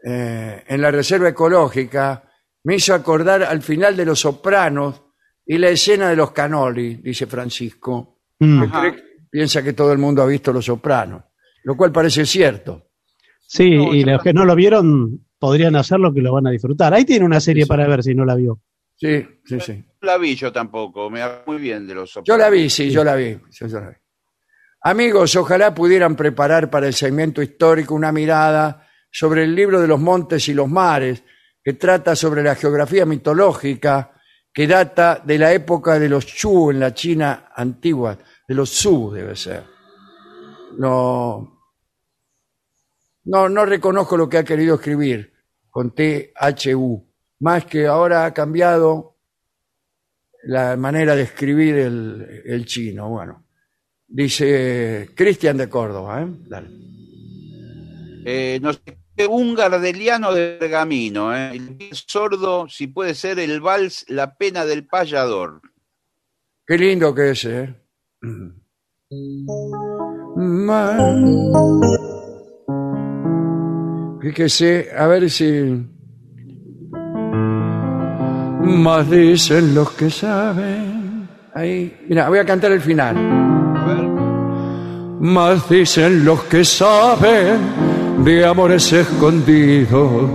eh, 0.03 0.63
en 0.67 0.81
la 0.81 0.91
Reserva 0.91 1.29
Ecológica, 1.29 2.23
me 2.63 2.75
hizo 2.75 2.93
acordar 2.93 3.43
al 3.43 3.61
final 3.61 3.95
de 3.97 4.05
Los 4.05 4.19
Sopranos 4.21 5.01
y 5.45 5.57
la 5.57 5.69
escena 5.69 6.09
de 6.09 6.15
los 6.15 6.31
canoli, 6.31 6.95
dice 6.95 7.25
Francisco. 7.27 8.19
Mm. 8.39 8.61
que 8.61 8.69
cree- 8.69 9.03
piensa 9.31 9.63
que 9.63 9.73
todo 9.73 9.91
el 9.91 9.97
mundo 9.97 10.21
ha 10.21 10.27
visto 10.27 10.53
Los 10.53 10.65
Sopranos, 10.65 11.23
lo 11.63 11.75
cual 11.75 11.91
parece 11.91 12.25
cierto. 12.25 12.89
Sí, 13.47 13.75
No, 13.77 13.93
y 13.93 14.03
los 14.03 14.21
que 14.21 14.31
no 14.33 14.45
lo 14.45 14.55
vieron 14.55 15.26
podrían 15.39 15.75
hacerlo 15.75 16.13
que 16.13 16.21
lo 16.21 16.33
van 16.33 16.47
a 16.47 16.51
disfrutar. 16.51 16.93
Ahí 16.93 17.05
tiene 17.05 17.25
una 17.25 17.39
serie 17.39 17.65
para 17.65 17.88
ver 17.88 18.03
si 18.03 18.15
no 18.15 18.25
la 18.25 18.35
vio. 18.35 18.59
Sí, 18.95 19.25
sí, 19.45 19.59
sí. 19.59 19.73
No 20.01 20.07
la 20.07 20.17
vi 20.17 20.35
yo 20.35 20.51
tampoco, 20.51 21.09
me 21.09 21.19
da 21.19 21.43
muy 21.45 21.57
bien 21.57 21.88
de 21.88 21.95
los 21.95 22.19
Yo 22.23 22.38
la 22.38 22.49
vi, 22.49 22.69
sí, 22.69 22.89
yo 22.89 23.03
la 23.03 23.15
vi. 23.15 23.38
sí, 23.49 23.67
yo 23.67 23.79
la 23.79 23.89
vi. 23.89 23.95
Amigos, 24.81 25.35
ojalá 25.35 25.73
pudieran 25.73 26.15
preparar 26.15 26.69
para 26.69 26.88
el 26.88 26.93
segmento 26.93 27.41
histórico 27.41 27.93
una 27.93 28.11
mirada 28.11 28.88
sobre 29.11 29.43
el 29.43 29.55
libro 29.55 29.81
de 29.81 29.88
los 29.88 29.99
montes 29.99 30.47
y 30.49 30.53
los 30.53 30.69
mares, 30.69 31.23
que 31.63 31.73
trata 31.73 32.15
sobre 32.15 32.43
la 32.43 32.55
geografía 32.55 33.05
mitológica 33.05 34.13
que 34.53 34.65
data 34.65 35.21
de 35.23 35.38
la 35.38 35.53
época 35.53 35.99
de 35.99 36.09
los 36.09 36.25
Chu 36.25 36.71
en 36.71 36.79
la 36.79 36.91
China 36.91 37.49
antigua, 37.55 38.17
de 38.47 38.55
los 38.55 38.71
Zhou 38.71 39.11
debe 39.11 39.35
ser. 39.35 39.63
No, 40.79 41.56
no, 43.28 43.49
no 43.49 43.65
reconozco 43.65 44.17
lo 44.17 44.30
que 44.30 44.38
ha 44.38 44.43
querido 44.43 44.75
escribir 44.75 45.34
con 45.69 45.93
T-H-U, 45.93 47.05
más 47.39 47.65
que 47.65 47.86
ahora 47.86 48.25
ha 48.25 48.34
cambiado 48.34 49.17
la 50.43 50.78
manera 50.78 51.15
de 51.15 51.23
escribir 51.23 51.75
el, 51.75 52.43
el 52.45 52.65
chino. 52.65 53.09
Bueno, 53.09 53.45
dice 54.07 55.09
Cristian 55.13 55.57
de 55.57 55.67
Córdoba. 55.67 56.21
¿eh? 56.21 56.28
Dale. 56.47 56.69
Eh, 58.25 58.59
no 58.61 58.71
sé, 58.73 58.82
un 59.30 59.55
gardeliano 59.55 60.34
de 60.34 60.57
pergamino, 60.57 61.36
¿eh? 61.36 61.51
el 61.51 61.89
sordo, 61.91 62.69
si 62.69 62.88
puede 62.88 63.13
ser 63.13 63.39
el 63.39 63.59
vals, 63.59 64.05
la 64.07 64.36
pena 64.36 64.65
del 64.65 64.88
payador. 64.88 65.61
Qué 66.65 66.78
lindo 66.78 67.13
que 67.13 67.32
es, 67.32 67.45
¿eh? 67.45 67.75
Fíjese, 74.22 74.89
a 74.97 75.07
ver 75.07 75.30
si... 75.30 75.86
Más 78.63 79.09
dicen 79.09 79.76
los 79.76 79.91
que 79.91 80.09
saben. 80.09 81.28
Ahí, 81.53 82.05
mira, 82.09 82.28
voy 82.28 82.39
a 82.39 82.45
cantar 82.45 82.72
el 82.72 82.82
final. 82.82 83.15
Más 85.20 85.70
dicen 85.70 86.26
los 86.26 86.43
que 86.43 86.65
saben 86.65 87.59
de 88.24 88.45
amores 88.45 88.91
escondidos, 88.91 90.30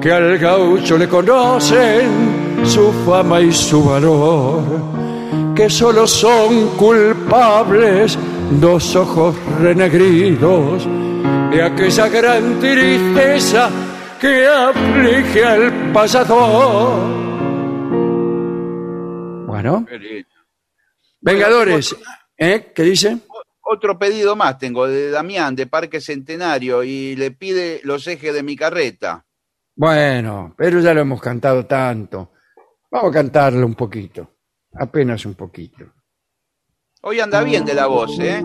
que 0.00 0.12
al 0.12 0.38
gaucho 0.38 0.98
le 0.98 1.08
conocen 1.08 2.64
su 2.64 2.92
fama 3.06 3.40
y 3.40 3.52
su 3.52 3.84
valor, 3.84 4.62
que 5.54 5.70
solo 5.70 6.06
son 6.06 6.68
culpables 6.76 8.18
dos 8.60 8.94
ojos 8.96 9.34
renegridos 9.60 10.86
de 11.50 11.62
aquella 11.62 12.08
gran 12.08 12.60
tristeza 12.60 13.70
que 14.20 14.46
aflige 14.46 15.44
al 15.44 15.92
pasador. 15.92 17.24
Bueno. 19.46 19.86
Vengadores, 21.20 21.96
¿eh? 22.36 22.72
¿Qué 22.74 22.82
dice? 22.82 23.18
Otro 23.62 23.98
pedido 23.98 24.36
más 24.36 24.58
tengo 24.58 24.86
de 24.86 25.10
Damián, 25.10 25.56
de 25.56 25.66
Parque 25.66 26.00
Centenario, 26.00 26.82
y 26.82 27.16
le 27.16 27.30
pide 27.30 27.80
los 27.84 28.06
ejes 28.06 28.34
de 28.34 28.42
mi 28.42 28.56
carreta. 28.56 29.24
Bueno, 29.74 30.54
pero 30.56 30.80
ya 30.80 30.92
lo 30.92 31.00
hemos 31.00 31.20
cantado 31.20 31.64
tanto. 31.64 32.32
Vamos 32.90 33.10
a 33.10 33.14
cantarlo 33.14 33.66
un 33.66 33.74
poquito, 33.74 34.36
apenas 34.74 35.24
un 35.24 35.34
poquito. 35.34 35.84
Hoy 37.02 37.20
anda 37.20 37.42
bien 37.42 37.64
de 37.64 37.74
la 37.74 37.86
voz, 37.86 38.18
¿eh? 38.20 38.42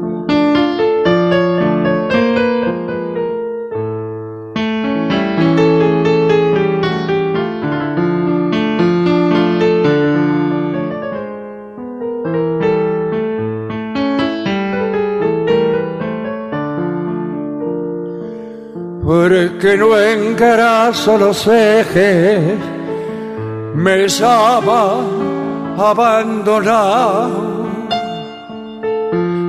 Porque 19.10 19.76
no 19.76 20.00
engraso 20.00 21.18
los 21.18 21.48
ejes, 21.48 22.60
me 23.74 24.08
llama 24.08 25.02
abandonado. 25.80 27.66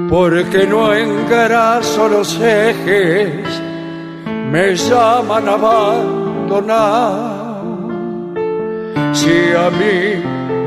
Porque 0.09 0.67
no 0.67 0.95
engraso 0.95 2.09
los 2.09 2.41
ejes, 2.41 3.45
me 4.51 4.75
llaman 4.77 5.47
abandonado. 5.47 6.81
Si 9.13 9.53
a 9.53 9.69
mí 9.79 10.25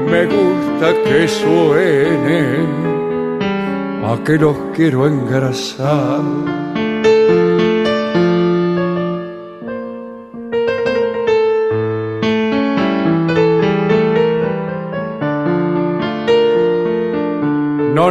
me 0.07 0.25
gusta 0.27 0.93
que 1.03 1.27
suene, 1.27 2.67
a 4.05 4.23
que 4.23 4.37
los 4.37 4.55
quiero 4.75 5.07
engrasar. 5.07 6.62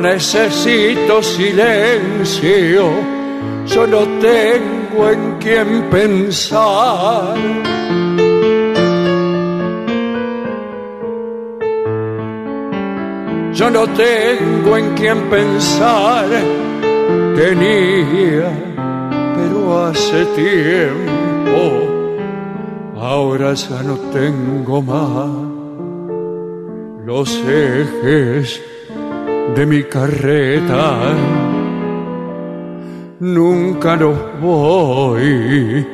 Necesito 0.03 1.23
silencio, 1.23 2.91
solo 3.65 4.01
tengo 4.21 5.11
en 5.11 5.39
quien 5.39 5.83
pensar. 5.91 7.37
Yo 13.55 13.71
no 13.71 13.87
tengo 13.87 14.77
en 14.77 14.95
quien 14.95 15.31
pensar, 15.31 16.27
tenía, 17.37 18.51
pero 19.37 19.87
hace 19.87 20.25
tiempo, 20.35 21.61
ahora 22.99 23.55
ya 23.55 23.83
no 23.85 23.97
tengo 24.13 24.83
más 24.83 25.53
los 27.05 27.37
ejes 27.47 28.72
de 29.55 29.67
mi 29.67 29.83
carreta. 29.85 31.15
Nunca 33.21 33.97
los 33.97 34.19
voy 34.41 35.87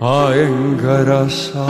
a 0.00 0.34
engrasar. 0.34 1.60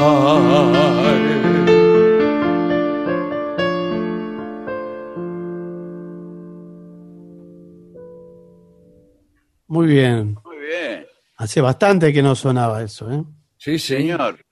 Muy 9.66 9.86
bien. 9.86 10.36
Muy 10.44 10.58
bien, 10.58 11.06
Hace 11.36 11.60
bastante 11.60 12.12
que 12.12 12.22
no 12.22 12.34
sonaba 12.34 12.82
eso, 12.82 13.10
¿eh? 13.10 13.22
Sí, 13.56 13.78
señor. 13.78 14.44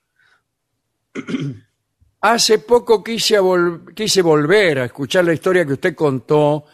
Hace 2.20 2.58
poco 2.58 3.02
quise, 3.02 3.38
quise 3.94 4.22
volver 4.22 4.80
a 4.80 4.84
escuchar 4.86 5.24
la 5.24 5.32
historia 5.32 5.64
que 5.64 5.74
usted 5.74 5.94
contó 5.94 6.64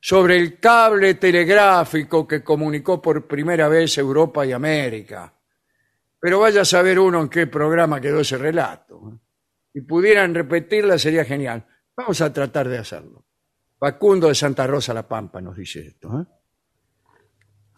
sobre 0.00 0.36
el 0.36 0.58
cable 0.58 1.14
telegráfico 1.14 2.26
que 2.26 2.42
comunicó 2.42 3.00
por 3.00 3.26
primera 3.26 3.68
vez 3.68 3.98
Europa 3.98 4.46
y 4.46 4.52
América. 4.52 5.32
Pero 6.20 6.40
vaya 6.40 6.62
a 6.62 6.64
saber 6.64 6.98
uno 6.98 7.20
en 7.20 7.28
qué 7.28 7.48
programa 7.48 8.00
quedó 8.00 8.20
ese 8.20 8.38
relato. 8.38 9.12
¿eh? 9.12 9.18
Si 9.72 9.80
pudieran 9.80 10.34
repetirla 10.34 10.98
sería 10.98 11.24
genial. 11.24 11.66
Vamos 11.96 12.20
a 12.20 12.32
tratar 12.32 12.68
de 12.68 12.78
hacerlo. 12.78 13.24
Facundo 13.78 14.28
de 14.28 14.34
Santa 14.34 14.66
Rosa 14.66 14.94
La 14.94 15.06
Pampa 15.06 15.40
nos 15.40 15.56
dice 15.56 15.80
esto. 15.80 16.20
¿eh? 16.20 16.24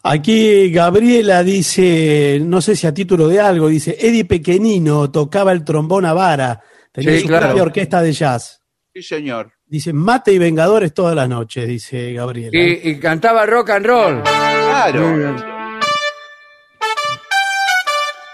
Aquí 0.03 0.71
Gabriela 0.71 1.41
dice, 1.41 2.39
no 2.39 2.61
sé 2.61 2.75
si 2.75 2.85
a 2.85 2.93
título 2.93 3.27
de 3.27 3.39
algo, 3.39 3.67
dice, 3.67 3.97
Eddie 3.99 4.25
Pequenino 4.25 5.09
tocaba 5.09 5.51
el 5.51 5.63
trombón 5.63 6.05
a 6.05 6.13
vara, 6.13 6.61
tenía 6.95 7.11
Sí, 7.15 7.21
su 7.21 7.27
claro. 7.27 7.45
propia 7.47 7.63
orquesta 7.63 8.01
de 8.01 8.11
jazz. 8.13 8.61
Sí, 8.93 9.03
señor. 9.03 9.51
Dice, 9.67 9.91
mate 9.93 10.31
y 10.31 10.37
vengadores 10.37 10.93
todas 10.93 11.15
las 11.15 11.27
noches, 11.27 11.67
dice 11.67 12.13
Gabriela. 12.13 12.57
Y, 12.57 12.89
y 12.91 12.99
cantaba 12.99 13.45
rock 13.45 13.71
and 13.71 13.85
roll. 13.85 14.23
Claro. 14.23 15.35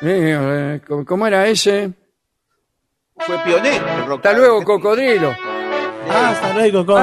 Eh, 0.03 0.79
¿cómo- 0.87 1.05
¿Cómo 1.05 1.27
era 1.27 1.47
ese? 1.47 1.91
Fue 3.17 3.37
pionero. 3.43 3.85
rock 4.07 4.25
Hasta 4.25 4.37
luego, 4.37 4.63
cocodrilo. 4.63 5.35
Ah, 6.09 6.29
hasta 6.31 6.53
luego, 6.53 6.85
Coco. 6.85 6.99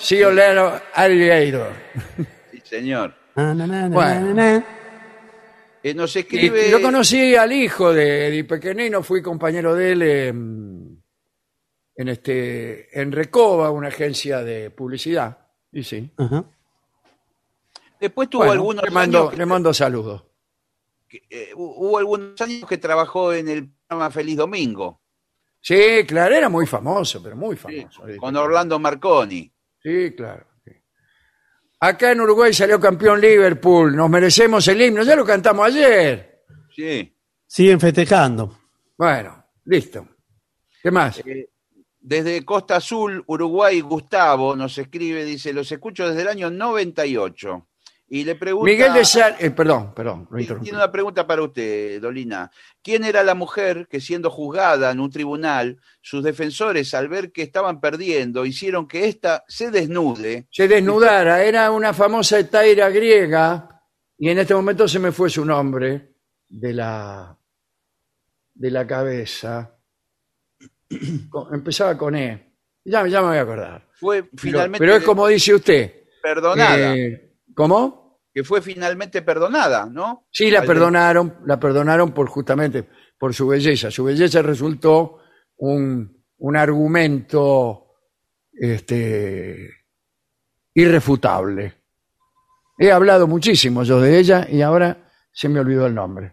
La, 0.00 0.82
re. 1.08 1.62
Sí, 2.52 2.60
señor. 2.64 3.14
Bueno. 3.34 4.62
Eh, 5.82 5.94
nos 5.94 6.14
Y 6.16 6.18
escribe. 6.20 6.70
yo 6.70 6.82
conocí 6.82 7.34
al 7.36 7.52
hijo 7.52 7.92
de 7.92 8.26
Eddie 8.28 8.44
Pequenino, 8.44 9.02
fui 9.02 9.22
compañero 9.22 9.74
de 9.74 9.92
él 9.92 10.02
en, 10.02 11.02
en, 11.96 12.08
este, 12.08 13.00
en 13.00 13.12
Recoba, 13.12 13.70
una 13.70 13.88
agencia 13.88 14.42
de 14.42 14.70
publicidad. 14.70 15.38
Y 15.72 15.82
sí. 15.84 16.10
Ajá. 16.18 16.44
Después 17.98 18.28
tuvo 18.28 18.40
Bueno, 18.40 18.52
algunos 18.54 18.84
le 18.84 18.90
mando, 18.90 19.28
años. 19.28 19.38
le 19.38 19.46
mando 19.46 19.72
saludos. 19.74 20.24
que, 21.08 21.22
eh, 21.30 21.50
hu- 21.54 21.74
hubo 21.76 21.98
algunos 21.98 22.40
años 22.40 22.68
que 22.68 22.78
trabajó 22.78 23.32
en 23.32 23.48
el 23.48 23.70
programa 23.86 24.10
Feliz 24.10 24.36
Domingo, 24.36 25.00
Sí, 25.62 26.04
claro, 26.06 26.34
era 26.34 26.48
muy 26.48 26.64
famoso, 26.66 27.22
pero 27.22 27.36
muy 27.36 27.54
sí, 27.54 27.60
famoso. 27.62 28.02
con 28.18 28.34
Orlando 28.36 28.78
Marconi. 28.78 29.52
Sí, 29.82 30.12
claro. 30.16 30.46
Acá 31.82 32.12
en 32.12 32.20
Uruguay 32.20 32.52
salió 32.52 32.78
campeón 32.78 33.20
Liverpool. 33.20 33.96
Nos 33.96 34.10
merecemos 34.10 34.68
el 34.68 34.82
himno. 34.82 35.02
Ya 35.02 35.16
lo 35.16 35.24
cantamos 35.24 35.66
ayer. 35.66 36.44
Sí. 36.74 37.16
Siguen 37.46 37.80
festejando. 37.80 38.58
Bueno, 38.98 39.46
listo. 39.64 40.06
¿Qué 40.82 40.90
más? 40.90 41.20
Eh, 41.24 41.48
Desde 41.98 42.44
Costa 42.44 42.76
Azul, 42.76 43.24
Uruguay, 43.26 43.80
Gustavo 43.80 44.54
nos 44.54 44.76
escribe, 44.76 45.24
dice, 45.24 45.52
los 45.54 45.72
escucho 45.72 46.06
desde 46.06 46.22
el 46.22 46.28
año 46.28 46.50
98. 46.50 47.66
Y 48.12 48.24
le 48.24 48.34
pregunta... 48.34 48.68
Miguel 48.68 48.92
de 48.92 49.04
Sal... 49.04 49.36
eh, 49.38 49.52
perdón, 49.52 49.94
perdón, 49.94 50.26
lo 50.32 50.40
interrumpí. 50.40 50.64
Tiene 50.64 50.78
una 50.78 50.90
pregunta 50.90 51.24
para 51.28 51.42
usted, 51.42 52.00
Dolina. 52.02 52.50
¿Quién 52.82 53.04
era 53.04 53.22
la 53.22 53.36
mujer 53.36 53.86
que 53.88 54.00
siendo 54.00 54.30
juzgada 54.30 54.90
en 54.90 54.98
un 54.98 55.10
tribunal, 55.10 55.78
sus 56.00 56.24
defensores 56.24 56.92
al 56.92 57.08
ver 57.08 57.30
que 57.30 57.42
estaban 57.42 57.80
perdiendo, 57.80 58.44
hicieron 58.44 58.88
que 58.88 59.06
ésta 59.06 59.44
se 59.46 59.70
desnude? 59.70 60.48
Se 60.50 60.66
desnudara. 60.66 61.44
Era 61.44 61.70
una 61.70 61.94
famosa 61.94 62.40
etaira 62.40 62.90
griega 62.90 63.80
y 64.18 64.28
en 64.28 64.40
este 64.40 64.54
momento 64.56 64.88
se 64.88 64.98
me 64.98 65.12
fue 65.12 65.30
su 65.30 65.44
nombre 65.44 66.14
de 66.48 66.72
la, 66.72 67.38
de 68.54 68.70
la 68.72 68.86
cabeza. 68.88 69.76
Empezaba 71.52 71.96
con 71.96 72.16
E. 72.16 72.54
Ya, 72.84 73.06
ya 73.06 73.20
me 73.20 73.28
voy 73.28 73.36
a 73.36 73.42
acordar. 73.42 73.86
Fue 73.92 74.24
Pero, 74.24 74.36
finalmente 74.36 74.78
pero 74.78 74.96
es 74.96 75.04
como 75.04 75.28
dice 75.28 75.54
usted. 75.54 75.94
perdonada. 76.20 76.96
eh, 76.96 77.34
¿Cómo? 77.54 77.99
Que 78.32 78.44
fue 78.44 78.62
finalmente 78.62 79.22
perdonada, 79.22 79.86
¿no? 79.86 80.26
Sí, 80.30 80.50
la 80.50 80.60
Al- 80.60 80.66
perdonaron, 80.66 81.38
la 81.46 81.58
perdonaron 81.58 82.12
por 82.12 82.28
justamente 82.28 82.88
por 83.18 83.34
su 83.34 83.48
belleza. 83.48 83.90
Su 83.90 84.04
belleza 84.04 84.40
resultó 84.42 85.18
un, 85.56 86.24
un 86.38 86.56
argumento 86.56 87.86
este, 88.52 89.68
irrefutable. 90.74 91.74
He 92.78 92.90
hablado 92.92 93.26
muchísimo 93.26 93.82
yo 93.82 94.00
de 94.00 94.18
ella 94.18 94.46
y 94.48 94.62
ahora 94.62 95.10
se 95.32 95.48
me 95.48 95.60
olvidó 95.60 95.86
el 95.86 95.94
nombre. 95.94 96.32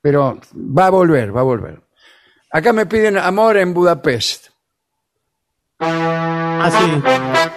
Pero 0.00 0.38
va 0.54 0.86
a 0.86 0.90
volver, 0.90 1.34
va 1.36 1.40
a 1.40 1.44
volver. 1.44 1.82
Acá 2.52 2.72
me 2.72 2.86
piden 2.86 3.16
amor 3.18 3.56
en 3.56 3.74
Budapest. 3.74 4.50
Ah, 5.80 7.50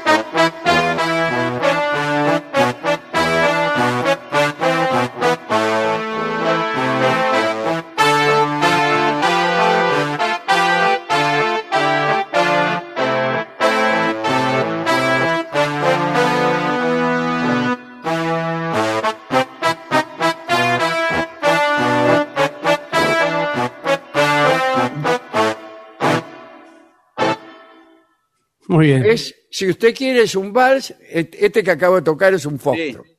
Muy 28.80 28.88
bien. 28.88 29.03
Es, 29.03 29.36
si 29.51 29.69
usted 29.69 29.93
quiere, 29.93 30.21
es 30.21 30.36
un 30.36 30.53
vals. 30.53 30.95
Este 31.09 31.61
que 31.61 31.71
acabo 31.71 31.97
de 31.97 32.01
tocar 32.01 32.34
es 32.34 32.45
un 32.45 32.57
foxtrot. 32.57 33.05
Sí. 33.05 33.17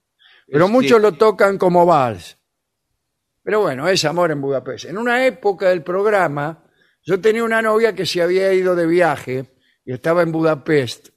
Pero 0.51 0.69
muchos 0.69 0.99
lo 1.03 1.13
tocan 1.13 1.59
como 1.59 1.85
vals. 1.85 2.39
Pero 3.43 3.61
bueno, 3.61 3.87
es 3.87 4.03
amor 4.07 4.31
en 4.31 4.41
Budapest. 4.41 4.87
En 4.87 4.97
una 4.97 5.27
época 5.27 5.69
del 5.69 5.83
programa, 5.83 6.65
yo 7.03 7.21
tenía 7.21 7.45
una 7.45 7.61
novia 7.61 7.95
que 7.95 8.07
se 8.07 8.23
había 8.23 8.51
ido 8.55 8.75
de 8.75 8.87
viaje 8.87 9.45
y 9.85 9.93
estaba 9.93 10.23
en 10.23 10.33
Budapest. 10.33 11.11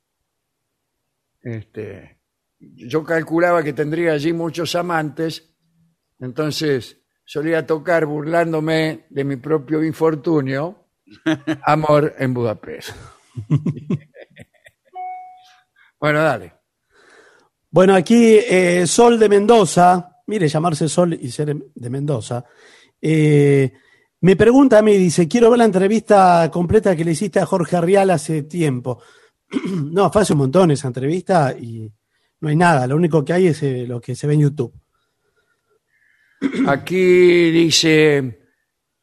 Este, 1.41 2.19
yo 2.59 3.01
calculaba 3.05 3.63
que 3.63 3.71
tendría 3.71 4.11
allí 4.11 4.33
muchos 4.33 4.75
amantes, 4.75 5.55
entonces 6.19 6.97
solía 7.23 7.65
tocar 7.65 8.05
burlándome 8.05 9.05
de 9.09 9.23
mi 9.23 9.37
propio 9.37 9.81
infortunio, 9.81 10.89
amor 11.63 12.13
en 12.19 12.33
Budapest. 12.33 12.93
bueno, 16.03 16.21
dale. 16.21 16.53
Bueno, 17.71 17.95
aquí 17.95 18.37
eh, 18.37 18.85
Sol 18.85 19.17
de 19.17 19.29
Mendoza, 19.29 20.19
mire, 20.27 20.49
llamarse 20.49 20.89
Sol 20.89 21.13
y 21.13 21.31
ser 21.31 21.55
de 21.55 21.89
Mendoza, 21.89 22.43
eh, 23.01 23.71
me 24.19 24.35
pregunta 24.35 24.79
a 24.79 24.81
mí, 24.81 24.97
dice, 24.97 25.29
quiero 25.29 25.49
ver 25.49 25.59
la 25.59 25.63
entrevista 25.63 26.51
completa 26.51 26.93
que 26.93 27.05
le 27.05 27.13
hiciste 27.13 27.39
a 27.39 27.45
Jorge 27.45 27.77
Arrial 27.77 28.09
hace 28.09 28.43
tiempo. 28.43 29.01
no, 29.93 30.11
fue 30.11 30.23
hace 30.23 30.33
un 30.33 30.39
montón 30.39 30.71
esa 30.71 30.87
entrevista 30.87 31.55
y 31.57 31.89
no 32.41 32.49
hay 32.49 32.57
nada, 32.57 32.85
lo 32.85 32.97
único 32.97 33.23
que 33.23 33.31
hay 33.31 33.47
es 33.47 33.63
eh, 33.63 33.85
lo 33.87 34.01
que 34.01 34.13
se 34.13 34.27
ve 34.27 34.33
en 34.33 34.41
YouTube. 34.41 34.73
Aquí 36.67 37.49
dice, 37.49 38.41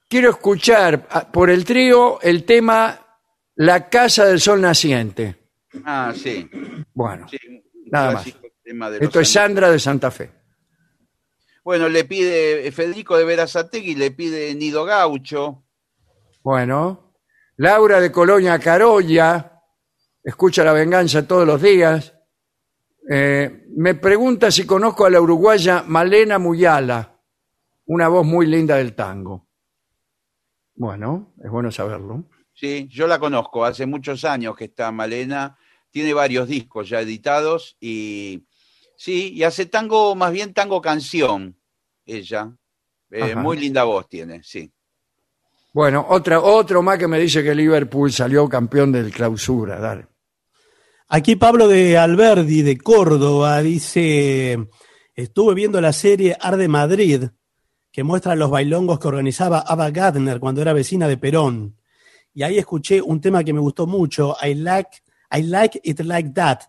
quiero 0.07 0.29
escuchar 0.33 1.09
ah, 1.11 1.33
por 1.33 1.49
el 1.49 1.65
trío 1.65 2.21
el 2.21 2.45
tema 2.45 3.19
La 3.55 3.89
Casa 3.89 4.27
del 4.27 4.39
Sol 4.39 4.61
Naciente. 4.61 5.40
Ah, 5.85 6.13
sí. 6.15 6.49
Bueno, 6.95 7.29
sí, 7.29 7.39
un 7.49 7.63
Nada 7.87 8.13
más. 8.13 8.23
clásico 8.25 8.49
tema 8.63 8.91
de 8.91 8.99
los 8.99 9.07
esto 9.07 9.21
es. 9.21 9.33
Sandra 9.33 9.71
de 9.71 9.79
Santa 9.79 10.11
Fe. 10.11 10.31
Bueno, 11.65 11.89
le 11.89 12.05
pide 12.05 12.67
eh, 12.67 12.73
Federico 12.73 13.17
de 13.17 13.25
Verazategui, 13.25 13.95
le 13.95 14.11
pide 14.11 14.55
Nido 14.55 14.85
Gaucho. 14.85 15.65
Bueno, 16.43 17.15
Laura 17.57 18.01
de 18.01 18.11
Colonia 18.11 18.59
Carolla, 18.59 19.61
escucha 20.25 20.65
La 20.65 20.73
Venganza 20.73 21.27
todos 21.29 21.47
los 21.47 21.61
días. 21.61 22.15
Eh, 23.09 23.67
me 23.77 23.95
pregunta 23.95 24.51
si 24.51 24.65
conozco 24.67 25.05
a 25.05 25.11
la 25.11 25.21
uruguaya 25.21 25.85
Malena 25.87 26.39
Muyala, 26.39 27.21
una 27.87 28.09
voz 28.09 28.25
muy 28.27 28.47
linda 28.47 28.77
del 28.77 28.95
tango. 28.95 29.49
Bueno, 30.75 31.35
es 31.45 31.51
bueno 31.51 31.71
saberlo. 31.71 32.25
Sí, 32.61 32.89
yo 32.91 33.07
la 33.07 33.19
conozco, 33.19 33.65
hace 33.65 33.87
muchos 33.87 34.23
años 34.23 34.55
que 34.55 34.65
está 34.67 34.93
Malena, 34.93 35.57
tiene 35.91 36.13
varios 36.13 36.47
discos 36.47 36.91
ya 36.91 37.01
editados 37.01 37.79
y 37.81 38.45
sí, 38.95 39.33
y 39.33 39.45
hace 39.45 39.65
tango, 39.65 40.15
más 40.15 40.31
bien 40.31 40.53
tango 40.53 40.83
canción, 40.83 41.57
ella. 42.05 42.55
Eh, 43.11 43.35
muy 43.35 43.57
linda 43.57 43.85
voz 43.85 44.11
tiene, 44.11 44.43
sí. 44.43 44.71
Bueno, 45.73 46.05
otra, 46.11 46.39
otro 46.43 46.83
más 46.83 46.99
que 46.99 47.09
me 47.09 47.19
dice 47.19 47.43
que 47.43 47.55
Liverpool 47.55 48.13
salió 48.13 48.47
campeón 48.47 48.93
del 48.93 49.11
clausura. 49.11 49.81
Dale. 49.81 50.09
Aquí 51.09 51.37
Pablo 51.37 51.67
de 51.67 51.97
Alberdi, 51.97 52.61
de 52.61 52.77
Córdoba, 52.77 53.63
dice, 53.63 54.69
estuve 55.15 55.55
viendo 55.55 55.81
la 55.81 55.95
serie 55.95 56.37
Arde 56.39 56.69
Madrid, 56.69 57.25
que 57.91 58.05
muestra 58.05 58.35
los 58.35 58.51
bailongos 58.51 59.01
que 59.01 59.09
organizaba 59.09 59.61
Ava 59.61 59.91
Gardner 59.91 60.39
cuando 60.39 60.61
era 60.61 60.75
vecina 60.75 61.09
de 61.09 61.17
Perón. 61.17 61.80
Y 62.35 62.43
ahí 62.43 62.59
escuché 62.59 63.01
un 63.03 63.21
tema 63.21 63.43
que 63.45 63.53
me 63.53 63.61
gustó 63.61 63.87
mucho, 63.87 64.37
I 64.43 64.55
Like, 64.55 64.91
I 65.37 65.43
like 65.43 65.81
It 65.83 66.01
Like 66.01 66.31
That, 66.31 66.61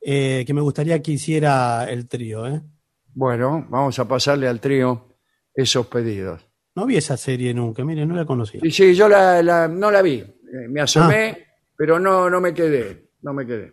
eh, 0.00 0.44
que 0.46 0.52
me 0.54 0.60
gustaría 0.60 1.00
que 1.02 1.12
hiciera 1.12 1.88
el 1.90 2.06
trío. 2.08 2.46
¿eh? 2.46 2.60
Bueno, 3.14 3.66
vamos 3.70 3.98
a 3.98 4.06
pasarle 4.08 4.48
al 4.48 4.60
trío 4.60 5.16
esos 5.54 5.86
pedidos. 5.86 6.44
No 6.74 6.86
vi 6.86 6.96
esa 6.96 7.16
serie 7.16 7.54
nunca, 7.54 7.84
mire, 7.84 8.04
no 8.04 8.14
la 8.16 8.24
conocía. 8.26 8.60
Y 8.64 8.70
sí, 8.72 8.94
yo 8.94 9.08
la, 9.08 9.42
la- 9.42 9.68
no 9.68 9.90
la 9.90 10.02
vi. 10.02 10.14
Eh, 10.14 10.68
me 10.68 10.80
asomé, 10.80 11.46
pero 11.76 12.00
no, 12.00 12.28
no 12.28 12.40
me 12.40 12.52
quedé. 12.52 13.10
No 13.22 13.32
me 13.32 13.46
quedé. 13.46 13.72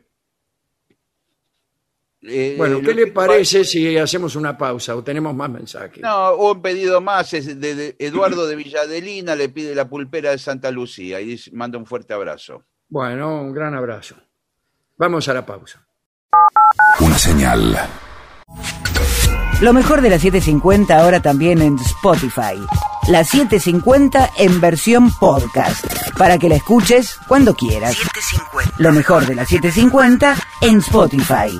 Eh, 2.24 2.56
Bueno, 2.58 2.80
¿qué 2.82 2.94
le 2.94 3.08
parece 3.08 3.64
si 3.64 3.98
hacemos 3.98 4.36
una 4.36 4.56
pausa 4.58 4.96
o 4.96 5.04
tenemos 5.04 5.34
más 5.36 5.50
mensajes? 5.50 6.02
No, 6.04 6.36
un 6.36 6.62
pedido 6.62 7.02
más 7.02 7.34
es 7.34 7.60
de, 7.60 7.76
de 7.76 7.96
Eduardo 8.00 8.46
de 8.46 8.56
Villadelina, 8.56 9.36
le 9.36 9.50
pide 9.50 9.74
la 9.74 9.90
pulpera 9.90 10.32
de 10.32 10.38
Santa 10.38 10.70
Lucía 10.72 11.20
y 11.20 11.26
dice- 11.26 11.50
manda 11.54 11.78
un 11.80 11.86
fuerte 11.86 12.14
abrazo. 12.14 12.64
Bueno, 12.90 13.42
un 13.42 13.54
gran 13.54 13.74
abrazo. 13.74 14.16
Vamos 14.98 15.28
a 15.30 15.34
la 15.34 15.46
pausa. 15.46 15.84
Una 17.00 17.18
señal. 17.18 17.76
Lo 19.62 19.74
mejor 19.74 20.02
de 20.02 20.10
la 20.10 20.18
750 20.20 20.98
ahora 21.00 21.22
también 21.22 21.62
en 21.62 21.76
Spotify. 21.78 22.56
La 23.08 23.24
750 23.24 24.32
en 24.38 24.60
versión 24.62 25.12
podcast. 25.20 25.86
Para 26.18 26.38
que 26.38 26.50
la 26.50 26.56
escuches 26.56 27.16
cuando 27.28 27.54
quieras. 27.56 27.98
Lo 28.78 28.92
mejor 28.92 29.26
de 29.26 29.36
la 29.36 29.46
750 29.46 30.36
en 30.62 30.78
Spotify. 30.80 31.60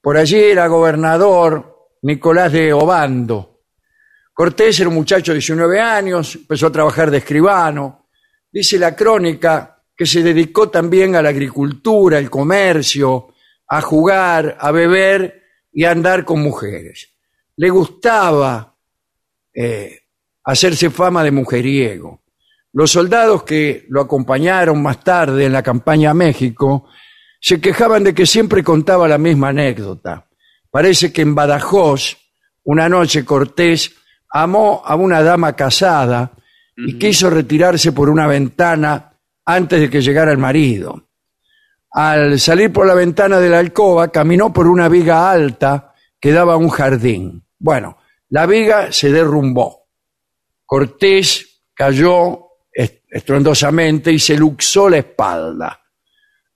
por 0.00 0.16
allí 0.16 0.36
era 0.36 0.66
gobernador 0.66 1.90
Nicolás 2.02 2.52
de 2.52 2.72
Obando. 2.72 3.53
Cortés 4.34 4.80
era 4.80 4.88
un 4.88 4.96
muchacho 4.96 5.30
de 5.30 5.38
19 5.38 5.80
años, 5.80 6.34
empezó 6.34 6.66
a 6.66 6.72
trabajar 6.72 7.08
de 7.08 7.18
escribano. 7.18 8.08
Dice 8.50 8.78
la 8.80 8.96
crónica 8.96 9.80
que 9.96 10.06
se 10.06 10.24
dedicó 10.24 10.68
también 10.68 11.14
a 11.14 11.22
la 11.22 11.28
agricultura, 11.28 12.18
el 12.18 12.28
comercio, 12.28 13.28
a 13.68 13.80
jugar, 13.80 14.56
a 14.58 14.72
beber 14.72 15.40
y 15.72 15.84
a 15.84 15.92
andar 15.92 16.24
con 16.24 16.42
mujeres. 16.42 17.10
Le 17.56 17.70
gustaba 17.70 18.76
eh, 19.54 20.00
hacerse 20.42 20.90
fama 20.90 21.22
de 21.22 21.30
mujeriego. 21.30 22.24
Los 22.72 22.90
soldados 22.90 23.44
que 23.44 23.86
lo 23.88 24.00
acompañaron 24.00 24.82
más 24.82 25.04
tarde 25.04 25.44
en 25.44 25.52
la 25.52 25.62
campaña 25.62 26.10
a 26.10 26.14
México 26.14 26.88
se 27.40 27.60
quejaban 27.60 28.02
de 28.02 28.12
que 28.12 28.26
siempre 28.26 28.64
contaba 28.64 29.06
la 29.06 29.18
misma 29.18 29.50
anécdota. 29.50 30.28
Parece 30.72 31.12
que 31.12 31.22
en 31.22 31.36
Badajoz, 31.36 32.16
una 32.64 32.88
noche 32.88 33.24
Cortés 33.24 33.94
amó 34.34 34.82
a 34.84 34.96
una 34.96 35.22
dama 35.22 35.54
casada 35.54 36.32
y 36.76 36.98
quiso 36.98 37.30
retirarse 37.30 37.92
por 37.92 38.10
una 38.10 38.26
ventana 38.26 39.12
antes 39.46 39.80
de 39.80 39.88
que 39.88 40.02
llegara 40.02 40.32
el 40.32 40.38
marido. 40.38 41.04
Al 41.92 42.40
salir 42.40 42.72
por 42.72 42.84
la 42.84 42.94
ventana 42.94 43.38
de 43.38 43.48
la 43.48 43.60
alcoba, 43.60 44.08
caminó 44.08 44.52
por 44.52 44.66
una 44.66 44.88
viga 44.88 45.30
alta 45.30 45.94
que 46.20 46.32
daba 46.32 46.54
a 46.54 46.56
un 46.56 46.68
jardín. 46.68 47.44
Bueno, 47.60 47.98
la 48.30 48.46
viga 48.46 48.90
se 48.90 49.12
derrumbó. 49.12 49.86
Cortés 50.66 51.62
cayó 51.72 52.40
est- 52.72 53.04
estruendosamente 53.08 54.10
y 54.12 54.18
se 54.18 54.36
luxó 54.36 54.88
la 54.88 54.98
espalda. 54.98 55.80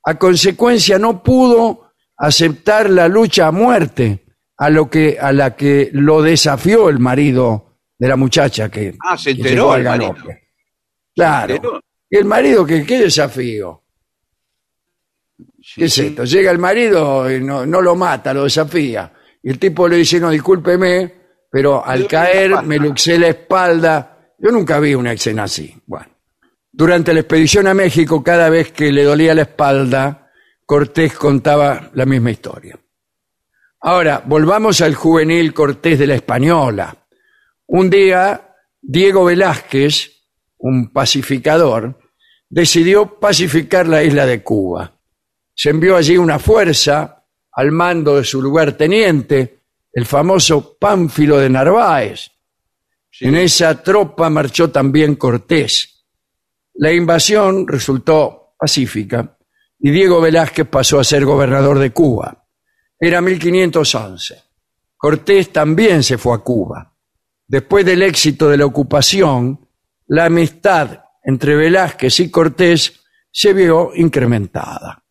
A 0.05 0.15
consecuencia 0.19 0.99
no 0.99 1.23
pudo 1.23 1.93
aceptar 2.17 2.91
la 2.91 3.07
lucha 3.07 3.47
a 3.47 3.53
muerte 3.53 4.25
a 4.57 4.69
lo 4.71 4.91
que 4.91 5.17
a 5.21 5.31
la 5.33 5.55
que 5.55 5.91
lo 5.93 6.21
desafió 6.23 6.89
el 6.89 6.99
marido 6.99 7.68
de 7.99 8.09
la 8.09 8.17
muchacha 8.17 8.69
que, 8.69 8.95
Ah, 9.05 9.17
se 9.19 9.35
que 9.35 9.43
enteró 9.43 9.75
el 9.75 9.85
marido. 9.85 10.15
Claro. 11.15 11.55
enteró. 11.55 11.81
Y 12.11 12.17
el 12.17 12.25
marido 12.25 12.65
que 12.65 12.85
qué 12.87 13.01
desafío. 13.01 13.83
¿Qué 15.75 15.85
es 15.85 15.93
Sí, 15.93 16.07
esto? 16.07 16.25
Llega 16.25 16.51
el 16.51 16.59
marido 16.59 17.31
y 17.31 17.41
no, 17.43 17.67
no 17.67 17.81
lo 17.83 17.95
mata, 17.97 18.33
lo 18.33 18.45
desafía. 18.45 19.13
Y 19.43 19.51
el 19.51 19.59
tipo 19.59 19.87
le 19.89 19.97
dice, 19.97 20.19
no, 20.21 20.31
discúlpeme, 20.31 21.15
pero 21.51 21.85
al 21.85 22.07
caer 22.07 22.53
¿qué 22.53 22.63
me 22.63 22.77
pasa? 22.77 22.89
luxé 22.89 23.19
la 23.19 23.29
espalda. 23.29 24.35
Yo 24.39 24.51
nunca 24.51 24.79
vi 24.81 24.95
una 24.95 25.13
escena 25.13 25.45
así. 25.45 25.75
Bueno. 25.87 26.07
Durante 26.71 27.13
la 27.13 27.21
expedición 27.21 27.67
a 27.67 27.75
México, 27.75 28.23
cada 28.23 28.49
vez 28.49 28.71
que 28.73 28.93
le 28.93 29.03
dolía 29.03 29.35
la 29.35 29.43
espalda, 29.43 30.31
Cortés 30.65 31.15
contaba 31.15 31.91
la 31.95 32.07
misma 32.07 32.31
historia. 32.31 32.79
Ahora, 33.81 34.23
volvamos 34.25 34.81
al 34.81 34.95
juvenil 34.95 35.53
Cortés 35.53 35.99
de 35.99 36.07
la 36.07 36.15
Española. 36.15 36.97
Un 37.71 37.91
día, 37.91 38.55
Diego 38.81 39.27
Velázquez, 39.27 40.25
un 40.57 40.91
pacificador, 40.91 41.99
decidió 42.49 43.21
pacificar 43.21 43.87
la 43.87 44.03
isla 44.03 44.25
de 44.25 44.43
Cuba. 44.43 44.99
Se 45.55 45.69
envió 45.69 45.97
allí 45.97 46.17
una 46.17 46.39
fuerza 46.39 47.27
al 47.53 47.71
mando 47.71 48.17
de 48.17 48.25
su 48.25 48.41
lugarteniente, 48.41 49.65
el 49.93 50.07
famoso 50.07 50.79
Pánfilo 50.79 51.37
de 51.37 51.51
Narváez. 51.51 52.31
En 53.21 53.37
esa 53.37 53.83
tropa 53.83 54.31
marchó 54.31 54.71
también 54.71 55.17
Cortés. 55.17 56.07
La 56.75 56.91
invasión 56.91 57.69
resultó 57.69 58.55
pacífica 58.59 59.37
y 59.79 59.91
Diego 59.91 60.23
Velázquez 60.23 60.67
pasó 60.67 61.01
a 61.01 61.05
ser 61.05 61.27
gobernador 61.27 61.79
de 61.79 61.91
Cuba. 61.91 62.47
Era 62.99 63.21
1511. 63.21 64.43
Cortés 64.97 65.53
también 65.53 66.03
se 66.03 66.17
fue 66.17 66.35
a 66.35 66.39
Cuba. 66.39 66.95
Después 67.49 67.87
del 67.87 68.03
éxito 68.03 68.51
de 68.51 68.59
la 68.59 68.67
ocupación, 68.67 69.67
la 70.07 70.27
amistad 70.27 71.01
entre 71.25 71.57
Velázquez 71.57 72.21
y 72.21 72.31
Cortés 72.31 73.01
se 73.31 73.55
vio 73.55 73.91
incrementada. 73.95 75.03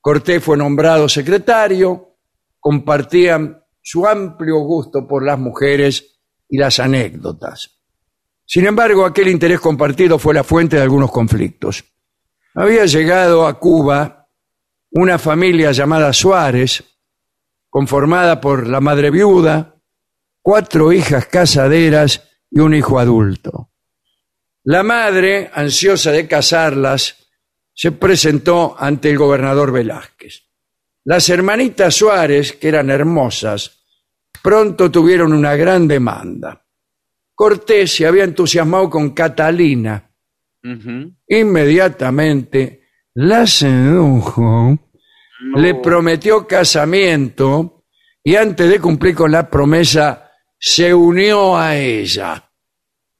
Cortés 0.00 0.42
fue 0.42 0.56
nombrado 0.56 1.06
secretario, 1.06 2.16
compartían 2.58 3.62
su 3.82 4.06
amplio 4.06 4.60
gusto 4.60 5.06
por 5.06 5.22
las 5.22 5.38
mujeres 5.38 6.18
y 6.48 6.56
las 6.56 6.80
anécdotas. 6.80 7.78
Sin 8.46 8.66
embargo, 8.66 9.04
aquel 9.04 9.28
interés 9.28 9.60
compartido 9.60 10.18
fue 10.18 10.32
la 10.32 10.44
fuente 10.44 10.76
de 10.76 10.82
algunos 10.82 11.10
conflictos. 11.10 11.84
Había 12.54 12.86
llegado 12.86 13.46
a 13.46 13.58
Cuba 13.58 14.28
una 14.90 15.18
familia 15.18 15.72
llamada 15.72 16.12
Suárez, 16.12 16.84
conformada 17.68 18.40
por 18.40 18.66
la 18.66 18.80
madre 18.80 19.10
viuda, 19.10 19.71
cuatro 20.42 20.92
hijas 20.92 21.26
casaderas 21.26 22.28
y 22.50 22.60
un 22.60 22.74
hijo 22.74 22.98
adulto. 22.98 23.70
La 24.64 24.82
madre, 24.82 25.50
ansiosa 25.54 26.12
de 26.12 26.28
casarlas, 26.28 27.16
se 27.74 27.92
presentó 27.92 28.76
ante 28.78 29.10
el 29.10 29.18
gobernador 29.18 29.72
Velázquez. 29.72 30.42
Las 31.04 31.28
hermanitas 31.30 31.94
Suárez, 31.94 32.52
que 32.52 32.68
eran 32.68 32.90
hermosas, 32.90 33.82
pronto 34.42 34.90
tuvieron 34.90 35.32
una 35.32 35.56
gran 35.56 35.88
demanda. 35.88 36.64
Cortés 37.34 37.96
se 37.96 38.06
había 38.06 38.24
entusiasmado 38.24 38.90
con 38.90 39.10
Catalina. 39.10 40.10
Inmediatamente 41.26 42.82
la 43.14 43.46
sedujo, 43.46 44.78
le 45.56 45.74
prometió 45.74 46.46
casamiento 46.46 47.84
y 48.22 48.36
antes 48.36 48.70
de 48.70 48.78
cumplir 48.78 49.16
con 49.16 49.32
la 49.32 49.50
promesa 49.50 50.21
se 50.64 50.94
unió 50.94 51.58
a 51.58 51.76
ella. 51.76 52.48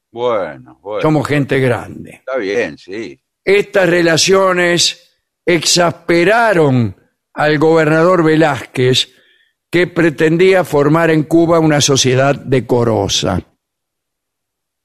Bueno, 0.09 0.79
bueno. 0.81 1.01
Somos 1.01 1.27
gente 1.27 1.59
grande. 1.59 2.11
Está 2.25 2.37
bien, 2.37 2.77
sí. 2.77 3.19
Estas 3.43 3.89
relaciones 3.89 5.11
exasperaron 5.45 6.95
al 7.33 7.59
gobernador 7.59 8.23
Velázquez, 8.23 9.09
que 9.69 9.87
pretendía 9.87 10.63
formar 10.63 11.09
en 11.09 11.23
Cuba 11.23 11.59
una 11.59 11.81
sociedad 11.81 12.33
decorosa. 12.33 13.41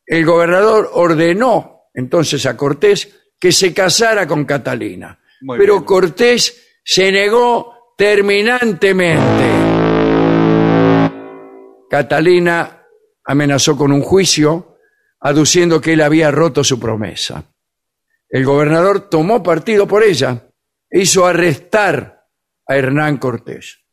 El 0.04 0.24
gobernador 0.24 0.90
ordenó 0.94 1.90
entonces 1.94 2.44
a 2.46 2.56
Cortés 2.56 3.30
que 3.38 3.52
se 3.52 3.72
casara 3.72 4.26
con 4.26 4.44
Catalina, 4.44 5.16
Muy 5.42 5.58
pero 5.58 5.74
bien. 5.74 5.84
Cortés 5.84 6.80
se 6.82 7.12
negó 7.12 7.94
terminantemente. 7.96 9.67
Catalina 11.88 12.86
amenazó 13.24 13.76
con 13.76 13.92
un 13.92 14.02
juicio, 14.02 14.78
aduciendo 15.20 15.80
que 15.80 15.94
él 15.94 16.00
había 16.00 16.30
roto 16.30 16.62
su 16.62 16.78
promesa. 16.78 17.44
El 18.28 18.44
gobernador 18.44 19.08
tomó 19.08 19.42
partido 19.42 19.86
por 19.86 20.02
ella 20.02 20.50
e 20.90 21.00
hizo 21.00 21.26
arrestar 21.26 22.26
a 22.66 22.76
Hernán 22.76 23.16
Cortés. 23.16 23.84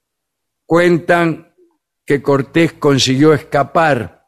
Cuentan 0.66 1.54
que 2.06 2.22
Cortés 2.22 2.74
consiguió 2.74 3.34
escapar 3.34 4.28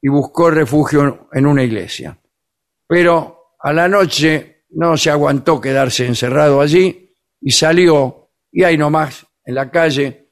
y 0.00 0.08
buscó 0.08 0.50
refugio 0.50 1.28
en 1.32 1.46
una 1.46 1.62
iglesia. 1.62 2.18
Pero 2.86 3.54
a 3.58 3.72
la 3.72 3.88
noche 3.88 4.64
no 4.70 4.96
se 4.96 5.10
aguantó 5.10 5.60
quedarse 5.60 6.06
encerrado 6.06 6.60
allí 6.60 7.14
y 7.40 7.50
salió, 7.52 8.30
y 8.50 8.64
ahí 8.64 8.76
nomás, 8.76 9.26
en 9.44 9.54
la 9.54 9.70
calle, 9.70 10.25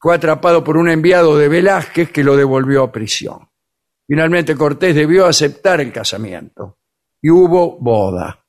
fue 0.00 0.14
atrapado 0.14 0.64
por 0.64 0.78
un 0.78 0.88
enviado 0.88 1.36
de 1.36 1.48
Velázquez 1.48 2.10
que 2.10 2.24
lo 2.24 2.34
devolvió 2.34 2.82
a 2.84 2.90
prisión. 2.90 3.50
Finalmente 4.06 4.56
Cortés 4.56 4.94
debió 4.94 5.26
aceptar 5.26 5.80
el 5.80 5.92
casamiento 5.92 6.78
y 7.20 7.28
hubo 7.28 7.78
boda. 7.78 8.44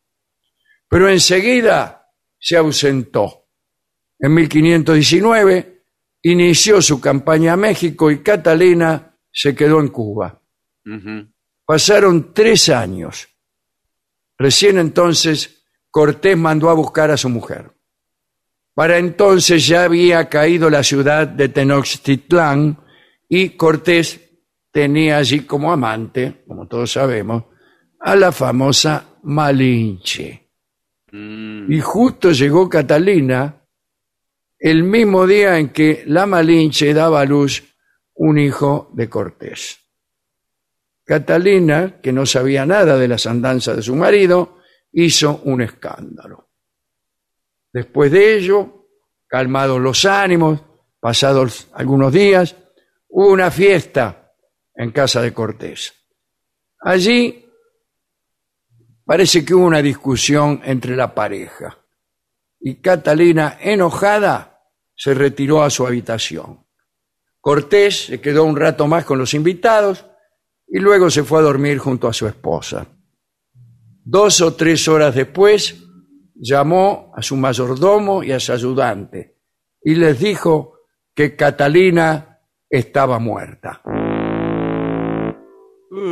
Pero 0.87 1.09
enseguida 1.09 2.09
se 2.39 2.55
ausentó. 2.55 3.49
En 4.17 4.33
1519 4.33 5.83
inició 6.21 6.81
su 6.81 7.01
campaña 7.01 7.53
a 7.53 7.57
México 7.57 8.09
y 8.09 8.23
Catalina 8.23 9.17
se 9.29 9.53
quedó 9.53 9.81
en 9.81 9.89
Cuba. 9.89 10.41
Pasaron 11.65 12.33
tres 12.33 12.69
años. 12.69 13.27
Recién 14.37 14.77
entonces 14.77 15.65
Cortés 15.89 16.37
mandó 16.37 16.69
a 16.69 16.73
buscar 16.73 17.11
a 17.11 17.17
su 17.17 17.27
mujer. 17.27 17.71
Para 18.73 18.97
entonces 18.97 19.67
ya 19.67 19.83
había 19.83 20.29
caído 20.29 20.69
la 20.69 20.83
ciudad 20.83 21.27
de 21.27 21.49
Tenochtitlán 21.49 22.77
y 23.27 23.49
Cortés 23.49 24.19
tenía 24.71 25.17
allí 25.17 25.41
como 25.41 25.71
amante, 25.71 26.43
como 26.47 26.67
todos 26.67 26.93
sabemos, 26.93 27.43
a 27.99 28.15
la 28.15 28.31
famosa 28.31 29.17
Malinche. 29.23 30.49
Mm. 31.11 31.71
Y 31.71 31.81
justo 31.81 32.31
llegó 32.31 32.69
Catalina 32.69 33.61
el 34.57 34.83
mismo 34.83 35.27
día 35.27 35.57
en 35.57 35.69
que 35.69 36.03
la 36.07 36.25
Malinche 36.25 36.93
daba 36.93 37.21
a 37.21 37.25
luz 37.25 37.63
un 38.15 38.37
hijo 38.37 38.91
de 38.93 39.09
Cortés. 39.09 39.79
Catalina, 41.03 41.99
que 42.01 42.13
no 42.13 42.25
sabía 42.25 42.65
nada 42.65 42.97
de 42.97 43.07
las 43.07 43.25
andanzas 43.25 43.75
de 43.75 43.81
su 43.81 43.95
marido, 43.95 44.59
hizo 44.93 45.41
un 45.43 45.61
escándalo. 45.61 46.50
Después 47.73 48.11
de 48.11 48.35
ello, 48.35 48.87
calmados 49.27 49.79
los 49.79 50.05
ánimos, 50.05 50.61
pasados 50.99 51.69
algunos 51.73 52.11
días, 52.11 52.55
hubo 53.07 53.29
una 53.29 53.51
fiesta 53.51 54.33
en 54.75 54.91
casa 54.91 55.21
de 55.21 55.33
Cortés. 55.33 55.93
Allí 56.79 57.45
parece 59.05 59.45
que 59.45 59.53
hubo 59.53 59.65
una 59.65 59.81
discusión 59.81 60.61
entre 60.63 60.95
la 60.95 61.13
pareja 61.13 61.77
y 62.61 62.75
Catalina, 62.75 63.57
enojada, 63.59 64.59
se 64.95 65.15
retiró 65.15 65.63
a 65.63 65.69
su 65.71 65.85
habitación. 65.85 66.63
Cortés 67.39 68.05
se 68.05 68.21
quedó 68.21 68.43
un 68.43 68.55
rato 68.55 68.87
más 68.87 69.03
con 69.03 69.17
los 69.17 69.33
invitados 69.33 70.05
y 70.67 70.77
luego 70.77 71.09
se 71.09 71.23
fue 71.23 71.39
a 71.39 71.43
dormir 71.43 71.79
junto 71.79 72.07
a 72.07 72.13
su 72.13 72.27
esposa. 72.27 72.85
Dos 74.03 74.41
o 74.41 74.53
tres 74.53 74.87
horas 74.87 75.15
después 75.15 75.83
llamó 76.41 77.13
a 77.15 77.21
su 77.21 77.37
mayordomo 77.37 78.23
y 78.23 78.31
a 78.31 78.39
su 78.39 78.51
ayudante 78.51 79.37
y 79.83 79.95
les 79.95 80.19
dijo 80.19 80.79
que 81.13 81.35
Catalina 81.35 82.39
estaba 82.67 83.19
muerta. 83.19 83.81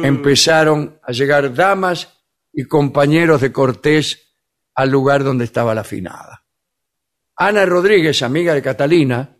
Empezaron 0.03 0.99
a 1.01 1.11
llegar 1.11 1.53
damas 1.53 2.21
y 2.53 2.65
compañeros 2.65 3.41
de 3.41 3.51
Cortés 3.51 4.35
al 4.75 4.89
lugar 4.89 5.23
donde 5.23 5.45
estaba 5.45 5.73
la 5.73 5.83
finada. 5.83 6.45
Ana 7.35 7.65
Rodríguez, 7.65 8.21
amiga 8.21 8.53
de 8.53 8.61
Catalina, 8.61 9.37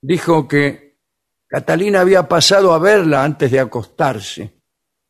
dijo 0.00 0.46
que 0.46 0.98
Catalina 1.46 2.02
había 2.02 2.28
pasado 2.28 2.72
a 2.72 2.78
verla 2.78 3.24
antes 3.24 3.50
de 3.50 3.58
acostarse 3.58 4.60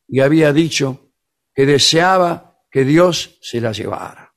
y 0.08 0.20
había 0.20 0.52
dicho 0.52 1.12
que 1.54 1.66
deseaba 1.66 2.62
que 2.70 2.84
Dios 2.84 3.38
se 3.42 3.60
la 3.60 3.72
llevara. 3.72 4.29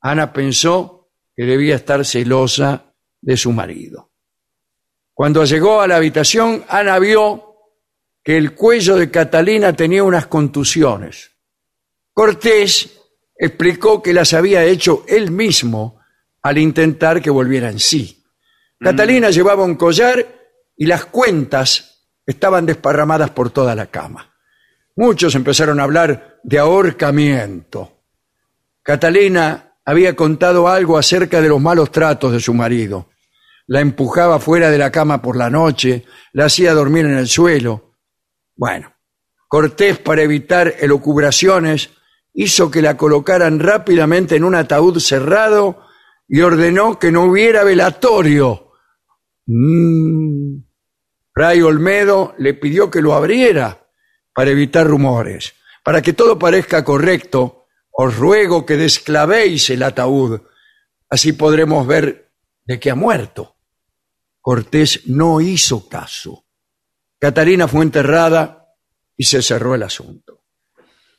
Ana 0.00 0.32
pensó 0.32 1.10
que 1.36 1.44
debía 1.44 1.76
estar 1.76 2.04
celosa 2.04 2.94
de 3.20 3.36
su 3.36 3.52
marido. 3.52 4.10
Cuando 5.14 5.44
llegó 5.44 5.80
a 5.80 5.86
la 5.86 5.96
habitación, 5.96 6.64
Ana 6.68 6.98
vio 6.98 7.56
que 8.22 8.36
el 8.36 8.54
cuello 8.54 8.96
de 8.96 9.10
Catalina 9.10 9.74
tenía 9.74 10.02
unas 10.02 10.26
contusiones. 10.26 11.32
Cortés 12.12 12.98
explicó 13.36 14.02
que 14.02 14.12
las 14.12 14.32
había 14.34 14.64
hecho 14.64 15.04
él 15.08 15.30
mismo 15.30 16.00
al 16.42 16.58
intentar 16.58 17.20
que 17.20 17.30
volviera 17.30 17.70
en 17.70 17.78
sí. 17.78 18.24
Catalina 18.78 19.30
llevaba 19.30 19.64
un 19.64 19.76
collar 19.76 20.26
y 20.76 20.86
las 20.86 21.04
cuentas 21.06 22.08
estaban 22.24 22.64
desparramadas 22.64 23.30
por 23.30 23.50
toda 23.50 23.74
la 23.74 23.86
cama. 23.86 24.34
Muchos 24.96 25.34
empezaron 25.34 25.80
a 25.80 25.84
hablar 25.84 26.40
de 26.42 26.58
ahorcamiento. 26.58 28.04
Catalina 28.82 29.69
había 29.84 30.14
contado 30.14 30.68
algo 30.68 30.98
acerca 30.98 31.40
de 31.40 31.48
los 31.48 31.60
malos 31.60 31.90
tratos 31.90 32.32
de 32.32 32.40
su 32.40 32.54
marido. 32.54 33.08
La 33.66 33.80
empujaba 33.80 34.40
fuera 34.40 34.70
de 34.70 34.78
la 34.78 34.90
cama 34.90 35.22
por 35.22 35.36
la 35.36 35.50
noche, 35.50 36.04
la 36.32 36.46
hacía 36.46 36.74
dormir 36.74 37.06
en 37.06 37.16
el 37.16 37.28
suelo. 37.28 37.96
Bueno, 38.56 38.92
Cortés, 39.48 39.98
para 39.98 40.22
evitar 40.22 40.74
elucubraciones, 40.80 41.90
hizo 42.32 42.70
que 42.70 42.82
la 42.82 42.96
colocaran 42.96 43.58
rápidamente 43.58 44.36
en 44.36 44.44
un 44.44 44.54
ataúd 44.54 44.98
cerrado 45.00 45.82
y 46.28 46.40
ordenó 46.40 46.98
que 46.98 47.10
no 47.10 47.24
hubiera 47.24 47.64
velatorio. 47.64 48.70
Mm. 49.46 50.58
Fray 51.34 51.62
Olmedo 51.62 52.34
le 52.38 52.54
pidió 52.54 52.90
que 52.90 53.02
lo 53.02 53.14
abriera 53.14 53.88
para 54.32 54.50
evitar 54.50 54.86
rumores. 54.86 55.54
Para 55.82 56.02
que 56.02 56.12
todo 56.12 56.38
parezca 56.38 56.84
correcto, 56.84 57.59
os 57.90 58.16
ruego 58.16 58.64
que 58.64 58.76
desclavéis 58.76 59.70
el 59.70 59.82
ataúd. 59.82 60.42
Así 61.08 61.32
podremos 61.32 61.86
ver 61.86 62.32
de 62.64 62.78
qué 62.78 62.90
ha 62.90 62.94
muerto. 62.94 63.56
Cortés 64.40 65.06
no 65.06 65.40
hizo 65.40 65.88
caso. 65.88 66.46
Catarina 67.18 67.68
fue 67.68 67.82
enterrada 67.82 68.74
y 69.16 69.24
se 69.24 69.42
cerró 69.42 69.74
el 69.74 69.82
asunto. 69.82 70.44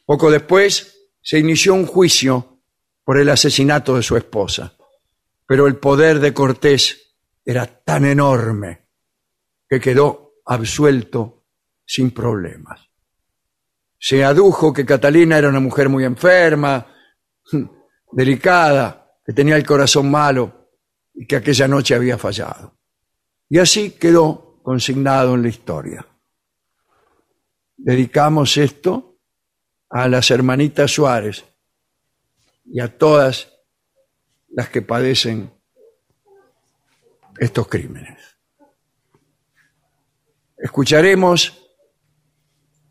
Poco 0.06 0.32
después 0.32 1.10
se 1.22 1.38
inició 1.38 1.74
un 1.74 1.86
juicio 1.86 2.62
por 3.04 3.20
el 3.20 3.30
asesinato 3.30 3.96
de 3.96 4.04
su 4.04 4.18
esposa, 4.18 4.76
pero 5.46 5.68
el 5.68 5.78
poder 5.78 6.20
de 6.20 6.34
Cortés 6.34 7.16
era 7.46 7.66
tan 7.66 8.06
enorme 8.06 8.88
que 9.70 9.80
quedó 9.80 10.34
absuelto 10.46 11.46
sin 11.86 12.12
problemas. 12.12 12.91
Se 14.04 14.24
adujo 14.24 14.74
que 14.74 14.84
Catalina 14.84 15.38
era 15.38 15.48
una 15.48 15.60
mujer 15.60 15.88
muy 15.88 16.04
enferma, 16.06 16.88
delicada, 18.12 19.16
que 19.24 19.32
tenía 19.32 19.56
el 19.56 19.64
corazón 19.64 20.10
malo 20.10 20.72
y 21.14 21.28
que 21.28 21.36
aquella 21.36 21.68
noche 21.68 21.94
había 21.94 22.18
fallado. 22.18 22.80
Y 23.48 23.60
así 23.60 23.92
quedó 23.92 24.60
consignado 24.64 25.36
en 25.36 25.44
la 25.44 25.50
historia. 25.50 26.08
Dedicamos 27.78 28.58
esto 28.58 29.20
a 29.88 30.08
las 30.08 30.32
hermanitas 30.32 30.90
Suárez 30.90 31.46
y 32.66 32.80
a 32.80 32.98
todas 32.98 33.54
las 34.50 34.70
que 34.70 34.82
padecen 34.82 35.54
estos 37.38 37.68
crímenes. 37.68 38.18
Escucharemos 40.58 41.70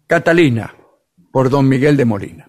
Catalina 0.06 0.76
por 1.30 1.50
don 1.50 1.68
Miguel 1.68 1.96
de 1.96 2.04
Molina. 2.04 2.46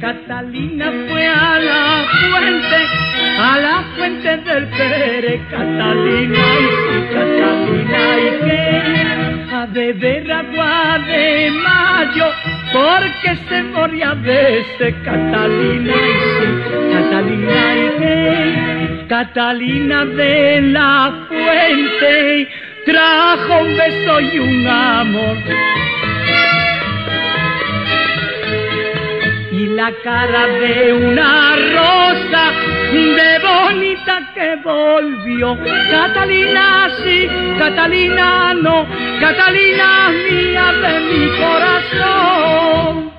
Catalina 0.00 0.92
fue 1.08 1.26
a 1.26 1.58
la 1.58 2.04
fuente, 2.30 2.76
a 3.40 3.58
la 3.58 3.84
fuente 3.96 4.36
del 4.36 4.68
Pere, 4.68 5.40
Catalina 5.50 6.44
y 6.60 7.14
Catalina 7.14 8.18
y 8.18 8.30
qué, 8.44 9.54
a 9.54 9.66
beber 9.66 10.32
agua 10.32 10.98
de 11.06 11.50
mayo, 11.50 12.26
porque 12.72 13.36
se 13.48 13.62
moría 13.64 14.14
de 14.14 14.60
ese 14.60 14.94
Catalina 15.02 15.92
y 15.92 16.92
Catalina 16.92 17.76
y 17.76 17.98
qué, 17.98 18.85
Catalina 19.08 20.04
de 20.04 20.60
la 20.62 21.26
fuente, 21.28 22.48
trajo 22.84 23.60
un 23.60 23.76
beso 23.76 24.20
y 24.20 24.38
un 24.38 24.66
amor. 24.66 25.36
y 29.52 29.66
la 29.68 29.90
cara 30.04 30.46
de 30.48 30.92
una 30.92 31.56
rosa 31.56 32.52
de 32.92 33.38
bonita 33.38 34.32
que 34.34 34.56
volvió. 34.56 35.56
Catalina 35.90 36.90
sí, 37.02 37.26
Catalina 37.58 38.52
no, 38.54 38.86
Catalina 39.18 40.10
mía 40.10 40.72
de 40.82 41.00
mi 41.00 41.26
corazón. 41.38 43.15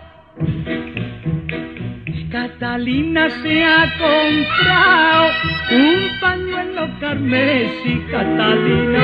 Catalina 2.32 3.30
se 3.41 3.63
ha 3.63 3.86
comprado 3.97 5.30
un 5.71 6.19
pañuelo 6.19 6.89
carmesí, 6.99 8.03
Catalina 8.11 8.99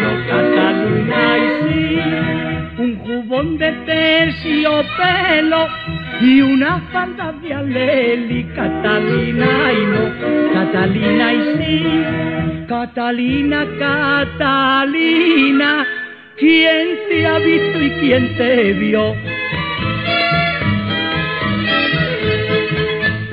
no, 0.00 0.10
Catalina 0.28 1.38
y 1.38 1.40
sí. 1.64 1.98
jubón 3.04 3.58
de 3.58 3.72
terciopelo 3.84 5.60
y 6.20 6.40
una 6.40 6.78
falda 6.92 7.32
de 7.42 7.54
aleli, 7.54 8.44
Catalina 8.54 9.72
y 9.72 9.86
no, 9.86 10.02
Catalina 10.52 11.34
y 11.34 11.40
sí, 11.58 11.82
Catalina, 12.68 13.66
Catalina, 13.78 15.84
¿quién 16.36 16.86
te 17.08 17.26
ha 17.26 17.38
visto 17.38 17.82
y 17.82 17.90
quién 18.00 18.36
te 18.36 18.72
vio? 18.74 19.14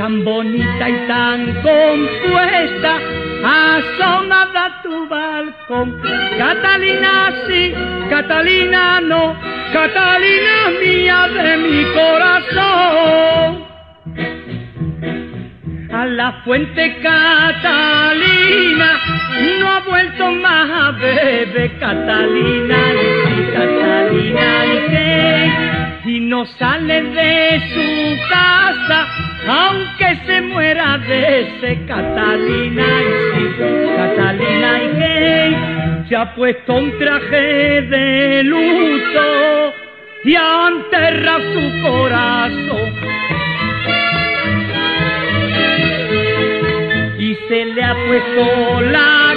Tan 0.06 0.24
bonita 0.24 0.88
y 0.88 1.08
tan 1.08 1.46
compuesta, 1.64 3.00
asomada 3.44 4.84
tu 4.84 5.08
balcón. 5.08 6.00
Catalina 6.38 7.34
sí, 7.48 7.74
Catalina 8.08 9.02
no, 9.02 9.36
Catalina 9.74 10.70
mía 10.80 11.28
de 11.34 11.58
mi 11.58 11.86
corazón. 11.96 13.66
A 15.92 16.06
la 16.06 16.34
fuente 16.44 16.98
Catalina 17.02 19.00
no 19.60 19.72
ha 19.72 19.80
vuelto 19.80 20.32
más 20.34 20.70
a 20.70 20.92
beber. 20.92 21.80
Catalina, 21.80 22.78
Catalina 23.56 24.66
qué, 24.88 26.12
y 26.12 26.20
no 26.20 26.46
sale 26.46 27.02
de 27.02 27.60
su 27.74 28.30
casa 28.30 29.25
aunque 29.48 30.16
se 30.26 30.42
muera 30.42 30.98
de 30.98 31.42
ese 31.42 31.86
Catalina 31.86 32.84
y 32.84 33.32
sí, 33.32 33.66
Catalina 33.96 34.84
y 34.84 34.88
qué, 34.98 36.06
se 36.10 36.16
ha 36.16 36.36
puesto 36.36 36.74
un 36.74 36.98
traje 36.98 37.82
de 37.82 38.44
luto 38.44 39.74
y 40.24 40.36
ha 40.36 40.70
enterrado 40.70 41.40
su 41.54 41.82
corazón. 41.84 42.94
Y 47.20 47.36
se 47.48 47.66
le 47.66 47.84
ha 47.84 47.96
puesto 48.08 48.82
la 48.82 49.35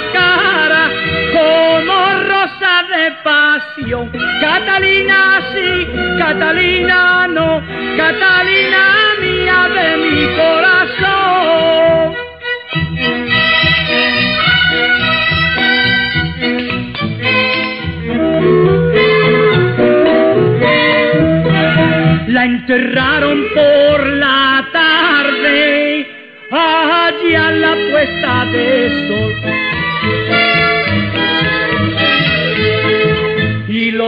de 2.89 3.11
pasión. 3.23 4.11
Catalina 4.41 5.41
sí, 5.53 5.87
Catalina 6.17 7.27
no, 7.27 7.61
Catalina 7.97 8.83
mía 9.21 9.69
de 9.75 9.97
mi 10.03 10.21
corazón. 10.35 11.69
La 22.27 22.45
enterraron 22.45 23.43
por 23.53 24.07
la 24.07 24.67
tarde, 24.71 26.07
allá 26.51 27.47
a 27.47 27.51
la 27.51 27.73
puesta 27.91 28.45
de 28.45 29.07
sol. 29.07 29.28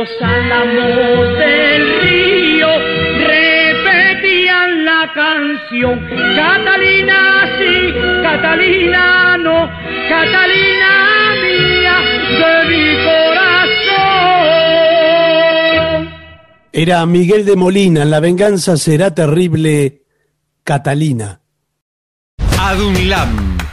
Los 0.01 0.09
álamos 0.19 1.37
del 1.37 2.01
río 2.01 2.67
repetían 3.19 4.83
la 4.83 5.11
canción. 5.13 5.99
Catalina 6.35 7.47
sí, 7.59 7.93
Catalina 8.23 9.37
no, 9.37 9.69
Catalina 10.09 10.91
mía 11.43 11.97
de 12.41 12.53
mi 12.69 12.85
corazón. 13.05 14.09
Era 16.73 17.05
Miguel 17.05 17.45
de 17.45 17.55
Molina, 17.55 18.03
La 18.03 18.19
venganza 18.19 18.77
será 18.77 19.13
terrible, 19.13 20.01
Catalina. 20.63 21.41
ADUNLAM, 22.59 23.50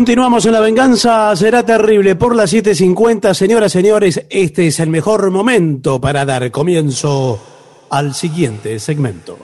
Continuamos 0.00 0.46
en 0.46 0.52
La 0.52 0.60
Venganza 0.60 1.36
Será 1.36 1.62
Terrible 1.62 2.16
por 2.16 2.34
las 2.34 2.54
7.50. 2.54 3.34
Señoras, 3.34 3.70
señores, 3.70 4.24
este 4.30 4.68
es 4.68 4.80
el 4.80 4.88
mejor 4.88 5.30
momento 5.30 6.00
para 6.00 6.24
dar 6.24 6.50
comienzo 6.50 7.86
al 7.90 8.14
siguiente 8.14 8.78
segmento. 8.78 9.36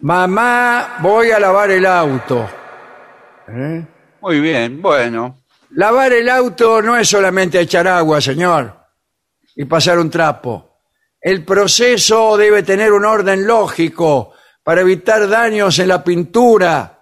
Mamá, 0.00 0.98
voy 1.00 1.30
a 1.30 1.40
lavar 1.40 1.70
el 1.70 1.86
auto. 1.86 2.46
¿Eh? 3.48 3.86
Muy 4.20 4.40
bien, 4.40 4.82
bueno. 4.82 5.44
Lavar 5.70 6.12
el 6.12 6.28
auto 6.28 6.82
no 6.82 6.98
es 6.98 7.08
solamente 7.08 7.58
echar 7.58 7.88
agua, 7.88 8.20
señor, 8.20 8.76
y 9.56 9.64
pasar 9.64 9.98
un 9.98 10.10
trapo. 10.10 10.80
El 11.18 11.46
proceso 11.46 12.36
debe 12.36 12.62
tener 12.62 12.92
un 12.92 13.06
orden 13.06 13.46
lógico 13.46 14.34
para 14.62 14.82
evitar 14.82 15.26
daños 15.26 15.78
en 15.78 15.88
la 15.88 16.04
pintura. 16.04 16.93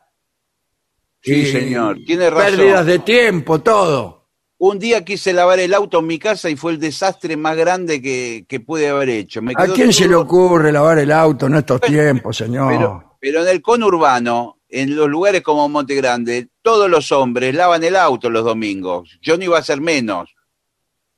Sí, 1.22 1.46
señor, 1.46 1.98
tiene 2.04 2.28
razón. 2.30 2.56
Pérdidas 2.56 2.86
de 2.86 2.98
tiempo, 2.98 3.60
todo. 3.60 4.22
Un 4.58 4.78
día 4.78 5.04
quise 5.04 5.32
lavar 5.32 5.58
el 5.58 5.74
auto 5.74 5.98
en 6.00 6.06
mi 6.06 6.18
casa 6.18 6.48
y 6.48 6.56
fue 6.56 6.72
el 6.72 6.78
desastre 6.78 7.36
más 7.36 7.56
grande 7.56 8.00
que, 8.00 8.44
que 8.48 8.60
pude 8.60 8.88
haber 8.88 9.08
hecho. 9.08 9.42
Me 9.42 9.54
¿A 9.56 9.66
quién 9.66 9.92
se 9.92 10.08
le 10.08 10.14
ocurre 10.14 10.70
lavar 10.70 10.98
el 10.98 11.10
auto 11.10 11.46
en 11.46 11.56
estos 11.56 11.80
tiempos, 11.80 12.36
señor? 12.36 12.68
Pero, 12.68 13.16
pero 13.20 13.42
en 13.42 13.48
el 13.48 13.60
conurbano, 13.60 14.58
en 14.68 14.94
los 14.96 15.08
lugares 15.08 15.42
como 15.42 15.68
Monte 15.68 15.94
Grande, 15.94 16.48
todos 16.62 16.88
los 16.88 17.12
hombres 17.12 17.54
lavan 17.54 17.82
el 17.84 17.96
auto 17.96 18.30
los 18.30 18.44
domingos. 18.44 19.18
Yo 19.20 19.36
no 19.36 19.44
iba 19.44 19.58
a 19.58 19.62
ser 19.62 19.80
menos. 19.80 20.34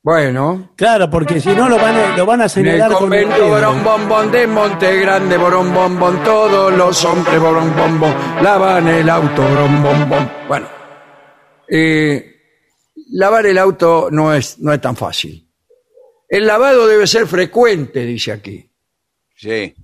Bueno, 0.05 0.73
Claro, 0.77 1.09
porque 1.09 1.41
si 1.41 1.49
no 1.55 1.67
lo 1.67 1.79
van 1.79 1.97
a, 1.97 2.15
lo 2.15 2.27
van 2.27 2.43
a 2.43 2.45
el 2.45 2.51
señalar 2.51 2.93
con 2.93 3.11
el 3.15 3.25
convento 3.25 3.37
dedo. 3.37 3.49
Borón 3.49 3.83
Bombón 3.83 4.31
de 4.31 4.47
Monte 4.47 5.01
Grande, 5.01 5.39
Borón 5.39 5.73
Bombón, 5.73 6.23
todos 6.23 6.71
los 6.75 7.03
hombres 7.07 7.41
Borón 7.41 7.75
Bombón 7.75 8.15
lavan 8.43 8.87
el 8.87 9.09
auto, 9.09 9.41
Borón 9.41 9.83
Bombón. 9.83 10.31
Bueno, 10.47 10.69
eh, 11.71 12.37
lavar 13.13 13.47
el 13.47 13.57
auto 13.57 14.09
no 14.11 14.35
es, 14.35 14.59
no 14.59 14.75
es 14.75 14.81
tan 14.83 14.95
fácil. 14.95 15.49
El 16.29 16.47
lavado 16.47 16.87
debe 16.87 17.07
ser 17.07 17.27
frecuente, 17.27 18.05
dice 18.05 18.33
aquí. 18.33 18.71
Sí. 19.35 19.75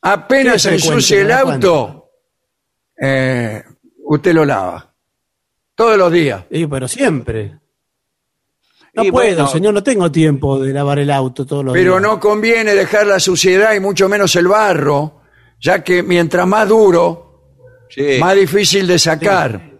Apenas 0.00 0.52
¿Qué 0.52 0.56
es 0.56 0.62
se 0.62 0.88
ensucie 0.88 1.20
el 1.20 1.32
auto, 1.32 2.12
eh, 2.98 3.62
usted 4.04 4.32
lo 4.32 4.46
lava. 4.46 4.90
Todos 5.74 5.98
los 5.98 6.10
días. 6.10 6.44
Sí, 6.50 6.66
pero 6.66 6.88
siempre. 6.88 7.58
No 8.98 9.04
Y 9.04 9.10
puedo, 9.12 9.28
bueno, 9.36 9.48
señor, 9.48 9.74
no 9.74 9.82
tengo 9.82 10.10
tiempo 10.10 10.58
de 10.58 10.72
lavar 10.72 10.98
el 10.98 11.10
auto 11.10 11.46
todos 11.46 11.64
los 11.64 11.72
Pero 11.72 11.92
días. 11.92 12.02
no 12.02 12.18
conviene 12.18 12.74
dejar 12.74 13.06
la 13.06 13.20
suciedad 13.20 13.74
y 13.74 13.80
mucho 13.80 14.08
menos 14.08 14.34
el 14.34 14.48
barro, 14.48 15.22
ya 15.60 15.84
que 15.84 16.02
mientras 16.02 16.46
más 16.48 16.68
duro, 16.68 17.84
Sí. 17.90 18.18
más 18.20 18.34
difícil 18.34 18.86
de 18.88 18.98
sacar. 18.98 19.70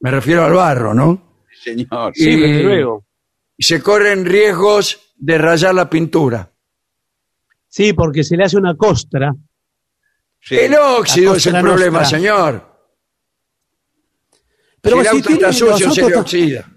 Me 0.00 0.10
refiero 0.10 0.44
al 0.44 0.52
barro, 0.52 0.92
¿no? 0.92 1.42
Señor. 1.64 2.12
Y- 2.14 2.22
Sí, 2.24 2.36
desde 2.40 2.62
luego. 2.62 3.04
y 3.56 3.62
se 3.64 3.82
corren 3.82 4.24
riesgos 4.26 5.14
de 5.16 5.38
rayar 5.38 5.74
la 5.74 5.88
pintura. 5.88 6.52
Sí, 7.68 7.92
porque 7.94 8.22
se 8.22 8.36
le 8.36 8.44
hace 8.44 8.56
una 8.58 8.76
costra. 8.76 9.34
Sí. 10.40 10.56
El 10.56 10.74
óxido 10.74 11.34
es 11.36 11.46
el 11.46 11.60
problema, 11.60 12.00
nostra. 12.00 12.18
señor. 12.18 12.68
Pero 14.80 14.96
si 14.96 15.00
el 15.00 15.04
si 15.08 15.16
auto 15.16 15.26
tiene 15.28 15.40
está 15.48 15.52
sucio, 15.52 15.90
se 15.90 16.08
le 16.08 16.16
oxida. 16.16 16.68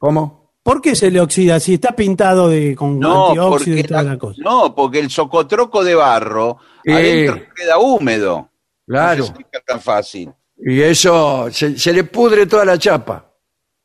¿Cómo? 0.00 0.54
¿Por 0.62 0.80
qué 0.80 0.94
se 0.96 1.10
le 1.10 1.20
oxida? 1.20 1.60
Si 1.60 1.74
está 1.74 1.94
pintado 1.94 2.48
de, 2.48 2.74
con 2.74 2.98
No 2.98 3.28
antióxido 3.28 3.76
y 3.78 3.82
toda 3.82 4.02
la- 4.02 4.12
la 4.12 4.18
cosa. 4.18 4.40
no, 4.42 4.74
porque 4.74 4.98
el 4.98 5.10
socotroco 5.10 5.84
de 5.84 5.94
barro 5.94 6.56
Eh. 6.84 6.92
adentro 6.94 7.42
queda 7.54 7.78
húmedo. 7.78 8.50
Claro. 8.86 9.18
No 9.26 9.36
seca 9.36 9.60
tan 9.66 9.80
fácil. 9.80 10.32
Y 10.56 10.80
eso, 10.80 11.48
se, 11.50 11.78
se 11.78 11.92
le 11.92 12.04
pudre 12.04 12.46
toda 12.46 12.64
la 12.64 12.78
chapa. 12.78 13.30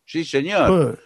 Sí, 0.06 0.24
señor. 0.24 0.94
Eh, 0.94 1.02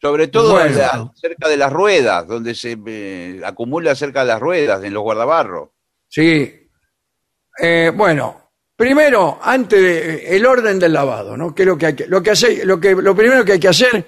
Sobre 0.00 0.28
todo 0.28 0.52
Bueno. 0.54 0.76
la- 0.78 1.12
cerca 1.14 1.48
de 1.48 1.56
las 1.56 1.72
ruedas, 1.72 2.26
donde 2.26 2.54
se 2.54 2.76
eh, 2.86 3.40
acumula 3.44 3.94
cerca 3.96 4.20
de 4.20 4.26
las 4.26 4.40
ruedas, 4.40 4.82
en 4.84 4.92
los 4.94 5.02
guardabarros. 5.02 5.70
Sí. 6.08 6.52
Eh, 7.58 7.92
bueno, 7.94 8.50
primero, 8.76 9.38
antes 9.42 9.80
de 9.80 10.36
el 10.36 10.44
orden 10.46 10.78
del 10.80 10.92
lavado, 10.92 11.36
¿no? 11.36 11.54
Que 11.54 11.62
es 11.62 11.68
lo 11.68 11.78
que 11.78 11.86
hay 11.86 11.94
que, 11.94 12.06
lo 12.06 12.20
que 12.22 12.30
hace, 12.32 12.64
lo 12.64 12.80
que, 12.80 12.94
lo 12.96 13.14
primero 13.14 13.44
que 13.44 13.52
hay 13.52 13.60
que 13.60 13.68
hacer, 13.68 14.04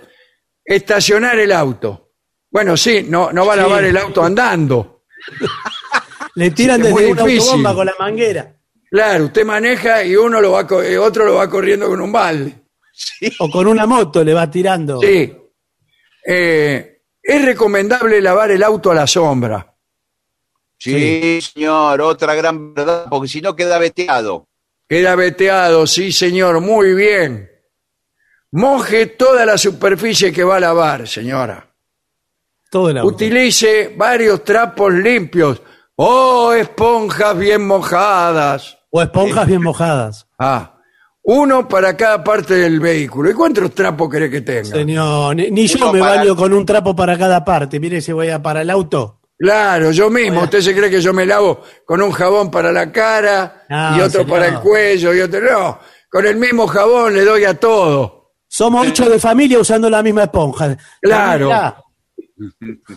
estacionar 0.64 1.38
el 1.38 1.52
auto. 1.52 2.12
Bueno, 2.50 2.76
sí, 2.76 3.04
no, 3.08 3.32
no 3.32 3.44
va 3.46 3.54
a 3.54 3.56
Sí. 3.56 3.62
lavar 3.62 3.84
el 3.84 3.96
auto 3.96 4.22
andando. 4.24 5.02
Le 6.36 6.50
tiran 6.50 6.80
desde 6.82 7.06
una 7.06 7.22
difícil. 7.22 7.40
autobomba 7.40 7.74
con 7.74 7.86
la 7.86 7.94
manguera. 7.98 8.56
Claro, 8.90 9.24
usted 9.24 9.44
maneja 9.44 10.04
y 10.04 10.14
uno 10.16 10.40
lo 10.40 10.52
va, 10.52 10.66
co- 10.66 10.82
eh, 10.82 10.96
otro 10.98 11.24
lo 11.24 11.34
va 11.34 11.48
corriendo 11.50 11.86
con 11.88 12.00
un 12.00 12.12
balde. 12.12 12.54
O 13.40 13.50
con 13.50 13.66
una 13.66 13.86
moto 13.86 14.22
le 14.22 14.32
va 14.34 14.48
tirando. 14.50 15.00
Sí. 15.00 15.36
Eh, 16.26 17.00
es 17.22 17.44
recomendable 17.44 18.20
lavar 18.20 18.50
el 18.52 18.62
auto 18.62 18.90
a 18.90 18.94
la 18.94 19.06
sombra. 19.06 19.74
Sí, 20.78 21.40
señor, 21.40 22.00
otra 22.02 22.34
gran 22.34 22.74
verdad, 22.74 23.06
porque 23.08 23.28
si 23.28 23.40
no 23.40 23.56
queda 23.56 23.78
veteado. 23.78 24.46
Queda 24.88 25.14
veteado, 25.16 25.86
sí 25.86 26.12
señor, 26.12 26.60
muy 26.60 26.94
bien. 26.94 27.50
Moje 28.56 29.06
toda 29.06 29.44
la 29.44 29.58
superficie 29.58 30.32
que 30.32 30.44
va 30.44 30.56
a 30.56 30.60
lavar, 30.60 31.08
señora. 31.08 31.66
Todo 32.70 32.90
el 32.90 32.98
auto. 32.98 33.12
Utilice 33.12 33.92
varios 33.96 34.44
trapos 34.44 34.92
limpios. 34.92 35.60
Oh, 35.96 36.52
esponjas 36.52 37.36
bien 37.36 37.66
mojadas. 37.66 38.78
O 38.90 39.02
esponjas 39.02 39.46
bien 39.48 39.60
mojadas. 39.60 40.28
Ah, 40.38 40.76
uno 41.22 41.66
para 41.66 41.96
cada 41.96 42.22
parte 42.22 42.54
del 42.54 42.78
vehículo. 42.78 43.28
¿Y 43.28 43.34
cuántos 43.34 43.72
trapos 43.74 44.08
cree 44.08 44.30
que 44.30 44.42
tenga? 44.42 44.64
Señor, 44.66 45.34
ni, 45.34 45.50
ni 45.50 45.66
yo 45.66 45.76
Uno 45.78 45.92
me 45.92 45.98
para- 45.98 46.16
baño 46.18 46.36
con 46.36 46.52
un 46.52 46.64
trapo 46.64 46.94
para 46.94 47.18
cada 47.18 47.44
parte. 47.44 47.80
Mire 47.80 48.00
si 48.00 48.12
voy 48.12 48.28
a 48.30 48.40
para 48.40 48.62
el 48.62 48.70
auto. 48.70 49.20
Claro, 49.36 49.90
yo 49.90 50.10
mismo. 50.10 50.42
¿Usted 50.42 50.60
se 50.60 50.76
cree 50.76 50.88
que 50.90 51.00
yo 51.00 51.12
me 51.12 51.26
lavo 51.26 51.60
con 51.84 52.00
un 52.00 52.12
jabón 52.12 52.52
para 52.52 52.70
la 52.70 52.92
cara 52.92 53.64
No, 53.68 53.96
y 53.96 54.00
otro 54.00 54.22
señor. 54.22 54.28
para 54.28 54.46
el 54.46 54.60
cuello 54.60 55.12
y 55.12 55.20
otro 55.22 55.40
no? 55.40 55.80
Con 56.08 56.24
el 56.24 56.36
mismo 56.36 56.68
jabón 56.68 57.14
le 57.14 57.24
doy 57.24 57.44
a 57.44 57.58
todo. 57.58 58.13
Somos 58.56 58.86
ocho 58.86 59.08
de 59.10 59.18
familia 59.18 59.58
usando 59.58 59.90
la 59.90 60.00
misma 60.00 60.22
esponja. 60.24 60.76
Claro. 61.02 61.50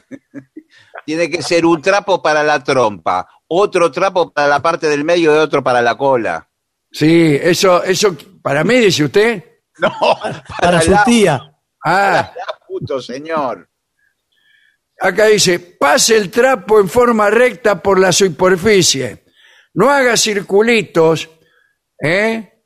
Tiene 1.05 1.29
que 1.31 1.41
ser 1.41 1.65
un 1.65 1.81
trapo 1.81 2.21
para 2.21 2.43
la 2.43 2.63
trompa, 2.63 3.27
otro 3.47 3.89
trapo 3.91 4.31
para 4.31 4.47
la 4.47 4.61
parte 4.61 4.87
del 4.87 5.03
medio 5.03 5.33
y 5.33 5.37
otro 5.37 5.63
para 5.63 5.81
la 5.81 5.97
cola. 5.97 6.47
Sí, 6.91 7.37
eso, 7.41 7.83
eso, 7.83 8.15
para 8.41 8.63
mí, 8.63 8.75
dice 8.75 9.03
usted. 9.05 9.43
No, 9.79 9.91
Para 10.59 10.81
su 10.81 10.89
la- 10.89 11.03
tía. 11.03 11.39
Ah, 11.85 12.31
puto 12.67 12.99
señor. 12.99 13.69
acá 14.99 15.25
dice, 15.27 15.59
pase 15.59 16.17
el 16.17 16.31
trapo 16.31 16.79
en 16.79 16.89
forma 16.89 17.29
recta 17.29 17.79
por 17.79 17.99
la 17.99 18.11
superficie. 18.11 19.23
No 19.75 19.91
haga 19.91 20.17
circulitos, 20.17 21.29
¿eh? 22.01 22.63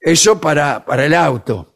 Eso 0.00 0.40
para, 0.40 0.84
para 0.84 1.06
el 1.06 1.14
auto. 1.14 1.67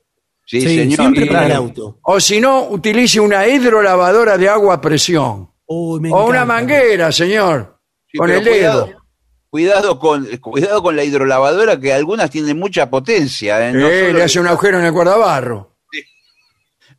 Sí, 0.53 0.61
Sí, 0.61 0.77
señor. 0.77 0.97
siempre 0.99 1.25
Y- 1.25 1.29
para 1.29 1.47
el 1.47 1.53
auto. 1.53 1.99
O 2.03 2.21
si 2.21 2.39
no, 2.39 2.65
utilice 2.69 3.19
una 3.21 3.49
hidrolavadora 3.49 4.37
de 4.37 4.51
agua 4.51 4.75
a 4.75 4.81
presión. 4.83 5.51
O 5.65 5.97
una 6.27 6.45
manguera, 6.45 7.11
señor. 7.11 7.79
Sí, 8.07 8.19
con 8.19 8.29
el 8.31 8.45
dedo. 8.45 8.85
Cuidado, 8.85 9.03
cuidado 9.49 9.99
con, 9.99 10.27
cuidado 10.43 10.83
con 10.83 10.95
la 10.95 11.05
hidrolavadora, 11.05 11.81
que 11.81 11.95
algunas 11.95 12.29
tienen 12.31 12.59
mucha 12.59 12.91
potencia. 12.91 13.67
¿eh? 13.67 13.73
No 13.73 13.89
Eh, 13.89 14.01
solo 14.09 14.19
le 14.19 14.25
hace 14.25 14.41
un 14.41 14.47
agujero 14.49 14.79
en 14.79 14.85
el 14.85 14.93
guardabarro. 14.93 15.79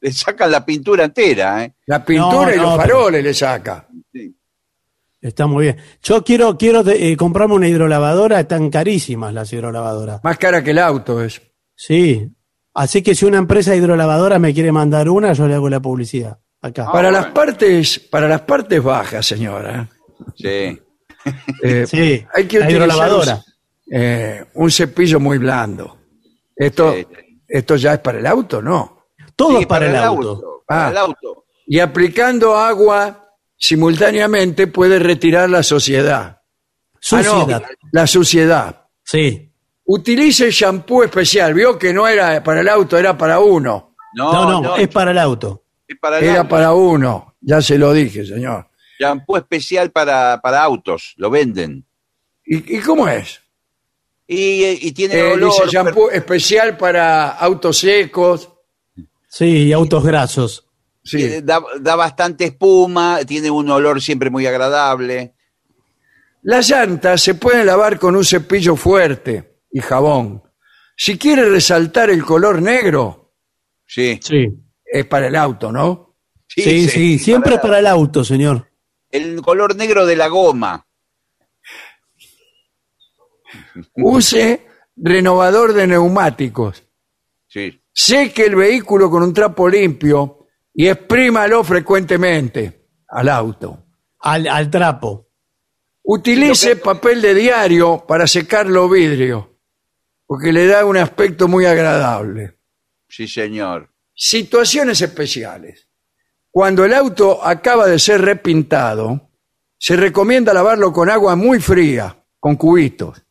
le 0.02 0.12
sacan 0.12 0.50
la 0.52 0.66
pintura 0.66 1.04
entera. 1.06 1.64
¿eh? 1.64 1.76
La 1.86 2.04
pintura 2.04 2.48
No, 2.48 2.54
y 2.54 2.58
no, 2.58 2.64
los 2.64 2.78
pero- 2.84 2.96
faroles 2.98 3.24
le 3.24 3.34
saca. 3.36 3.88
Está 5.22 5.46
muy 5.48 5.66
bien. 5.66 5.78
Yo 6.02 6.24
quiero, 6.24 6.58
quiero 6.58 6.84
eh, 6.90 7.16
comprarme 7.16 7.54
una 7.54 7.68
hidrolavadora, 7.70 8.40
están 8.42 8.70
carísimas 8.72 9.32
las 9.34 9.54
hidrolavadoras. 9.54 10.22
Más 10.24 10.38
cara 10.40 10.62
que 10.64 10.72
el 10.72 10.80
auto 10.80 11.24
es. 11.24 11.40
Sí. 11.76 12.28
Así 12.74 13.02
que 13.04 13.14
si 13.16 13.26
una 13.26 13.38
empresa 13.38 13.76
hidrolavadora 13.76 14.40
me 14.40 14.54
quiere 14.54 14.72
mandar 14.72 15.10
una, 15.10 15.34
yo 15.34 15.48
le 15.48 15.56
hago 15.56 15.70
la 15.70 15.80
publicidad. 15.80 16.40
Acá. 16.62 16.92
Para 16.92 17.12
las 17.12 17.28
partes, 17.28 18.00
para 18.00 18.28
las 18.28 18.42
partes 18.42 18.82
bajas, 18.82 19.26
señora. 19.26 19.88
Sí. 20.36 20.80
eh, 21.62 21.86
Sí, 21.88 22.26
hay 22.34 22.46
que 22.48 22.60
la 22.60 22.66
utilizar 22.66 22.72
hidrolavadora. 22.72 23.36
Un, 23.36 23.44
eh, 23.92 24.46
un 24.56 24.72
cepillo 24.72 25.20
muy 25.20 25.38
blando. 25.38 25.98
Esto, 26.56 26.94
Sí. 26.94 27.06
esto 27.48 27.76
ya 27.76 27.94
es 27.96 28.00
para 28.00 28.20
el 28.20 28.26
auto, 28.26 28.62
¿no? 28.62 29.06
Todo 29.36 29.50
Sí, 29.58 29.62
es 29.62 29.68
para, 29.68 29.90
el 29.90 29.96
auto. 29.96 30.64
Ah. 30.70 30.88
el 30.92 30.98
auto. 30.98 31.46
Y 31.68 31.80
aplicando 31.80 32.56
agua 32.58 33.30
simultáneamente 33.58 34.68
puede 34.68 35.00
retirar 35.00 35.50
la 35.50 35.64
sociedad. 35.64 36.42
Suciedad. 37.00 37.64
Ah, 37.66 37.70
no, 37.82 37.90
la 37.92 38.08
suciedad. 38.08 38.88
Sí. 39.04 39.53
Utilice 39.86 40.50
shampoo 40.52 41.04
especial. 41.04 41.54
Vio 41.54 41.78
que 41.78 41.94
no 41.94 42.08
era 42.08 42.42
para 42.44 42.62
el 42.62 42.70
auto, 42.70 42.98
era 42.98 43.18
para 43.18 43.40
uno. 43.40 43.96
No, 44.16 44.32
No, 44.34 44.50
no, 44.52 44.62
no, 44.62 44.76
es 44.78 44.88
para 44.88 45.12
el 45.12 45.18
auto. 45.18 45.64
es 45.88 45.98
para 46.00 46.20
el 46.20 46.24
Era 46.26 46.38
auto. 46.40 46.50
para 46.50 46.74
uno. 46.74 47.36
Ya 47.42 47.62
se 47.62 47.78
lo 47.78 47.92
dije, 47.94 48.26
señor. 48.26 48.68
Shampoo 49.00 49.38
especial 49.38 49.92
para, 49.92 50.40
para 50.42 50.64
autos, 50.64 51.14
lo 51.18 51.30
venden. 51.30 51.86
¿Y, 52.46 52.78
y 52.78 52.80
cómo 52.80 53.08
es? 53.08 53.42
Y, 54.28 54.88
y 54.88 54.92
tiene 54.94 55.16
Eh, 55.16 55.34
olor. 55.34 55.52
dice 55.52 55.64
shampoo 55.70 56.10
especial 56.12 56.78
para 56.78 57.30
autos 57.32 57.80
secos. 57.80 58.50
Sí, 59.28 59.46
y 59.68 59.74
autos 59.74 60.04
grasos. 60.04 60.66
Sí. 61.04 61.22
eh, 61.24 61.42
Da, 61.42 61.60
da 61.82 61.96
bastante 61.98 62.46
espuma, 62.46 63.20
tiene 63.26 63.50
un 63.52 63.70
olor 63.70 64.02
siempre 64.02 64.30
muy 64.30 64.46
agradable. 64.46 65.34
Las 66.44 66.70
llantas 66.70 67.22
se 67.22 67.36
pueden 67.36 67.66
lavar 67.66 67.98
con 68.00 68.16
un 68.16 68.24
cepillo 68.24 68.76
fuerte 68.76 69.53
y 69.74 69.80
jabón. 69.82 70.44
Si 70.96 71.18
quiere 71.18 71.50
resaltar 71.50 72.10
el 72.10 72.24
color 72.24 72.62
negro, 72.62 73.20
Sí, 73.86 74.20
Sí. 74.24 74.48
es 74.86 75.06
para 75.06 75.28
el 75.28 75.36
auto, 75.36 75.72
¿no? 75.72 76.16
Sí, 76.48 76.88
sí, 76.88 77.20
siempre 77.20 77.58
para 77.60 77.80
el 77.80 77.88
auto, 77.88 78.24
señor. 78.24 78.72
El 79.10 79.42
color 79.42 79.76
negro 79.76 80.06
de 80.06 80.16
la 80.16 80.28
goma. 80.28 80.88
Use 83.96 84.66
renovador 84.96 85.74
de 85.74 85.88
neumáticos. 85.88 86.84
Sí. 87.48 87.80
Seque 87.92 88.46
el 88.46 88.56
vehículo 88.56 89.10
con 89.10 89.24
un 89.24 89.34
trapo 89.34 89.70
limpio 89.70 90.48
y 90.74 90.88
exprímalo 90.88 91.64
frecuentemente 91.64 92.88
al 93.10 93.30
auto. 93.30 93.86
Al, 94.20 94.48
al 94.48 94.70
trapo. 94.72 95.30
Utilice 96.04 96.76
papel 96.78 97.22
de 97.22 97.34
diario 97.34 98.06
para 98.08 98.26
secar 98.28 98.66
los 98.68 98.90
vidrios, 98.90 99.46
porque 100.34 100.52
le 100.52 100.66
da 100.66 100.84
un 100.84 100.98
aspecto 100.98 101.48
muy 101.48 101.64
agradable. 101.66 102.58
Sí, 103.08 103.28
señor. 103.28 103.92
Situaciones 104.16 105.00
especiales. 105.00 105.88
Cuando 106.50 106.84
el 106.84 106.96
auto 106.96 107.46
acaba 107.46 107.86
de 107.86 108.00
ser 108.00 108.22
repintado, 108.22 109.30
se 109.78 109.96
recomienda 109.96 110.52
lavarlo 110.52 110.92
con 110.92 111.12
agua 111.12 111.36
muy 111.36 111.60
fría, 111.60 112.18
con 112.40 112.56
cubitos. 112.56 113.22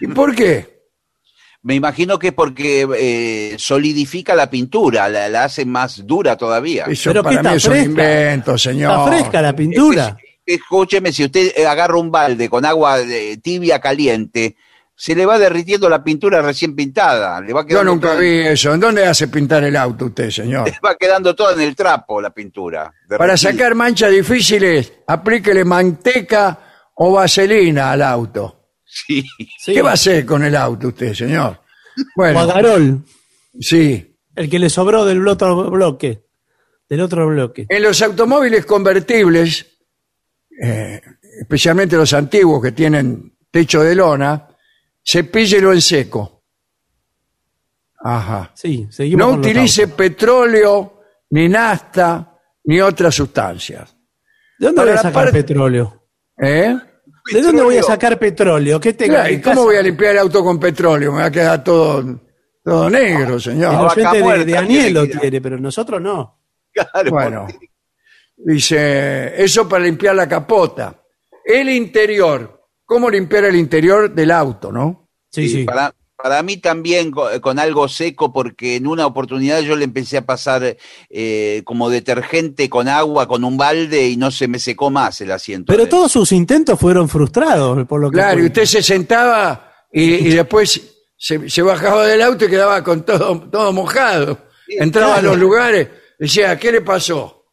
¿Y 0.00 0.06
por 0.06 0.32
qué? 0.32 0.84
Me 1.64 1.74
imagino 1.74 2.20
que 2.20 2.28
es 2.28 2.34
porque 2.34 2.86
eh, 2.96 3.56
solidifica 3.58 4.36
la 4.36 4.48
pintura, 4.48 5.08
la, 5.08 5.28
la 5.28 5.42
hace 5.42 5.64
más 5.64 6.06
dura 6.06 6.36
todavía. 6.36 6.84
Eso 6.84 7.10
Pero 7.10 7.24
que 7.24 7.34
para 7.34 7.42
mí 7.42 7.46
está 7.48 7.54
es 7.56 7.64
un 7.64 7.72
fresca. 7.72 7.90
invento, 7.90 8.56
señor. 8.56 8.92
Está 8.92 9.06
fresca 9.08 9.42
la 9.42 9.56
pintura. 9.56 10.16
Escúcheme, 10.46 11.10
si 11.10 11.24
usted 11.24 11.66
agarra 11.66 11.96
un 11.98 12.12
balde 12.12 12.48
con 12.48 12.64
agua 12.64 13.00
eh, 13.00 13.38
tibia 13.42 13.80
caliente, 13.80 14.54
se 15.00 15.14
le 15.14 15.24
va 15.24 15.38
derritiendo 15.38 15.88
la 15.88 16.02
pintura 16.02 16.42
recién 16.42 16.74
pintada. 16.74 17.40
Le 17.40 17.52
va 17.52 17.64
Yo 17.68 17.84
nunca 17.84 18.16
vi 18.16 18.40
eso. 18.40 18.74
¿En 18.74 18.80
dónde 18.80 19.06
hace 19.06 19.28
pintar 19.28 19.62
el 19.62 19.76
auto 19.76 20.06
usted, 20.06 20.28
señor? 20.28 20.68
va 20.84 20.96
quedando 20.96 21.36
toda 21.36 21.52
en 21.52 21.60
el 21.60 21.76
trapo 21.76 22.20
la 22.20 22.30
pintura. 22.30 22.92
Para 23.16 23.36
sacar 23.36 23.76
manchas 23.76 24.10
difíciles, 24.10 24.92
aplíquele 25.06 25.64
manteca 25.64 26.58
o 26.96 27.12
vaselina 27.12 27.92
al 27.92 28.02
auto. 28.02 28.72
Sí. 28.84 29.24
Sí. 29.56 29.72
¿Qué 29.72 29.82
va 29.82 29.90
a 29.90 29.94
hacer 29.94 30.26
con 30.26 30.44
el 30.44 30.56
auto 30.56 30.88
usted, 30.88 31.14
señor? 31.14 31.60
Bueno, 32.16 32.44
Guadarol. 32.44 33.04
Sí. 33.60 34.16
El 34.34 34.50
que 34.50 34.58
le 34.58 34.68
sobró 34.68 35.04
del 35.04 35.26
otro 35.28 35.70
bloque. 35.70 36.24
Del 36.88 37.02
otro 37.02 37.28
bloque. 37.28 37.66
En 37.68 37.84
los 37.84 38.02
automóviles 38.02 38.66
convertibles, 38.66 39.64
eh, 40.60 41.00
especialmente 41.40 41.94
los 41.94 42.12
antiguos 42.14 42.60
que 42.60 42.72
tienen 42.72 43.36
techo 43.48 43.80
de 43.84 43.94
lona, 43.94 44.48
cepíllelo 45.10 45.72
en 45.72 45.80
seco. 45.80 46.42
Ajá. 48.00 48.50
Sí, 48.54 48.86
seguimos 48.90 49.18
No 49.26 49.32
con 49.32 49.38
los 49.40 49.46
utilice 49.50 49.82
autos. 49.82 49.96
petróleo, 49.96 51.00
ni 51.30 51.48
nafta, 51.48 52.38
ni 52.64 52.80
otras 52.80 53.14
sustancias. 53.14 53.94
¿De 54.58 54.66
dónde 54.66 54.80
Para 54.80 54.90
voy 54.92 54.98
a 54.98 55.02
sacar 55.02 55.24
parte- 55.24 55.32
petróleo? 55.42 56.04
¿Eh? 56.40 56.76
¿De 57.32 57.42
dónde 57.42 57.62
voy 57.62 57.76
a 57.78 57.82
sacar 57.82 58.18
petróleo? 58.18 58.80
¿Qué 58.80 58.92
tengo 58.94 59.14
Claro, 59.14 59.32
¿Y 59.32 59.40
cómo 59.40 59.64
voy 59.64 59.76
a 59.76 59.82
limpiar 59.82 60.12
el 60.12 60.18
auto 60.18 60.42
con 60.42 60.58
petróleo? 60.58 61.12
Me 61.12 61.20
va 61.20 61.26
a 61.26 61.30
quedar 61.30 61.62
todo, 61.64 62.20
todo 62.64 62.88
negro, 62.88 63.34
El 63.34 63.40
señor. 63.40 63.74
vaca 63.74 64.10
oyente 64.12 64.38
de, 64.38 64.44
de 64.44 64.56
Aniel 64.58 64.94
lo 64.94 65.06
tiene, 65.08 65.40
pero 65.40 65.58
nosotros 65.58 66.00
no. 66.00 66.40
Claro, 66.72 67.10
Bueno, 67.10 67.46
dice, 68.36 69.42
eso 69.42 69.68
para 69.68 69.84
limpiar 69.84 70.14
la 70.14 70.28
capota. 70.28 71.02
El 71.44 71.68
interior, 71.70 72.57
¿cómo 72.88 73.10
limpiar 73.10 73.44
el 73.44 73.54
interior 73.56 74.12
del 74.12 74.30
auto, 74.30 74.72
no? 74.72 75.08
Sí, 75.30 75.46
sí. 75.48 75.64
Para, 75.64 75.94
para 76.16 76.42
mí 76.42 76.56
también 76.56 77.10
co- 77.10 77.28
con, 77.42 77.58
algo 77.58 77.86
seco, 77.86 78.32
porque 78.32 78.76
en 78.76 78.86
una 78.86 79.06
oportunidad 79.06 79.60
yo 79.60 79.76
le 79.76 79.84
empecé 79.84 80.16
a 80.16 80.24
pasar 80.26 80.76
eh, 81.10 81.62
como 81.64 81.90
detergente 81.90 82.70
con 82.70 82.88
agua, 82.88 83.28
con 83.28 83.44
un 83.44 83.58
balde, 83.58 84.08
y 84.08 84.16
no 84.16 84.30
se 84.30 84.48
me 84.48 84.58
secó 84.58 84.90
más 84.90 85.20
el 85.20 85.30
asiento. 85.30 85.70
Pero 85.70 85.84
de- 85.84 85.90
todos 85.90 86.10
sus 86.10 86.32
intentos 86.32 86.80
fueron 86.80 87.08
frustrados, 87.10 87.86
por 87.86 88.00
lo 88.00 88.10
que. 88.10 88.16
Claro, 88.16 88.40
y 88.40 88.46
usted 88.46 88.64
se 88.64 88.82
sentaba 88.82 89.70
y, 89.92 90.02
y 90.02 90.30
después 90.30 90.80
se, 91.16 91.48
se 91.50 91.62
bajaba 91.62 92.06
del 92.06 92.22
auto 92.22 92.46
y 92.46 92.48
quedaba 92.48 92.82
con 92.82 93.04
todo, 93.04 93.38
todo 93.50 93.72
mojado. 93.74 94.38
Entraba 94.66 95.14
claro. 95.14 95.28
a 95.28 95.30
los 95.32 95.38
lugares, 95.38 95.88
decía, 96.18 96.58
¿qué 96.58 96.72
le 96.72 96.80
pasó? 96.80 97.44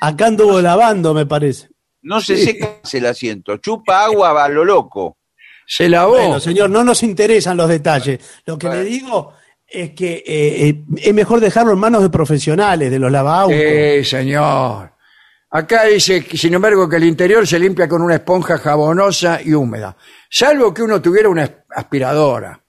Acá 0.00 0.26
anduvo 0.26 0.60
lavando, 0.60 1.14
me 1.14 1.26
parece. 1.26 1.68
No 2.04 2.20
se 2.20 2.36
seca 2.36 2.78
más 2.82 2.94
el 2.94 3.06
asiento, 3.06 3.56
chupa 3.58 4.04
agua 4.04 4.44
a 4.44 4.48
lo 4.48 4.64
loco. 4.64 5.18
Se 5.66 5.88
lavó. 5.88 6.12
Bueno, 6.12 6.38
señor, 6.40 6.70
no 6.70 6.84
nos 6.84 7.02
interesan 7.02 7.56
los 7.56 7.68
detalles. 7.68 8.20
Lo 8.46 8.58
que 8.58 8.68
le 8.68 8.84
digo 8.84 9.32
es 9.66 9.90
que 9.90 10.22
eh, 10.26 10.68
eh, 10.68 10.84
es 10.98 11.14
mejor 11.14 11.40
dejarlo 11.40 11.72
en 11.72 11.78
manos 11.78 12.02
de 12.02 12.10
profesionales, 12.10 12.90
de 12.90 12.98
los 12.98 13.10
lavaautos. 13.10 13.56
Sí, 13.58 14.04
señor. 14.04 14.92
Acá 15.50 15.84
dice, 15.84 16.20
sin 16.34 16.52
embargo, 16.54 16.88
que 16.88 16.96
el 16.96 17.04
interior 17.04 17.46
se 17.46 17.58
limpia 17.58 17.88
con 17.88 18.02
una 18.02 18.16
esponja 18.16 18.58
jabonosa 18.58 19.40
y 19.42 19.54
húmeda, 19.54 19.96
salvo 20.28 20.74
que 20.74 20.82
uno 20.82 21.00
tuviera 21.00 21.28
una 21.28 21.44
as- 21.44 21.52
aspiradora. 21.70 22.60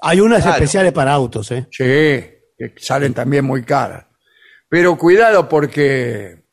Hay 0.00 0.20
unas 0.20 0.42
Claro. 0.42 0.56
especiales 0.56 0.92
para 0.92 1.12
autos, 1.12 1.50
¿eh? 1.50 1.66
Sí, 1.70 1.84
que 1.84 2.72
salen 2.78 3.12
también 3.14 3.44
muy 3.44 3.62
caras. 3.64 4.06
Pero 4.68 4.96
cuidado 4.96 5.48
porque 5.48 6.44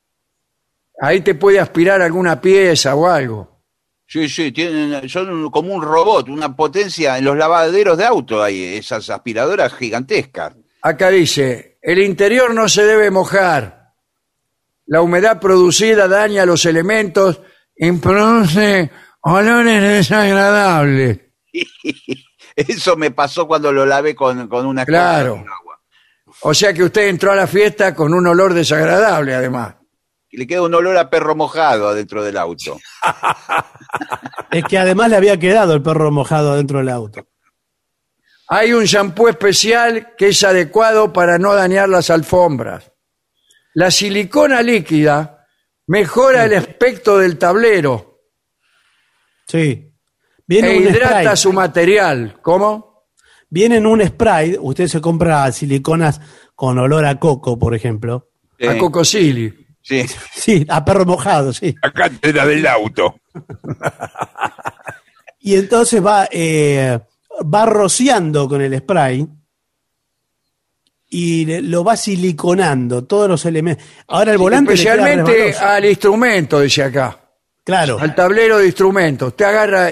ahí 1.04 1.22
te 1.22 1.36
puede 1.36 1.60
aspirar 1.60 2.02
alguna 2.02 2.40
pieza 2.40 2.96
o 2.96 3.08
algo. 3.08 3.62
Sí, 4.08 4.30
sí, 4.30 4.52
tienen, 4.52 5.08
son 5.10 5.50
como 5.50 5.74
un 5.74 5.82
robot, 5.82 6.30
una 6.30 6.56
potencia. 6.56 7.18
En 7.18 7.26
los 7.26 7.36
lavaderos 7.36 7.98
de 7.98 8.06
auto 8.06 8.42
hay 8.42 8.76
esas 8.76 9.10
aspiradoras 9.10 9.74
gigantescas. 9.74 10.54
Acá 10.82 11.10
dice, 11.10 11.78
el 11.82 12.00
interior 12.00 12.54
no 12.54 12.70
se 12.70 12.86
debe 12.86 13.10
mojar. 13.12 13.94
La 14.86 15.02
humedad 15.02 15.40
producida 15.40 16.08
daña 16.08 16.46
los 16.46 16.66
elementos 16.66 17.42
y 17.76 17.92
produce 17.94 18.92
olores 19.22 19.82
desagradables. 19.82 21.20
Eso 22.56 22.96
me 22.96 23.12
pasó 23.12 23.48
cuando 23.48 23.72
lo 23.72 23.86
lavé 23.86 24.16
con, 24.16 24.48
con 24.48 24.66
una 24.66 24.86
Claro. 24.86 25.38
con 25.38 25.50
agua. 25.50 25.80
O 26.42 26.54
sea 26.54 26.74
que 26.74 26.84
usted 26.84 27.08
entró 27.08 27.32
a 27.32 27.36
la 27.36 27.48
fiesta 27.48 27.96
con 27.96 28.14
un 28.14 28.28
olor 28.28 28.54
desagradable, 28.54 29.34
además. 29.34 29.76
Y 30.34 30.38
le 30.38 30.48
queda 30.48 30.64
un 30.64 30.74
olor 30.74 30.98
a 30.98 31.12
perro 31.12 31.36
mojado 31.36 31.90
adentro 31.90 32.24
del 32.24 32.38
auto. 32.38 32.80
Es 34.50 34.64
que 34.66 34.80
además 34.80 35.10
le 35.10 35.16
había 35.16 35.38
quedado 35.40 35.74
el 35.74 35.84
perro 35.84 36.12
mojado 36.12 36.56
dentro 36.56 36.80
del 36.80 36.90
auto. 36.90 37.28
Hay 38.48 38.74
un 38.74 38.86
shampoo 38.86 39.30
especial 39.30 40.16
que 40.16 40.30
es 40.30 40.44
adecuado 40.44 41.14
para 41.14 41.38
no 41.38 41.54
dañar 41.54 41.90
las 41.90 42.10
alfombras. 42.10 42.92
La 43.76 43.92
silicona 43.92 44.64
líquida 44.64 45.46
mejora 45.88 46.46
el 46.46 46.56
aspecto 46.56 47.18
del 47.20 47.38
tablero 47.38 48.22
Sí. 49.48 49.94
Viene 50.48 50.74
e 50.74 50.78
un 50.78 50.84
hidrata 50.84 51.22
spray. 51.22 51.38
su 51.38 51.54
material. 51.54 52.40
¿Cómo? 52.42 53.06
Viene 53.50 53.78
en 53.78 53.86
un 53.86 54.04
spray. 54.04 54.58
Usted 54.60 54.88
se 54.88 55.00
compra 55.00 55.52
siliconas 55.52 56.20
con 56.56 56.80
olor 56.80 57.06
a 57.06 57.20
coco, 57.20 57.60
por 57.60 57.76
ejemplo. 57.76 58.32
A 58.68 58.74
Sí, 58.74 58.78
cocosili. 58.80 59.63
Sí. 59.84 60.04
Sí, 60.34 60.66
a 60.68 60.84
perro 60.84 61.06
mojado, 61.06 61.54
sí. 61.54 61.76
Acá 61.84 62.10
era 62.24 62.46
del 62.48 62.66
auto. 62.66 63.16
Y 65.46 65.56
entonces 65.56 66.04
va, 66.04 66.26
eh, 66.32 66.98
va 67.54 67.66
rociando 67.66 68.48
con 68.48 68.62
el 68.62 68.78
spray 68.80 69.28
y 71.10 71.62
lo 71.62 71.84
va 71.84 71.98
siliconando, 71.98 73.04
todos 73.04 73.28
los 73.28 73.46
elementos. 73.46 73.86
Ahora 74.08 74.32
el 74.32 74.38
volante 74.38 74.74
Especialmente 74.74 75.54
al 75.54 75.84
instrumento, 75.84 76.62
dice 76.62 76.84
acá. 76.84 77.20
Claro, 77.66 77.98
Al 78.00 78.16
tablero 78.16 78.58
de 78.58 78.68
instrumentos. 78.68 79.30
Usted 79.30 79.46
agarra, 79.46 79.90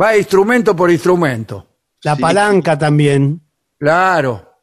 va 0.00 0.16
instrumento 0.16 0.74
por 0.74 0.90
instrumento. 0.90 1.66
la 2.02 2.16
palanca 2.16 2.78
también 2.78 3.42
Claro. 3.78 4.54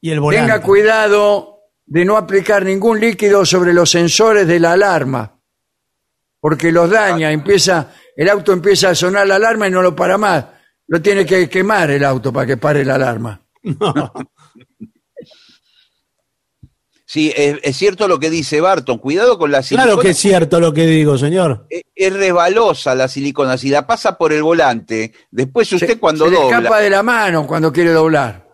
y 0.00 0.10
el 0.10 0.18
volante. 0.18 0.50
Tenga 0.50 0.60
cuidado 0.64 1.51
de 1.86 2.04
no 2.04 2.16
aplicar 2.16 2.64
ningún 2.64 3.00
líquido 3.00 3.44
sobre 3.44 3.72
los 3.74 3.90
sensores 3.90 4.46
de 4.46 4.60
la 4.60 4.72
alarma, 4.72 5.38
porque 6.40 6.72
los 6.72 6.90
daña, 6.90 7.30
empieza, 7.32 7.92
el 8.16 8.28
auto 8.28 8.52
empieza 8.52 8.90
a 8.90 8.94
sonar 8.94 9.26
la 9.26 9.36
alarma 9.36 9.68
y 9.68 9.70
no 9.70 9.82
lo 9.82 9.94
para 9.94 10.16
más. 10.18 10.44
Lo 10.88 11.00
tiene 11.00 11.24
que 11.24 11.48
quemar 11.48 11.90
el 11.90 12.04
auto 12.04 12.32
para 12.32 12.46
que 12.46 12.56
pare 12.56 12.84
la 12.84 12.94
alarma. 12.96 13.40
No. 13.62 14.12
Sí, 17.04 17.30
es, 17.36 17.58
es 17.62 17.76
cierto 17.76 18.08
lo 18.08 18.18
que 18.18 18.30
dice 18.30 18.62
Barton. 18.62 18.96
Cuidado 18.96 19.36
con 19.36 19.50
la 19.50 19.62
silicona. 19.62 19.84
Claro 19.84 20.00
que 20.00 20.10
es 20.10 20.16
cierto 20.18 20.58
lo 20.60 20.72
que 20.72 20.86
digo, 20.86 21.18
señor. 21.18 21.66
Es, 21.68 21.82
es 21.94 22.10
resbalosa 22.10 22.94
la 22.94 23.06
silicona. 23.06 23.58
Si 23.58 23.68
la 23.68 23.86
pasa 23.86 24.16
por 24.16 24.32
el 24.32 24.42
volante, 24.42 25.12
después 25.30 25.70
usted 25.74 25.86
Se- 25.88 25.98
cuando 25.98 26.24
se 26.26 26.34
dobla. 26.34 26.56
escapa 26.56 26.78
de 26.80 26.88
la 26.88 27.02
mano 27.02 27.46
cuando 27.46 27.70
quiere 27.70 27.90
doblar. 27.90 28.48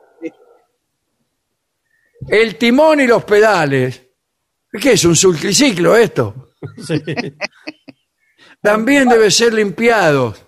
El 2.30 2.56
timón 2.56 3.00
y 3.00 3.06
los 3.06 3.24
pedales. 3.24 4.02
¿Qué 4.70 4.92
es 4.92 5.05
un 5.05 5.16
sultriciclo 5.16 5.96
esto? 5.96 6.52
Sí. 6.84 7.02
También 8.60 9.09
debe 9.09 9.30
ser 9.30 9.55
limpiados 9.55 10.44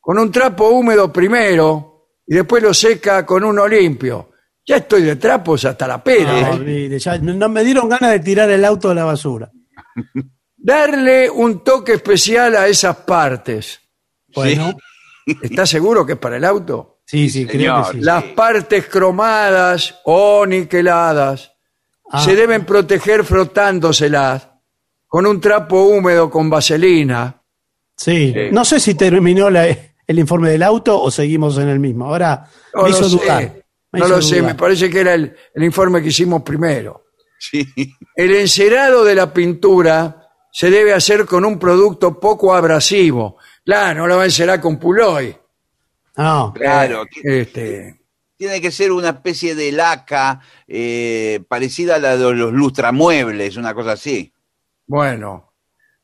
con 0.00 0.18
un 0.18 0.30
trapo 0.30 0.68
húmedo 0.68 1.12
primero 1.12 2.08
y 2.26 2.34
después 2.34 2.62
lo 2.62 2.74
seca 2.74 3.24
con 3.24 3.44
uno 3.44 3.66
limpio. 3.66 4.32
Ya 4.66 4.76
estoy 4.76 5.02
de 5.02 5.16
trapos 5.16 5.64
hasta 5.64 5.86
la 5.86 6.02
pera. 6.02 6.50
No, 6.50 6.56
¿eh? 6.56 6.58
mire, 6.60 6.98
ya 6.98 7.18
no 7.18 7.34
no 7.34 7.48
me 7.48 7.62
dieron 7.62 7.88
ganas 7.88 8.10
de 8.12 8.20
tirar 8.20 8.50
el 8.50 8.64
auto 8.64 8.88
de 8.88 8.94
la 8.94 9.04
basura. 9.04 9.50
Darle 10.56 11.30
un 11.30 11.62
toque 11.62 11.94
especial 11.94 12.56
a 12.56 12.66
esas 12.66 12.96
partes. 12.96 13.80
Bueno, 14.34 14.74
¿Está 15.42 15.66
seguro 15.66 16.04
que 16.04 16.14
es 16.14 16.18
para 16.18 16.36
el 16.36 16.44
auto? 16.44 16.93
Sí, 17.04 17.28
sí, 17.30 17.46
creo 17.46 17.76
señor. 17.84 17.92
que 17.92 17.98
sí. 17.98 18.04
Las 18.04 18.24
partes 18.24 18.86
cromadas 18.86 19.94
o 20.04 20.44
niqueladas 20.46 21.52
Ah. 22.10 22.22
se 22.22 22.36
deben 22.36 22.64
proteger 22.66 23.24
frotándoselas 23.24 24.48
con 25.06 25.26
un 25.26 25.40
trapo 25.40 25.84
húmedo 25.84 26.28
con 26.30 26.50
vaselina. 26.50 27.40
Sí, 27.96 28.34
no 28.52 28.64
sé 28.64 28.78
si 28.80 28.94
terminó 28.94 29.48
la- 29.50 29.66
el 30.06 30.18
informe 30.18 30.50
del 30.50 30.62
auto 30.62 31.00
o 31.00 31.10
seguimos 31.10 31.56
en 31.58 31.68
el 31.68 31.78
mismo. 31.80 32.06
Ahora 32.06 32.46
No 32.74 32.82
me 32.82 32.90
lo 32.90 32.96
hizo 32.96 33.08
sé, 33.08 33.16
dudar. 33.16 33.42
me 33.92 34.00
no 34.00 34.06
hizo 34.06 34.16
lo 34.16 34.22
sé, 34.22 34.36
dudar. 34.36 34.52
me 34.52 34.54
parece 34.58 34.90
que 34.90 35.00
era 35.00 35.14
el, 35.14 35.34
el 35.54 35.62
informe 35.64 36.02
que 36.02 36.08
hicimos 36.08 36.42
primero. 36.42 37.06
Sí. 37.38 37.64
El 38.16 38.34
encerado 38.34 39.02
de 39.04 39.14
la 39.14 39.32
pintura 39.32 40.28
se 40.52 40.70
debe 40.70 40.92
hacer 40.92 41.24
con 41.24 41.44
un 41.44 41.58
producto 41.58 42.20
poco 42.20 42.54
abrasivo. 42.54 43.38
Claro, 43.64 44.00
no 44.00 44.06
lo 44.06 44.16
va 44.16 44.22
a 44.22 44.26
encerar 44.26 44.60
con 44.60 44.78
puloy. 44.78 45.34
No, 46.16 46.52
Claro. 46.54 47.04
Eh, 47.24 47.40
este, 47.40 48.00
Tiene 48.36 48.60
que 48.60 48.70
ser 48.70 48.92
una 48.92 49.10
especie 49.10 49.54
de 49.54 49.72
laca 49.72 50.40
eh, 50.66 51.40
parecida 51.48 51.96
a 51.96 51.98
la 51.98 52.16
de 52.16 52.32
los 52.34 52.52
lustramuebles, 52.52 53.56
una 53.56 53.74
cosa 53.74 53.92
así. 53.92 54.32
bueno, 54.86 55.52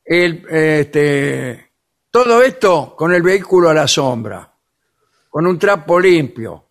el, 0.04 0.44
este, 0.50 1.70
todo 2.10 2.42
esto 2.42 2.94
con 2.96 3.12
el 3.14 3.22
vehículo 3.22 3.68
a 3.70 3.74
la 3.74 3.86
sombra, 3.86 4.52
con 5.28 5.46
un 5.46 5.58
trapo 5.58 6.00
limpio. 6.00 6.66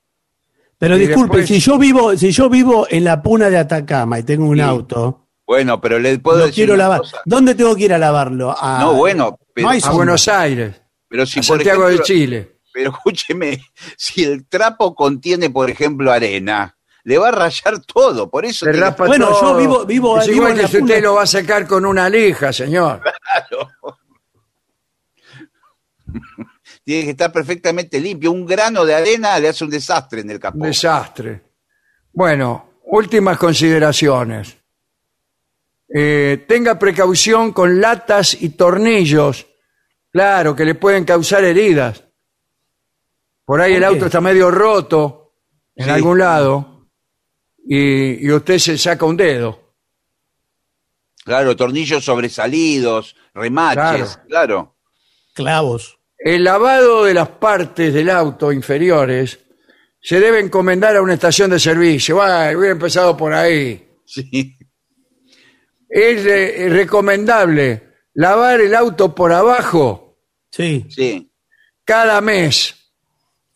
pero 0.77 0.95
y 0.97 1.01
disculpe, 1.07 1.37
después- 1.37 1.47
si 1.47 1.59
yo 1.59 1.77
vivo, 1.77 2.15
si 2.17 2.31
yo 2.31 2.49
vivo 2.49 2.87
en 2.89 3.03
la 3.03 3.21
puna 3.21 3.49
de 3.49 3.57
Atacama 3.57 4.17
y 4.19 4.23
tengo 4.23 4.45
un 4.45 4.55
Sí. 4.57 4.61
auto, 4.61 5.27
Bueno, 5.45 5.79
pero 5.81 5.99
le 5.99 6.17
puedo 6.19 6.39
lo 6.39 6.45
decir 6.45 6.55
quiero 6.65 6.73
una 6.75 6.83
lavar. 6.83 6.99
cosa. 7.01 7.17
¿Dónde 7.25 7.53
tengo 7.55 7.75
que 7.75 7.83
ir 7.85 7.93
a 7.93 7.97
lavarlo? 7.97 8.55
A- 8.57 8.79
No, 8.79 8.93
bueno, 8.93 9.37
pero, 9.53 9.67
No 9.67 9.71
hay 9.73 9.81
A. 9.83 9.91
Buenos 9.91 10.27
Aires, 10.27 10.81
pero 11.07 11.25
si 11.25 11.39
a 11.39 11.41
por 11.43 11.57
Santiago 11.57 11.87
de 11.89 11.99
Chile. 12.01 12.58
Pero 12.73 12.91
escúcheme, 12.95 13.63
si 13.97 14.23
el 14.23 14.47
trapo 14.47 14.93
contiene, 14.95 15.49
por 15.49 15.69
ejemplo, 15.69 16.11
arena, 16.11 16.75
le 17.03 17.17
va 17.17 17.29
a 17.29 17.31
rayar 17.31 17.79
todo. 17.81 18.29
Por 18.29 18.45
eso 18.45 18.65
Le 18.65 18.73
tiene- 18.73 18.91
Bueno, 18.97 19.29
yo 19.41 19.55
vivo- 19.57 19.85
vivo- 19.85 20.19
Es 20.19 20.27
vivo 20.27 20.35
igual 20.37 20.51
en 20.51 20.57
que 20.57 20.61
la 20.63 20.67
si 20.67 20.77
usted 20.81 21.01
lo 21.03 21.13
va 21.15 21.23
a 21.23 21.27
sacar 21.27 21.65
con 21.67 21.85
una 21.85 22.09
lija, 22.09 22.51
señor. 22.53 23.01
tiene 26.83 27.03
que 27.05 27.11
estar 27.11 27.31
perfectamente 27.31 27.99
limpio. 27.99 28.31
Un 28.31 28.45
grano 28.45 28.85
de 28.85 28.95
arena 28.95 29.39
le 29.39 29.49
hace 29.49 29.63
un 29.63 29.69
desastre 29.69 30.21
en 30.21 30.29
el 30.31 30.39
capó. 30.39 30.57
Un 30.57 30.63
desastre. 30.67 31.43
Bueno, 32.13 32.71
últimas 32.85 33.37
consideraciones. 33.37 34.57
Eh, 35.93 36.45
tenga 36.47 36.77
precaución 36.77 37.51
con 37.51 37.81
latas 37.81 38.39
y 38.39 38.49
tornillos, 38.49 39.47
claro, 40.11 40.55
que 40.55 40.65
le 40.65 40.75
pueden 40.75 41.03
causar 41.05 41.43
heridas. 41.43 42.03
Por 43.49 43.61
ahí 43.61 43.71
¿Por 43.73 43.77
el 43.77 43.89
qué? 43.89 43.95
auto 43.95 44.05
está 44.05 44.21
medio 44.21 44.51
roto 44.51 45.33
en 45.75 45.85
Sí. 45.85 45.89
algún 45.89 46.19
lado 46.19 46.85
y, 47.65 48.23
y 48.27 48.31
usted 48.31 48.59
se 48.59 48.77
saca 48.77 49.07
un 49.07 49.17
dedo. 49.17 49.73
Claro, 51.25 51.55
tornillos 51.55 52.05
sobresalidos, 52.05 53.15
remaches, 53.33 54.19
claro. 54.27 54.75
Clavos. 55.33 55.97
El 56.19 56.43
lavado 56.43 57.05
de 57.05 57.15
las 57.15 57.27
partes 57.29 57.91
del 57.91 58.11
auto 58.11 58.51
inferiores 58.51 59.39
se 59.99 60.19
debe 60.19 60.41
encomendar 60.41 60.95
a 60.95 61.01
una 61.01 61.15
estación 61.15 61.49
de 61.49 61.57
servicio. 61.59 62.17
Bueno, 62.17 62.35
hubiera 62.55 62.73
empezado 62.73 63.17
por 63.17 63.33
ahí. 63.33 63.83
Sí. 64.05 64.59
Es 65.89 66.23
eh, 66.23 66.67
recomendable 66.69 67.93
lavar 68.13 68.61
el 68.61 68.75
auto 68.75 69.15
por 69.15 69.33
abajo 69.33 70.19
Sí. 70.51 70.85
Sí. 70.91 71.31
cada 71.83 72.21
mes 72.21 72.75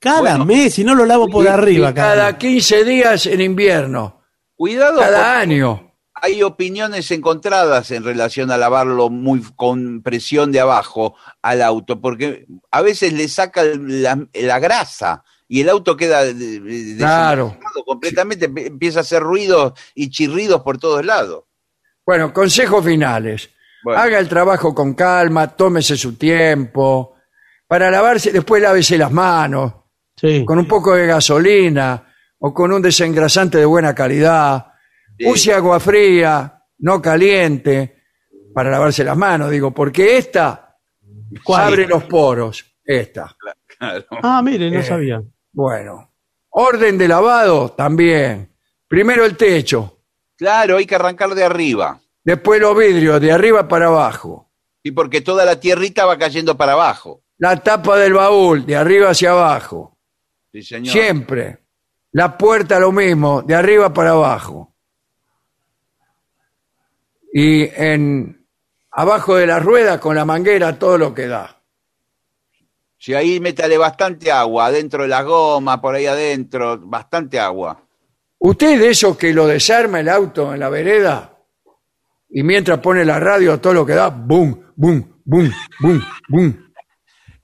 Cada 0.03 0.19
Bueno. 0.19 0.45
mes, 0.45 0.73
si 0.73 0.83
no 0.83 0.95
lo 0.95 1.05
lavo 1.05 1.29
por 1.29 1.45
y- 1.45 1.47
arriba. 1.47 1.91
y 1.91 1.93
cada 1.93 2.37
15 2.37 2.83
días 2.83 3.25
en 3.25 3.39
invierno, 3.39 4.21
Cuidado, 4.53 4.99
cada 4.99 5.39
año. 5.39 5.93
hay 6.15 6.43
opiniones 6.43 7.09
encontradas 7.11 7.89
en 7.91 8.03
relación 8.03 8.51
a 8.51 8.57
lavarlo 8.57 9.09
muy 9.09 9.41
con 9.55 10.01
presión 10.03 10.51
de 10.51 10.59
abajo 10.59 11.15
al 11.41 11.61
auto, 11.61 12.01
porque 12.01 12.45
a 12.69 12.81
veces 12.81 13.13
le 13.13 13.29
saca 13.29 13.63
la, 13.63 14.19
la 14.33 14.59
grasa 14.59 15.23
y 15.47 15.61
el 15.61 15.69
auto 15.69 15.95
queda 15.95 16.21
Claro. 16.97 17.57
completamente, 17.85 18.45
empieza 18.45 18.99
a 18.99 19.01
hacer 19.03 19.23
ruidos 19.23 19.71
y 19.95 20.09
chirridos 20.09 20.61
por 20.63 20.77
todos 20.79 21.05
lados. 21.05 21.45
Bueno, 22.05 22.33
consejos 22.33 22.83
finales. 22.83 23.49
Bueno. 23.85 24.01
Haga 24.01 24.19
el 24.19 24.27
trabajo 24.27 24.75
con 24.75 24.93
calma, 24.95 25.47
tómese 25.55 25.95
su 25.95 26.15
tiempo. 26.17 27.15
Para 27.67 27.89
lavarse, 27.89 28.31
después 28.33 28.61
lávese 28.61 28.97
las 28.97 29.11
manos 29.11 29.73
Sí. 30.23 30.45
con 30.45 30.57
un 30.57 30.65
poco 30.67 30.95
de 30.95 31.05
gasolina 31.05 32.01
o 32.39 32.53
con 32.53 32.71
un 32.71 32.81
desengrasante 32.81 33.57
de 33.57 33.65
buena 33.65 33.93
calidad. 33.93 34.67
Sí. 35.17 35.25
Use 35.27 35.53
agua 35.53 35.79
fría, 35.81 36.63
no 36.79 37.01
caliente, 37.01 37.97
para 38.53 38.69
lavarse 38.71 39.03
las 39.03 39.17
manos, 39.17 39.49
digo, 39.51 39.71
porque 39.71 40.17
esta 40.17 40.77
¿Cuál? 41.43 41.63
abre 41.67 41.87
los 41.87 42.03
poros. 42.05 42.65
Esta. 42.85 43.35
Claro. 43.77 44.05
Ah, 44.23 44.41
mire, 44.41 44.71
no 44.71 44.79
Eh. 44.79 44.83
sabía. 44.83 45.21
Bueno. 45.51 46.09
Orden 46.51 46.97
de 46.97 47.07
lavado 47.07 47.69
también. 47.71 48.49
Primero 48.87 49.25
el 49.25 49.35
techo, 49.35 49.99
Claro, 50.37 50.77
hay 50.77 50.85
que 50.85 50.95
arrancar 50.95 51.33
de 51.35 51.43
arriba. 51.43 51.99
después 52.23 52.61
los 52.61 52.77
vidrios, 52.77 53.19
de 53.19 53.31
arriba 53.31 53.67
para 53.67 53.87
abajo. 53.87 54.51
Y 54.83 54.91
porque 54.91 55.21
toda 55.21 55.43
la 55.45 55.59
tierrita 55.59 56.05
va 56.05 56.17
cayendo 56.17 56.55
para 56.57 56.73
abajo. 56.73 57.23
La 57.37 57.57
tapa 57.57 57.97
del 57.97 58.13
baúl, 58.13 58.65
de 58.65 58.75
arriba 58.75 59.09
hacia 59.09 59.31
abajo. 59.31 59.92
Sí, 60.53 60.61
señor. 60.61 60.93
Siempre. 60.93 61.57
La 62.11 62.37
puerta 62.37 62.79
lo 62.79 62.91
mismo, 62.91 63.41
de 63.41 63.55
arriba 63.55 63.91
para 63.91 64.11
abajo. 64.11 64.75
Y 67.33 67.63
en 67.63 68.45
abajo 68.91 69.35
de 69.35 69.47
la 69.47 69.59
rueda 69.59 69.99
con 69.99 70.15
la 70.15 70.25
manguera 70.25 70.77
todo 70.77 70.99
lo 70.99 71.11
que 71.11 71.25
da. 71.25 71.59
Si 72.99 73.15
ahí 73.15 73.39
métale 73.39 73.79
bastante 73.79 74.31
agua, 74.31 74.67
adentro 74.67 75.01
de 75.01 75.09
las 75.09 75.25
gomas, 75.25 75.79
por 75.79 75.95
ahí 75.95 76.05
adentro, 76.05 76.77
bastante 76.77 77.39
agua. 77.39 77.83
¿Usted 78.37 78.73
es 78.73 78.79
de 78.79 78.89
esos 78.91 79.17
que 79.17 79.33
lo 79.33 79.47
desarma 79.47 80.01
el 80.01 80.07
auto 80.07 80.53
en 80.53 80.59
la 80.59 80.69
vereda? 80.69 81.35
Y 82.29 82.43
mientras 82.43 82.77
pone 82.77 83.03
la 83.03 83.19
radio 83.19 83.59
todo 83.59 83.73
lo 83.73 83.85
que 83.87 83.93
da, 83.93 84.09
boom, 84.09 84.71
boom, 84.75 85.21
boom, 85.25 85.51
boom, 85.79 86.03
boom. 86.29 86.62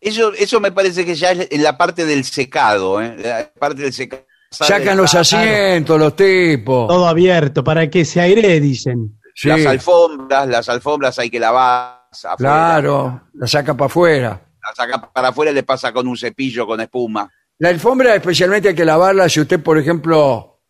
Eso, 0.02 0.34
eso 0.34 0.60
me 0.60 0.72
parece 0.72 1.06
que 1.06 1.16
ya 1.16 1.32
es 1.32 1.48
en 1.52 1.62
la 1.64 1.78
parte 1.78 2.06
del 2.06 2.24
secado, 2.24 3.02
¿eh? 3.02 3.16
La 3.18 3.52
parte 3.60 3.82
del 3.84 3.94
secado. 3.94 4.24
Sacan 4.52 4.98
los 4.98 5.14
asientos, 5.14 6.00
los 6.00 6.16
tipos. 6.16 6.88
Todo 6.88 7.08
abierto, 7.08 7.64
para 7.64 7.90
que 7.90 8.04
se 8.06 8.20
aire, 8.22 8.60
dicen. 8.60 9.20
Sí, 9.36 9.48
Las 9.50 9.66
alfombras, 9.66 10.48
las 10.48 10.70
alfombras 10.70 11.20
hay 11.20 11.30
que 11.30 11.40
lavar. 11.40 12.08
afuera. 12.12 12.36
claro, 12.38 13.22
la 13.34 13.48
saca 13.48 13.74
para 13.76 13.86
afuera. 13.86 14.42
La 14.62 14.76
saca 14.76 15.12
para 15.12 15.28
afuera 15.30 15.52
y 15.52 15.54
le 15.54 15.64
pasa 15.64 15.94
con 15.94 16.08
un 16.08 16.18
cepillo 16.18 16.66
con 16.66 16.82
espuma. 16.82 17.30
La 17.60 17.70
alfombra 17.70 18.16
especialmente 18.16 18.70
hay 18.70 18.76
que 18.76 18.86
lavarla 18.86 19.30
si 19.30 19.42
usted, 19.42 19.62
por 19.62 19.78
ejemplo, 19.78 20.62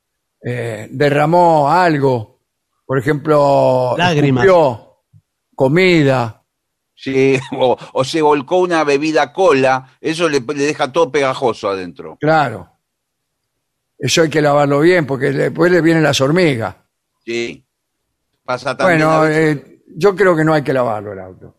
eh, 0.44 0.88
derramó 0.92 1.72
algo, 1.72 2.42
por 2.86 3.00
ejemplo, 3.00 3.96
Lágrimas. 3.98 4.44
escupió 4.44 5.04
comida. 5.56 6.39
Sí, 7.02 7.40
o, 7.58 7.78
o 7.94 8.04
se 8.04 8.22
volcó 8.22 8.58
una 8.58 8.84
bebida 8.84 9.32
cola, 9.32 9.88
eso 10.02 10.28
le, 10.28 10.42
le 10.42 10.66
deja 10.66 10.92
todo 10.92 11.10
pegajoso 11.10 11.70
adentro. 11.70 12.18
Claro. 12.20 12.70
Eso 13.98 14.22
hay 14.22 14.30
que 14.30 14.42
lavarlo 14.42 14.82
bien 14.82 15.06
porque 15.06 15.32
después 15.32 15.72
le 15.72 15.82
vienen 15.82 16.04
las 16.04 16.20
hormigas. 16.20 16.76
Sí. 17.26 17.66
Pasa 18.44 18.76
también. 18.76 19.00
Bueno, 19.00 19.28
eh, 19.28 19.82
yo 19.96 20.16
creo 20.16 20.36
que 20.36 20.44
no 20.44 20.54
hay 20.54 20.62
que 20.62 20.74
lavarlo 20.74 21.14
el 21.14 21.20
auto. 21.20 21.56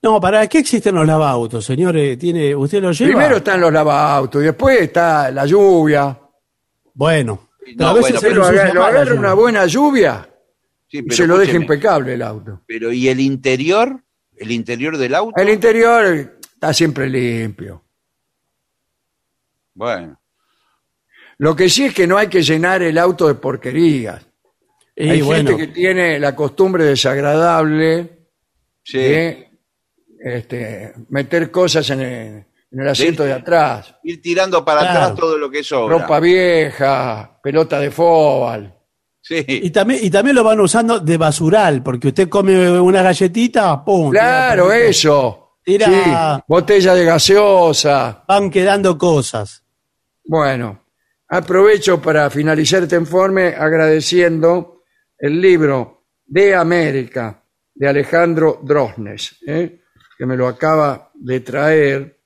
No, 0.00 0.20
¿para 0.20 0.46
qué 0.46 0.58
existen 0.58 0.94
los 0.94 1.06
lavautos, 1.06 1.64
señores? 1.64 2.18
¿Tiene, 2.18 2.54
¿Usted 2.54 2.80
lo 2.80 2.92
lleva? 2.92 3.10
Primero 3.10 3.36
están 3.38 3.60
los 3.60 3.72
lavautos 3.72 4.40
y 4.42 4.46
después 4.46 4.80
está 4.80 5.30
la 5.30 5.44
lluvia. 5.44 6.18
Bueno. 6.94 7.48
No, 7.76 7.88
a 7.88 7.92
veces 7.92 8.12
bueno, 8.12 8.20
se 8.20 8.28
Pero 8.28 8.44
agarra, 8.46 8.74
lo 8.74 8.84
agarra 8.84 9.14
una 9.14 9.34
buena 9.34 9.66
lluvia 9.66 10.26
Sí, 10.88 10.98
y 10.98 11.02
pero 11.02 11.16
se 11.16 11.26
lo 11.26 11.38
deja 11.38 11.56
impecable 11.56 12.14
el 12.14 12.22
auto. 12.22 12.62
Pero 12.66 12.92
¿y 12.92 13.08
el 13.08 13.20
interior? 13.20 14.02
¿El 14.36 14.50
interior 14.52 14.96
del 14.96 15.14
auto? 15.14 15.40
El 15.40 15.50
interior 15.50 16.04
está 16.54 16.72
siempre 16.72 17.08
limpio. 17.08 17.84
Bueno. 19.74 20.20
Lo 21.38 21.54
que 21.54 21.68
sí 21.68 21.84
es 21.84 21.94
que 21.94 22.06
no 22.06 22.16
hay 22.16 22.28
que 22.28 22.42
llenar 22.42 22.82
el 22.82 22.98
auto 22.98 23.28
de 23.28 23.34
porquerías. 23.34 24.26
Y 24.96 25.08
hay 25.10 25.22
bueno, 25.22 25.50
gente 25.50 25.66
que 25.66 25.72
tiene 25.72 26.18
la 26.18 26.34
costumbre 26.34 26.84
desagradable 26.84 28.16
Sí. 28.82 28.98
de 28.98 29.50
este, 30.20 30.94
meter 31.10 31.50
cosas 31.50 31.88
en 31.90 32.00
el, 32.00 32.44
en 32.72 32.80
el 32.80 32.88
asiento 32.88 33.22
de 33.24 33.34
atrás. 33.34 33.94
Ir 34.02 34.20
tirando 34.20 34.64
para 34.64 34.80
Claro. 34.80 34.98
atrás 35.00 35.14
todo 35.16 35.38
lo 35.38 35.48
que 35.50 35.62
sobra. 35.62 35.98
Ropa 35.98 36.18
vieja, 36.18 37.38
pelota 37.42 37.78
de 37.78 37.90
fútbol. 37.92 38.74
Sí. 39.28 39.44
y 39.46 39.68
también, 39.70 40.00
y 40.02 40.08
también 40.08 40.34
lo 40.36 40.42
van 40.42 40.58
usando 40.58 41.00
de 41.00 41.18
basural, 41.18 41.82
porque 41.82 42.08
usted 42.08 42.30
come 42.30 42.80
una 42.80 43.02
galletita, 43.02 43.84
¡pum! 43.84 44.10
Claro, 44.10 44.64
tira- 44.70 44.78
eso. 44.78 45.44
Tira- 45.62 45.86
Sí, 46.38 46.42
botella 46.48 46.94
de 46.94 47.04
gaseosa. 47.04 48.24
Van 48.26 48.50
quedando 48.50 48.96
cosas. 48.96 49.62
Bueno, 50.24 50.86
aprovecho 51.28 52.00
para 52.00 52.30
finalizar 52.30 52.84
este 52.84 52.96
informe 52.96 53.48
agradeciendo 53.48 54.82
el 55.18 55.38
libro 55.42 56.04
de 56.24 56.54
América 56.54 57.42
de 57.74 57.86
Alejandro 57.86 58.60
Drosnes, 58.62 59.36
¿eh? 59.46 59.82
que 60.16 60.24
me 60.24 60.36
lo 60.38 60.48
acaba 60.48 61.10
de 61.14 61.40
traer. 61.40 62.18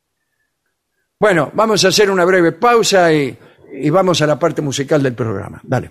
Bueno, 1.18 1.50
vamos 1.54 1.84
a 1.84 1.88
hacer 1.88 2.10
una 2.12 2.24
breve 2.24 2.52
pausa 2.52 3.12
y, 3.12 3.36
y 3.72 3.90
vamos 3.90 4.22
a 4.22 4.26
la 4.26 4.38
parte 4.38 4.62
musical 4.62 5.02
del 5.02 5.14
programa. 5.14 5.60
Dale. 5.64 5.90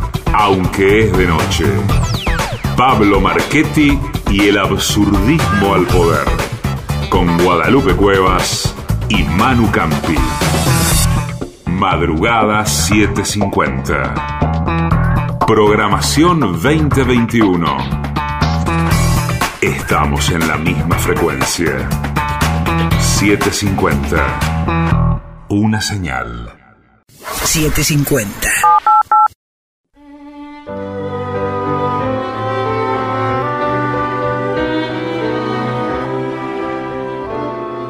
aunque 0.33 1.05
es 1.05 1.17
de 1.17 1.27
noche. 1.27 1.65
Pablo 2.75 3.19
Marchetti 3.19 3.99
y 4.29 4.47
el 4.47 4.57
absurdismo 4.57 5.73
al 5.73 5.85
poder. 5.85 6.25
Con 7.09 7.37
Guadalupe 7.37 7.93
Cuevas 7.93 8.73
y 9.09 9.23
Manu 9.23 9.69
Campi. 9.71 10.15
Madrugada 11.65 12.65
750. 12.65 15.37
Programación 15.45 16.39
2021. 16.39 17.77
Estamos 19.61 20.29
en 20.29 20.47
la 20.47 20.57
misma 20.57 20.97
frecuencia. 20.97 21.89
750. 22.99 25.19
Una 25.49 25.81
señal. 25.81 26.49
750. 27.43 28.80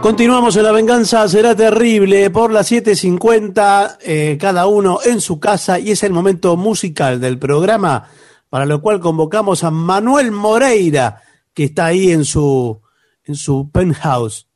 Continuamos 0.01 0.55
en 0.57 0.63
La 0.63 0.71
Venganza 0.71 1.27
Será 1.27 1.55
Terrible 1.55 2.29
por 2.31 2.51
las 2.51 2.71
7.50, 2.71 3.97
eh, 4.01 4.37
cada 4.41 4.65
uno 4.65 4.97
en 5.05 5.21
su 5.21 5.39
casa, 5.39 5.77
y 5.79 5.91
es 5.91 6.01
el 6.03 6.11
momento 6.11 6.57
musical 6.57 7.21
del 7.21 7.37
programa, 7.37 8.07
para 8.49 8.65
lo 8.65 8.81
cual 8.81 8.99
convocamos 8.99 9.63
a 9.63 9.69
Manuel 9.69 10.31
Moreira, 10.31 11.21
que 11.53 11.65
está 11.65 11.87
ahí 11.87 12.11
en 12.11 12.25
su, 12.25 12.81
en 13.25 13.35
su 13.35 13.69
penthouse. 13.71 14.47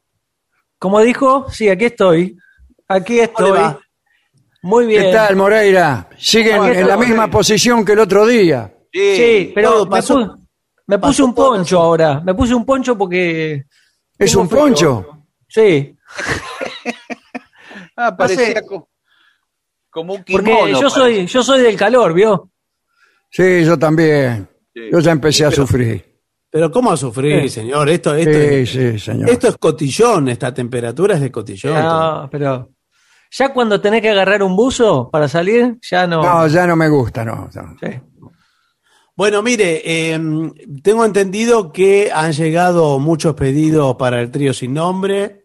Como 0.80 1.00
dijo, 1.02 1.46
sí, 1.52 1.70
aquí 1.70 1.86
estoy. 1.86 2.38
Aquí 2.88 3.20
estoy. 3.20 3.60
Muy 4.64 4.88
bien. 4.88 5.04
¿Qué 5.04 5.12
tal, 5.12 5.36
Moreira? 5.36 6.10
Siguen 6.18 6.64
en 6.64 6.88
la 6.88 6.98
misma 6.98 7.30
posición 7.30 7.86
que 7.86 7.92
el 7.94 8.00
otro 8.00 8.26
día. 8.26 8.74
Sí, 8.92 9.52
pero 9.54 9.72
todo 9.72 9.86
me, 9.86 9.92
pasó- 9.92 10.16
pu- 10.20 10.48
me 10.88 10.98
puse 10.98 11.12
pasó 11.12 11.26
un 11.26 11.34
poncho 11.36 11.80
ahora. 11.80 12.20
Me 12.22 12.34
puse 12.34 12.56
un 12.56 12.66
poncho 12.66 12.98
porque. 12.98 13.66
¿Es 14.18 14.36
un 14.36 14.50
frío. 14.50 15.15
Sí, 15.56 15.96
Ah, 17.98 18.16
parecía 18.16 18.62
como 19.90 20.14
un 20.16 20.24
porque 20.26 20.52
kimono. 20.52 20.68
yo 20.68 20.74
parece. 20.74 20.90
soy, 20.90 21.26
yo 21.28 21.44
soy 21.44 21.62
del 21.64 21.78
calor, 21.78 22.14
¿vio? 22.14 22.52
Sí, 23.32 23.64
yo 23.64 23.80
también. 23.80 24.50
Sí. 24.74 24.82
Yo 24.92 25.00
ya 25.00 25.12
empecé 25.12 25.46
a 25.46 25.52
sufrir. 25.52 26.04
Pero 26.50 26.70
¿cómo 26.72 26.92
a 26.92 26.98
sufrir, 26.98 27.44
Sí. 27.44 27.50
señor? 27.50 27.88
Esto, 27.90 28.14
esto, 28.16 28.32
Sí, 28.34 28.38
es, 28.56 28.70
sí, 28.70 29.00
señor. 29.00 29.30
esto 29.30 29.48
es 29.48 29.58
cotillón, 29.58 30.28
esta 30.28 30.54
temperatura 30.54 31.16
es 31.16 31.22
de 31.22 31.32
cotillón. 31.32 31.74
No, 31.82 32.28
pero. 32.30 32.70
Ya 33.32 33.54
cuando 33.54 33.80
tenés 33.82 34.02
que 34.02 34.10
agarrar 34.10 34.44
un 34.44 34.56
buzo 34.58 35.10
para 35.10 35.28
salir, 35.30 35.78
ya 35.82 36.06
no. 36.06 36.22
No, 36.22 36.48
ya 36.48 36.68
no 36.68 36.76
me 36.76 36.90
gusta, 36.90 37.24
no. 37.24 37.50
no. 37.54 37.76
Sí. 37.82 37.88
Bueno, 39.18 39.42
mire, 39.42 39.82
eh, 39.86 40.20
tengo 40.84 41.06
entendido 41.06 41.72
que 41.72 42.12
han 42.14 42.34
llegado 42.34 43.00
muchos 43.00 43.34
pedidos 43.36 43.96
para 43.96 44.20
el 44.22 44.30
trío 44.30 44.54
sin 44.54 44.74
nombre. 44.74 45.45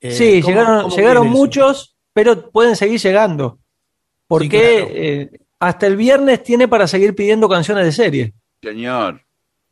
Eh, 0.00 0.12
Sí, 0.12 0.40
¿cómo- 0.42 0.52
llegaron, 0.54 0.82
cómo 0.84 0.96
llegaron 0.96 1.22
viene 1.24 1.34
eso? 1.36 1.44
muchos, 1.44 1.96
pero 2.12 2.50
pueden 2.50 2.76
seguir 2.76 3.00
llegando. 3.00 3.58
Porque 4.26 4.48
claro. 4.48 4.86
eh, 4.94 5.30
hasta 5.60 5.86
el 5.86 5.96
viernes 5.96 6.42
tiene 6.42 6.66
para 6.68 6.86
seguir 6.86 7.14
pidiendo 7.14 7.48
canciones 7.48 7.84
de 7.84 7.92
serie. 7.92 8.32
Señor. 8.62 9.20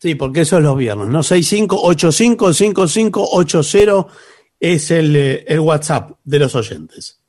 Sí, 0.00 0.14
porque 0.16 0.40
eso 0.42 0.58
es 0.58 0.64
los 0.64 0.76
viernes, 0.76 1.08
¿no? 1.08 1.22
65855580 1.22 4.06
es 4.60 4.90
el, 4.90 5.16
eh, 5.16 5.44
el 5.48 5.60
WhatsApp 5.60 6.12
de 6.24 6.38
los 6.38 6.54
oyentes. 6.54 7.20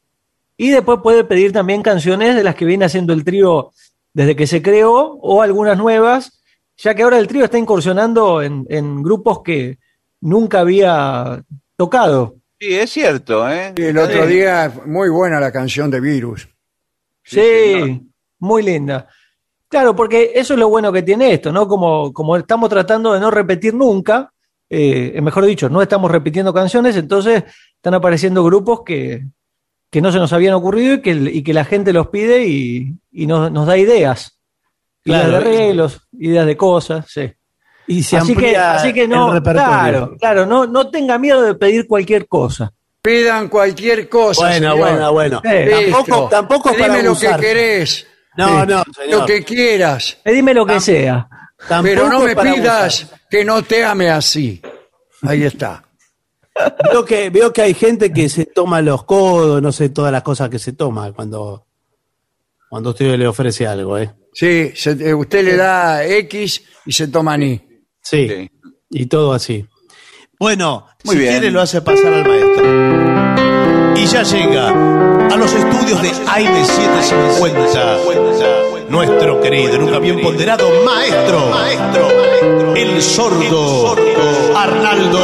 Y 0.58 0.70
después 0.70 1.00
puede 1.02 1.24
pedir 1.24 1.52
también 1.52 1.82
canciones 1.82 2.36
de 2.36 2.44
las 2.44 2.56
que 2.56 2.66
viene 2.66 2.86
haciendo 2.86 3.14
el 3.14 3.24
trío 3.24 3.72
desde 4.14 4.36
que 4.36 4.46
se 4.48 4.62
creó 4.62 5.18
o 5.22 5.42
algunas 5.42 5.78
nuevas, 5.78 6.44
ya 6.78 6.94
que 6.94 7.04
ahora 7.04 7.18
el 7.20 7.28
trío 7.28 7.46
está 7.46 7.58
incursionando 7.58 8.42
en, 8.44 8.66
en 8.70 9.02
grupos 9.02 9.42
que 9.44 9.80
nunca 10.22 10.60
había 10.60 11.44
tocado. 11.76 12.36
Sí, 12.60 12.74
es 12.76 12.90
cierto, 12.92 13.50
¿eh? 13.50 13.74
Y 13.76 13.84
el 13.84 13.98
otro 13.98 14.24
Sí. 14.26 14.34
día, 14.34 14.72
muy 14.86 15.10
buena 15.10 15.40
la 15.40 15.52
canción 15.52 15.92
de 15.92 16.00
Virus. 16.00 16.48
Sí, 17.24 18.02
muy 18.40 18.64
linda. 18.64 19.08
Claro, 19.68 19.96
porque 19.96 20.32
eso 20.36 20.54
es 20.54 20.60
lo 20.60 20.70
bueno 20.70 20.92
que 20.92 21.02
tiene 21.02 21.34
esto, 21.34 21.52
¿no? 21.52 21.68
Como, 21.68 22.14
como 22.14 22.38
estamos 22.38 22.70
tratando 22.70 23.14
de 23.14 23.20
no 23.20 23.32
repetir 23.32 23.74
nunca, 23.74 24.32
eh, 24.70 25.20
mejor 25.22 25.46
dicho, 25.46 25.68
no 25.70 25.82
estamos 25.82 26.12
repitiendo 26.12 26.54
canciones, 26.54 26.96
entonces 26.96 27.44
están 27.76 27.96
apareciendo 27.96 28.44
grupos 28.44 28.82
que, 28.86 29.26
que 29.90 30.02
no 30.02 30.12
se 30.12 30.20
nos 30.20 30.32
habían 30.32 30.54
ocurrido 30.54 30.96
y 30.96 31.02
que, 31.02 31.12
y 31.12 31.44
que 31.44 31.54
la 31.54 31.66
gente 31.66 31.92
los 31.92 32.08
pide 32.08 32.46
y, 32.46 32.94
y 33.12 33.26
nos, 33.26 33.52
nos 33.52 33.66
da 33.68 33.78
ideas. 33.78 34.40
Claro. 35.04 35.30
ideas 35.30 35.44
de 35.44 35.50
arreglos, 35.50 36.08
ideas 36.14 36.46
de 36.46 36.56
cosas, 36.58 37.06
sí. 37.10 37.32
Y 37.88 38.04
se 38.04 38.18
Así 38.18 38.28
que, 38.28 38.34
amplía 38.46 38.74
así 38.76 38.94
que 38.94 39.08
no, 39.08 39.28
el 39.28 39.34
repertorio. 39.34 39.68
claro, 39.70 40.16
claro, 40.20 40.46
no, 40.46 40.66
no 40.66 40.90
tenga 40.90 41.18
miedo 41.18 41.42
de 41.42 41.56
pedir 41.56 41.88
cualquier 41.88 42.28
cosa. 42.28 42.72
Pidan 43.02 43.50
cualquier 43.50 44.08
cosa. 44.08 44.42
Bueno, 44.48 44.72
señor. 44.74 44.78
bueno, 44.78 45.12
bueno. 45.14 45.42
Listo. 45.44 45.92
Tampoco, 45.98 46.30
tampoco 46.30 46.70
es 46.72 46.78
para 46.78 46.94
Dime 46.96 47.04
lo 47.10 47.18
que 47.20 47.36
querés. 47.40 48.08
No, 48.38 48.62
Sí. 48.62 48.68
no, 48.68 48.84
señor. 48.96 49.20
Lo 49.20 49.26
que 49.26 49.44
quieras. 49.44 50.18
Pedime 50.24 50.54
lo 50.54 50.66
que 50.66 50.80
sea. 50.80 51.28
Tampoco 51.68 51.84
Pero 51.96 52.10
no 52.10 52.20
me 52.22 52.36
pidas 52.36 53.02
abusar. 53.04 53.20
que 53.30 53.44
no 53.46 53.62
te 53.64 53.84
ame 53.84 54.10
así. 54.10 54.62
Ahí 55.24 55.44
está. 55.44 55.84
Veo 56.92 57.04
que, 57.04 57.30
veo 57.32 57.52
que 57.52 57.62
hay 57.64 57.74
gente 57.74 58.14
que 58.14 58.30
se 58.30 58.46
toma 58.46 58.80
los 58.82 59.04
codos, 59.06 59.62
no 59.62 59.72
sé, 59.72 59.90
todas 59.90 60.12
las 60.12 60.22
cosas 60.24 60.50
que 60.50 60.60
se 60.60 60.74
toma 60.74 61.12
cuando, 61.12 61.66
cuando 62.70 62.92
usted 62.92 63.18
le 63.18 63.26
ofrece 63.28 63.66
algo, 63.66 63.98
¿eh? 63.98 64.12
Sí, 64.34 64.72
se- 64.76 64.92
eh, 64.92 65.14
usted 65.16 65.44
le 65.44 65.56
da 65.58 66.06
X 66.06 66.62
y 66.86 66.92
se 66.92 67.08
toma 67.08 67.36
ni. 67.38 67.60
Sí, 68.04 68.28
Sí. 68.28 68.52
y 68.92 69.06
todo 69.08 69.34
así. 69.34 69.66
Bueno, 70.40 70.88
Muy 71.06 71.16
si 71.16 71.20
bien. 71.22 71.32
quiere 71.34 71.52
lo 71.52 71.62
hace 71.62 71.82
pasar 71.82 72.14
al 72.14 72.26
maestro. 72.28 73.96
Y 73.96 74.06
ya 74.06 74.24
llega 74.24 74.68
a 74.70 75.38
los 75.38 75.54
estudios 75.54 76.02
de 76.02 76.12
Aire 76.34 76.66
750. 76.66 77.98
Nuestro 78.90 79.40
querido, 79.40 79.78
nunca 79.78 80.00
bien 80.00 80.22
ponderado 80.22 80.68
maestro. 80.86 81.50
Maestro. 81.50 82.76
El 82.76 83.02
sordo. 83.02 83.96
Arnaldo. 84.56 85.20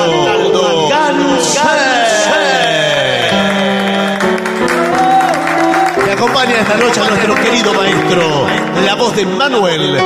Me 6.06 6.12
acompaña 6.14 6.56
esta 6.62 6.76
noche 6.78 7.00
a 7.02 7.10
nuestro 7.10 7.36
querido 7.36 7.74
maestro, 7.74 8.48
la 8.86 8.96
voz 8.96 9.16
de 9.16 9.26
Manuel 9.26 9.98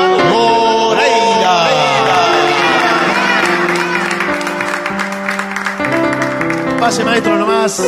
Pase, 6.84 7.05
maestro, 7.05 7.38
nomás. 7.38 7.81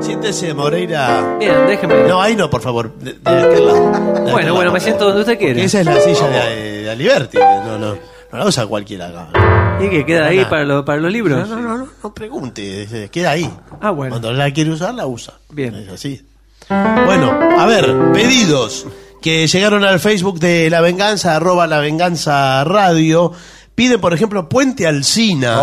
Siéntese, 0.00 0.52
Moreira. 0.52 1.36
Bien, 1.40 1.66
déjeme. 1.66 2.06
No, 2.06 2.20
ahí 2.20 2.36
no, 2.36 2.50
por 2.50 2.60
favor. 2.60 2.92
De, 2.98 3.14
de 3.14 3.18
aquel 3.30 3.66
lado. 3.66 3.90
De 3.90 3.96
aquel 3.96 4.22
bueno, 4.24 4.38
lado, 4.40 4.54
bueno, 4.56 4.72
me 4.72 4.80
siento 4.80 5.06
donde 5.06 5.20
usted 5.22 5.38
quiere. 5.38 5.64
Esa 5.64 5.80
es 5.80 5.86
la 5.86 5.98
silla 5.98 6.28
de, 6.28 6.82
de 6.82 6.90
Aliberti. 6.90 7.38
No, 7.38 7.78
no. 7.78 7.94
No 8.30 8.38
la 8.38 8.44
usa 8.46 8.66
cualquiera 8.66 9.08
acá. 9.08 9.78
¿Y 9.82 9.88
que 9.88 10.04
queda 10.04 10.26
ahí 10.26 10.36
Nada. 10.38 10.50
para, 10.50 10.64
lo- 10.64 10.84
para 10.84 11.00
los 11.00 11.10
libros? 11.10 11.48
No, 11.48 11.56
no, 11.58 11.78
no, 11.78 11.88
no 12.02 12.14
pregunte. 12.14 12.82
eh, 12.82 13.08
Queda 13.10 13.30
ahí. 13.30 13.50
Ah, 13.80 13.90
bueno. 13.90 14.10
Cuando 14.12 14.32
la 14.34 14.50
quiere 14.52 14.70
usar, 14.70 14.92
la 14.94 15.06
usa. 15.06 15.32
Bien. 15.50 15.74
Es 15.74 15.88
así. 15.88 16.20
Bueno, 16.68 17.30
a 17.58 17.64
ver, 17.66 17.94
pedidos 18.12 18.86
que 19.22 19.46
llegaron 19.46 19.84
al 19.84 20.00
Facebook 20.00 20.38
de 20.38 20.68
La 20.68 20.80
Venganza, 20.82 21.34
arroba 21.36 21.66
La 21.66 21.78
Venganza 21.78 22.62
Radio. 22.64 23.32
Piden, 23.74 24.00
por 24.00 24.12
ejemplo, 24.12 24.48
Puente 24.48 24.86
Alcina. 24.86 25.56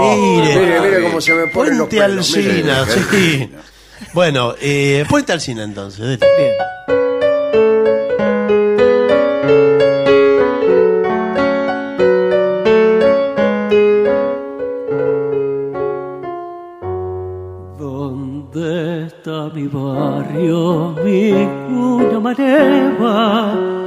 mire, 0.00 0.56
mire, 0.58 0.80
mire 0.80 1.02
cómo 1.04 1.20
se 1.20 1.32
me 1.32 1.46
ponen 1.46 1.78
los 1.78 1.88
Puente 1.88 2.04
pelos, 2.06 2.36
mire. 2.36 2.50
Alsina, 2.72 2.86
sí. 3.10 3.50
Bueno, 4.14 4.54
eh, 4.60 5.04
Puente 5.08 5.32
Alsina 5.32 5.62
entonces. 5.62 6.18
Bien. 6.18 6.52
¿Dónde 17.78 19.06
está 19.06 19.48
mi 19.54 19.66
barrio, 19.68 20.96
mi 21.04 21.32
cuna 21.68 22.20
mareva? 22.20 23.81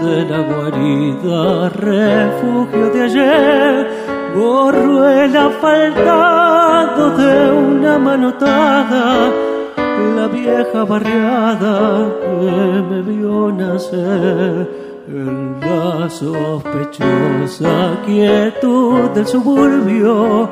Donde 0.00 0.24
la 0.26 0.40
guarida, 0.40 1.68
refugio 1.70 2.90
de 2.90 3.02
ayer, 3.02 3.88
borro 4.36 5.08
el 5.08 5.36
asfaltado 5.36 7.10
de 7.16 7.50
una 7.50 7.98
manotada, 7.98 9.30
la 10.16 10.28
vieja 10.28 10.84
barriada 10.84 12.12
que 12.20 12.82
me 12.90 13.02
vio 13.02 13.50
nacer. 13.50 14.70
En 15.08 15.58
la 15.60 16.08
sospechosa 16.08 17.98
quietud 18.04 19.10
del 19.14 19.26
suburbio, 19.26 20.48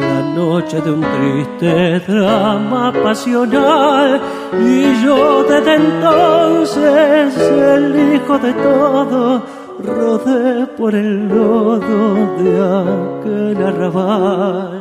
la 0.00 0.22
noche 0.34 0.80
de 0.80 0.90
un 0.90 1.00
triste 1.00 2.00
drama 2.06 2.92
pasional 2.92 4.20
y 4.60 5.02
yo 5.04 5.44
desde 5.44 5.74
entonces 5.74 7.36
el 7.38 8.14
hijo 8.14 8.38
de 8.38 8.52
todo 8.52 9.42
rodé 9.84 10.66
por 10.78 10.94
el 10.94 11.28
lodo 11.28 12.14
de 12.38 12.50
aquel 12.82 13.56
arrabal 13.66 14.80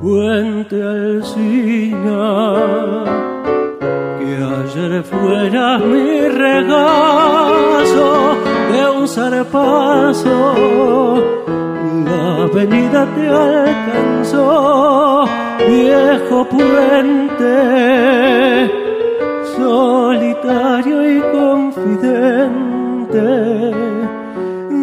puente 0.00 0.76
Alsina 0.82 2.24
que 4.18 4.32
ayer 4.36 5.02
fuera 5.04 5.78
mi 5.78 6.28
regazo 6.28 8.08
de 8.72 8.80
un 8.98 9.08
zarpazo. 9.08 10.44
La 12.14 12.44
avenida 12.44 13.06
te 13.16 13.26
alcanzó, 13.28 15.24
viejo 15.66 16.46
puente, 16.48 17.56
solitario 19.56 20.98
y 21.10 21.20
confidente. 21.32 23.24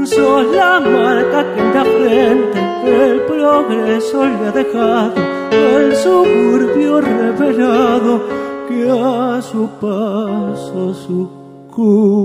Sos 0.06 0.45
la 0.53 0.80
marca 0.82 1.45
que 1.53 1.62
en 1.62 1.74
la 1.74 1.86
frente 1.86 2.60
el 2.84 3.22
progreso 3.22 4.26
le 4.26 4.48
ha 4.48 4.52
dejado 4.52 5.14
al 5.52 5.95
suburbio 5.95 6.99
revelado 6.99 8.22
que 8.68 8.90
a 8.90 9.41
su 9.41 9.70
paso 9.80 10.94
sucumbió. 10.94 12.22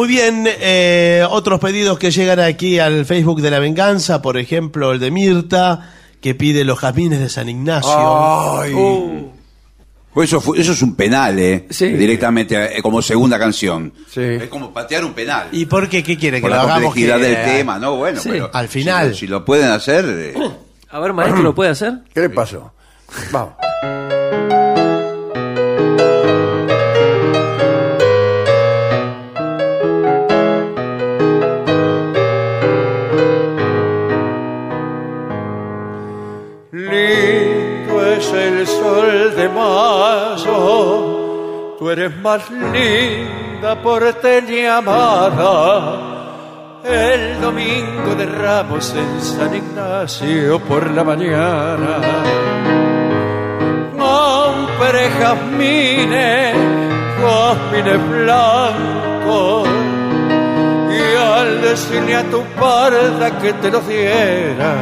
Muy 0.00 0.08
bien, 0.08 0.46
eh, 0.48 1.22
otros 1.28 1.60
pedidos 1.60 1.98
que 1.98 2.10
llegan 2.10 2.40
aquí 2.40 2.78
al 2.78 3.04
Facebook 3.04 3.42
de 3.42 3.50
la 3.50 3.58
venganza, 3.58 4.22
por 4.22 4.38
ejemplo 4.38 4.92
el 4.92 4.98
de 4.98 5.10
Mirta, 5.10 5.90
que 6.22 6.34
pide 6.34 6.64
los 6.64 6.78
jazmines 6.78 7.20
de 7.20 7.28
San 7.28 7.50
Ignacio. 7.50 7.90
Ay. 8.62 8.72
Pues 10.14 10.30
Eso, 10.30 10.40
fue- 10.40 10.58
eso 10.58 10.72
es 10.72 10.80
un 10.80 10.94
penal, 10.96 11.38
¿eh? 11.38 11.66
Directamente, 11.78 12.78
eh, 12.78 12.80
como 12.80 13.02
segunda 13.02 13.38
canción. 13.38 13.92
Es 14.16 14.48
como 14.48 14.72
patear 14.72 15.04
un 15.04 15.12
penal. 15.12 15.48
¿Y 15.52 15.66
por 15.66 15.86
qué? 15.86 16.02
¿Qué 16.02 16.16
quiere? 16.16 16.38
Que 16.38 16.42
Por 16.44 16.50
lo 16.50 16.56
la 16.56 16.62
hagamos 16.62 16.84
complejidad 16.84 17.18
que- 17.18 17.22
del 17.26 17.44
tema, 17.58 17.78
¿no? 17.78 17.96
Bueno, 17.96 18.22
Sí. 18.22 18.30
pero 18.32 18.48
Al 18.54 18.68
final. 18.68 19.04
Si, 19.08 19.10
lo- 19.10 19.16
si 19.18 19.26
lo 19.26 19.44
pueden 19.44 19.70
hacer... 19.70 20.06
eh, 20.08 20.34
A 20.88 20.98
ver, 20.98 21.12
maestro, 21.12 21.42
¿lo 21.42 21.54
puede 21.54 21.72
hacer? 21.72 21.92
¿Qué 22.14 22.20
le 22.20 22.30
pasó? 22.30 22.72
Vamos. 23.32 23.52
Mayo, 39.50 40.56
tú 41.78 41.90
eres 41.90 42.16
más 42.16 42.50
linda 42.50 43.80
por 43.82 44.02
amada. 44.68 46.10
El 46.84 47.40
domingo 47.40 48.14
de 48.16 48.24
Ramos 48.26 48.94
en 48.94 49.20
San 49.20 49.54
Ignacio 49.54 50.58
por 50.60 50.90
la 50.90 51.04
mañana. 51.04 51.98
Compré 53.98 55.10
jazmines, 55.10 56.56
jazmines 57.20 58.10
blancos, 58.10 59.68
y 60.90 61.16
al 61.16 61.60
decirle 61.60 62.16
a 62.16 62.24
tu 62.24 62.42
parda 62.58 63.38
que 63.38 63.52
te 63.52 63.70
los 63.70 63.86
diera, 63.86 64.76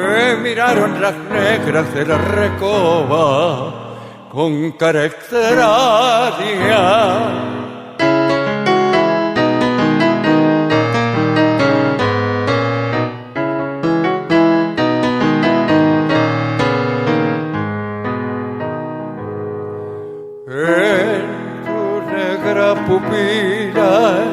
me 0.00 0.36
miraron 0.36 1.00
las 1.00 1.14
negras 1.14 1.94
de 1.94 2.06
la 2.06 2.18
recoba 2.18 3.72
con 4.32 4.72
cara 4.72 5.04
extraña. 5.04 6.30
Pupila 22.90 24.24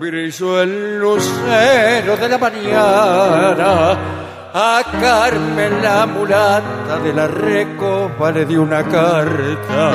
brilló 0.00 0.62
el 0.62 0.98
lucero 0.98 2.16
de 2.16 2.28
la 2.28 2.38
mañana. 2.38 4.27
A 4.54 4.82
Carmen 4.98 5.82
la 5.82 6.06
mulata 6.06 6.98
de 6.98 7.12
la 7.12 7.26
recopa 7.26 8.30
le 8.30 8.46
di 8.46 8.56
una 8.56 8.82
carta 8.82 9.92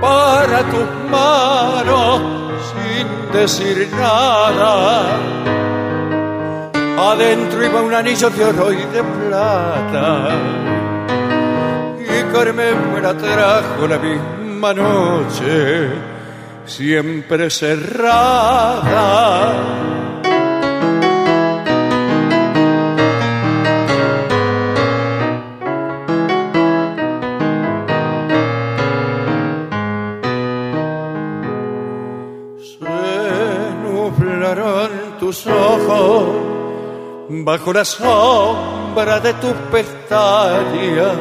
para 0.00 0.62
tus 0.64 0.88
manos 1.08 2.20
sin 2.72 3.06
decir 3.32 3.88
nada. 3.92 5.16
Adentro 6.98 7.64
iba 7.64 7.82
un 7.82 7.94
anillo 7.94 8.30
de 8.30 8.44
oro 8.44 8.72
y 8.72 8.84
de 8.84 9.02
plata. 9.04 10.30
Y 12.00 12.32
Carmen 12.32 12.94
me 12.94 13.00
la 13.00 13.14
trajo 13.14 13.86
la 13.86 13.98
misma 13.98 14.74
noche, 14.74 15.88
siempre 16.66 17.48
cerrada. 17.48 18.88
Bajo 37.28 37.72
la 37.72 37.84
sombra 37.84 39.20
de 39.20 39.34
tus 39.34 39.54
pestañas. 39.70 41.16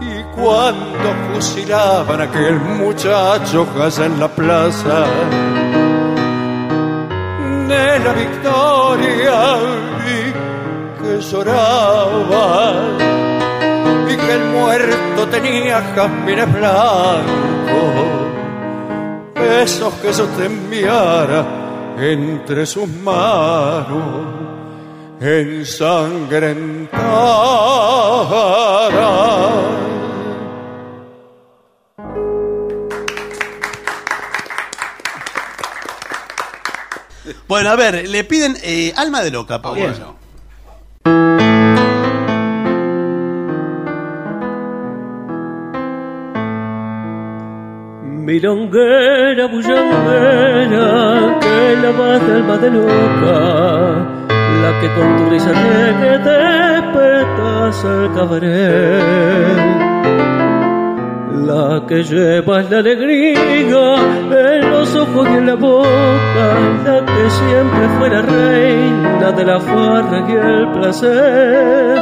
Y 0.00 0.22
cuando 0.34 1.08
fusilaban 1.32 2.20
a 2.20 2.24
aquel 2.24 2.58
muchacho 2.58 3.66
allá 3.78 4.06
en 4.06 4.18
la 4.18 4.28
plaza 4.28 5.04
de 7.68 7.98
la 7.98 8.12
victoria, 8.12 9.56
vi 10.02 10.22
que 11.02 11.20
lloraba 11.20 12.72
y 14.08 14.16
que 14.16 14.32
el 14.32 14.44
muerto 14.46 15.28
tenía 15.30 15.82
jazmines 15.94 16.52
blancos 16.52 18.20
esos 19.62 19.92
que 19.94 20.12
yo 20.12 20.26
te 20.26 20.46
enviara 20.46 21.59
entre 22.00 22.64
sus 22.64 22.88
manos 22.88 24.24
ensangrentadas. 25.20 27.10
Bueno, 37.46 37.70
a 37.70 37.76
ver, 37.76 38.08
le 38.08 38.24
piden 38.24 38.56
eh, 38.62 38.92
Alma 38.96 39.22
de 39.22 39.30
Loca. 39.30 39.60
por 39.60 39.76
Milonguera, 48.30 49.44
bullanguera, 49.48 50.86
que 51.40 51.76
la 51.82 51.90
vas 51.98 52.20
de 52.24 52.32
alma 52.36 52.56
de 52.58 52.70
loca, 52.70 53.38
la 54.62 54.70
que 54.78 54.88
con 54.94 55.08
tu 55.16 55.30
risa 55.30 55.52
que 56.00 56.12
despertas 56.28 57.84
al 57.84 58.14
cabaret. 58.14 59.58
La 61.44 61.82
que 61.88 62.04
llevas 62.04 62.70
la 62.70 62.78
alegría 62.78 63.96
en 64.30 64.70
los 64.70 64.94
ojos 64.94 65.28
y 65.28 65.36
en 65.36 65.46
la 65.46 65.56
boca, 65.56 66.46
la 66.84 67.04
que 67.04 67.30
siempre 67.30 67.84
fue 67.98 68.10
la 68.10 68.22
reina 68.22 69.32
de 69.32 69.44
la 69.44 69.58
farra 69.58 70.18
y 70.28 70.32
el 70.34 70.70
placer. 70.70 72.00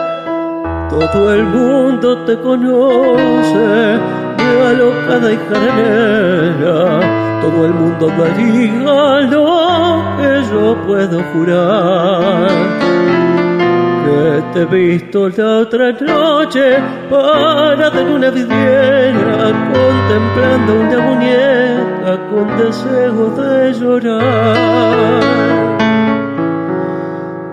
Todo 0.90 1.32
el 1.32 1.44
mundo 1.44 2.18
te 2.26 2.38
conoce, 2.38 3.98
alocada 4.70 5.28
y 5.32 5.38
jaranera. 5.48 6.78
Todo 7.42 7.58
el 7.66 7.74
mundo 7.74 8.04
daría 8.18 9.20
lo 9.22 9.44
que 10.18 10.30
yo 10.50 10.64
puedo 10.86 11.16
jurar. 11.32 12.50
Que 14.04 14.20
te 14.52 14.60
he 14.62 14.66
visto 14.66 15.18
la 15.28 15.48
otra 15.58 15.86
noche 15.92 16.78
parada 17.10 18.00
en 18.00 18.08
una 18.08 18.30
vidriera, 18.30 19.52
contemplando 19.72 20.70
una 20.80 20.98
muñeca 21.00 22.12
con 22.30 22.46
deseo 22.56 23.30
de 23.36 23.72
llorar 23.74 25.77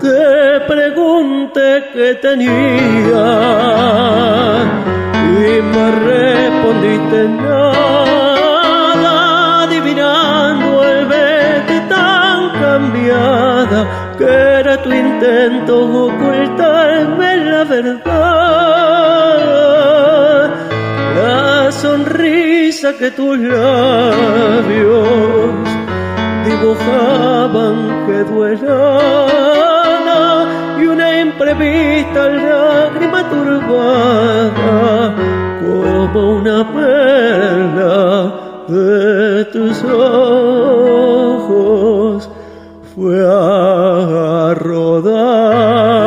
te 0.06 0.60
pregunté 0.68 1.68
qué 1.94 2.14
tenía 2.22 2.52
y 5.48 5.62
me 5.74 5.86
respondiste 6.10 7.20
nada, 7.46 9.14
adivinando 9.64 10.84
el 10.84 11.06
verte 11.08 11.78
tan 11.90 12.40
cambiada 12.62 13.80
que 14.20 14.30
era 14.60 14.74
tu 14.84 14.92
intento 14.92 15.74
ocultarme 16.06 17.30
la 17.52 17.64
verdad. 17.64 18.04
La 21.16 21.72
sonrisa 21.72 22.94
que 23.00 23.10
tus 23.10 23.40
labios 23.40 24.76
dibujaban 26.46 27.78
que 28.06 28.18
duela 28.32 29.75
y 31.26 31.28
una 31.28 31.32
imprevista 31.32 32.30
lágrima 32.30 33.30
turbada 33.30 35.16
como 35.60 36.38
una 36.38 36.58
perla 36.74 38.34
de 38.68 39.46
tus 39.46 39.84
ojos 39.84 41.06
fue 42.96 43.20
a 43.28 44.54
rodar. 44.56 46.05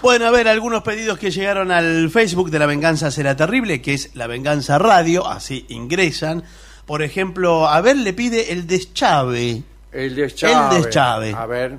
Bueno, 0.00 0.26
a 0.26 0.30
ver, 0.30 0.46
algunos 0.46 0.82
pedidos 0.84 1.18
que 1.18 1.32
llegaron 1.32 1.72
al 1.72 2.08
Facebook 2.10 2.50
de 2.50 2.60
La 2.60 2.66
Venganza 2.66 3.10
Será 3.10 3.34
Terrible, 3.34 3.82
que 3.82 3.94
es 3.94 4.14
La 4.14 4.28
Venganza 4.28 4.78
Radio, 4.78 5.26
así 5.26 5.66
ingresan. 5.68 6.44
Por 6.86 7.02
ejemplo, 7.02 7.66
a 7.66 7.80
ver, 7.80 7.96
le 7.96 8.12
pide 8.12 8.52
el 8.52 8.66
deschave. 8.66 9.62
El 9.90 10.14
deschave. 10.14 10.76
El 10.76 10.82
deschave. 10.82 11.34
A 11.34 11.46
ver. 11.46 11.78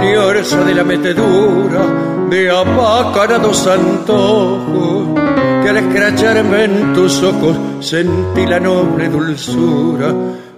Ni 0.00 0.14
orza 0.16 0.64
de 0.64 0.74
la 0.74 0.84
metedura 0.84 1.82
de 2.30 2.50
apacarados 2.50 3.66
antojos 3.66 5.23
que 5.64 5.70
al 5.70 5.78
escracharme 5.78 6.64
en 6.64 6.92
tus 6.92 7.22
ojos 7.22 7.56
sentí 7.80 8.44
la 8.46 8.60
noble 8.60 9.08
dulzura. 9.08 10.12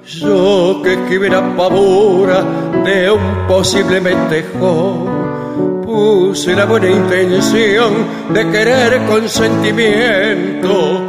Yo 0.04 0.80
que 0.82 0.94
escribí 0.94 1.28
la 1.28 1.56
pavura 1.56 2.42
de 2.84 3.08
un 3.10 3.46
posible 3.46 4.00
metejón 4.00 5.84
puse 5.84 6.56
la 6.56 6.64
buena 6.64 6.90
intención 6.90 7.94
de 8.34 8.50
querer 8.50 9.04
con 9.06 9.28
sentimiento, 9.28 11.00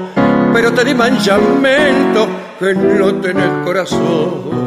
pero 0.54 0.72
te 0.74 0.86
di 0.86 0.94
manchamento 0.94 2.28
que 2.60 2.76
no 2.76 3.16
tenés 3.16 3.66
corazón. 3.66 4.67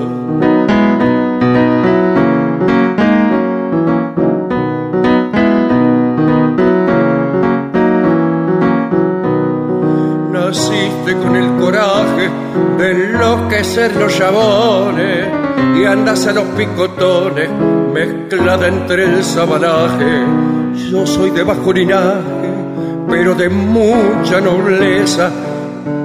De 12.79 12.91
enloquecer 12.91 13.95
los 13.97 14.17
chabones 14.17 15.29
y 15.77 15.85
andas 15.85 16.27
a 16.27 16.33
los 16.33 16.45
picotones 16.57 17.51
mezclada 17.93 18.69
entre 18.69 19.05
el 19.05 19.25
sabanaje. 19.25 20.25
Yo 20.91 21.07
soy 21.07 21.31
de 21.31 21.43
bajo 21.43 21.73
linaje, 21.73 22.51
pero 23.09 23.35
de 23.35 23.49
mucha 23.49 24.41
nobleza. 24.41 25.31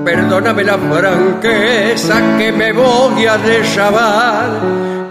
Perdóname 0.03 0.63
la 0.63 0.77
franqueza 0.77 2.37
que 2.37 2.51
me 2.51 2.71
voy 2.71 3.25
a 3.25 3.37
deschavar. 3.37 4.49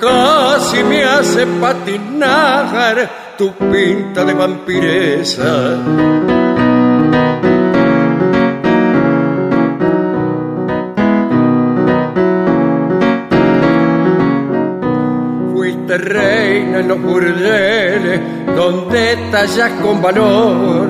Casi 0.01 0.83
me 0.85 1.05
hace 1.05 1.47
patinar 1.47 3.35
tu 3.37 3.53
pinta 3.53 4.25
de 4.25 4.35
vampiresa. 4.35 6.44
Fuiste 15.95 16.13
reina 16.13 16.81
en 16.81 16.89
los 16.89 17.01
burdeles 17.01 18.21
donde 18.57 19.17
tallas 19.31 19.71
con 19.81 20.03
valor. 20.03 20.89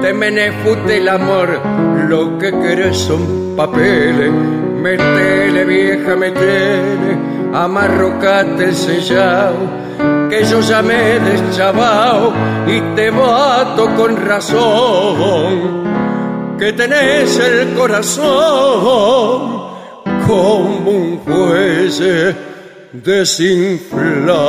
Te 0.00 0.12
menefute 0.12 0.98
el 0.98 1.08
amor, 1.08 1.60
lo 2.08 2.38
que 2.38 2.52
querés 2.52 2.96
son 2.96 3.56
papeles. 3.56 4.30
Metele 4.30 5.64
vieja, 5.64 6.14
metele, 6.14 7.18
amarrocate 7.52 8.64
el 8.64 8.74
sellao, 8.74 10.28
que 10.28 10.44
yo 10.44 10.60
ya 10.60 10.82
me 10.82 11.18
deschavao 11.18 12.32
y 12.68 12.80
te 12.94 13.10
bato 13.10 13.88
con 13.96 14.16
razón. 14.24 15.84
Que 16.58 16.72
tenés 16.74 17.38
el 17.40 17.74
corazón 17.74 19.64
como 20.26 20.90
un 20.90 21.18
juez 21.24 22.00
desinflado. 23.02 24.44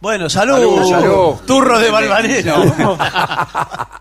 Bueno, 0.00 0.28
salud. 0.28 0.56
Salud, 0.56 0.90
salud. 0.90 1.36
Turro 1.46 1.78
de 1.78 1.90
Valvanera. 1.90 2.56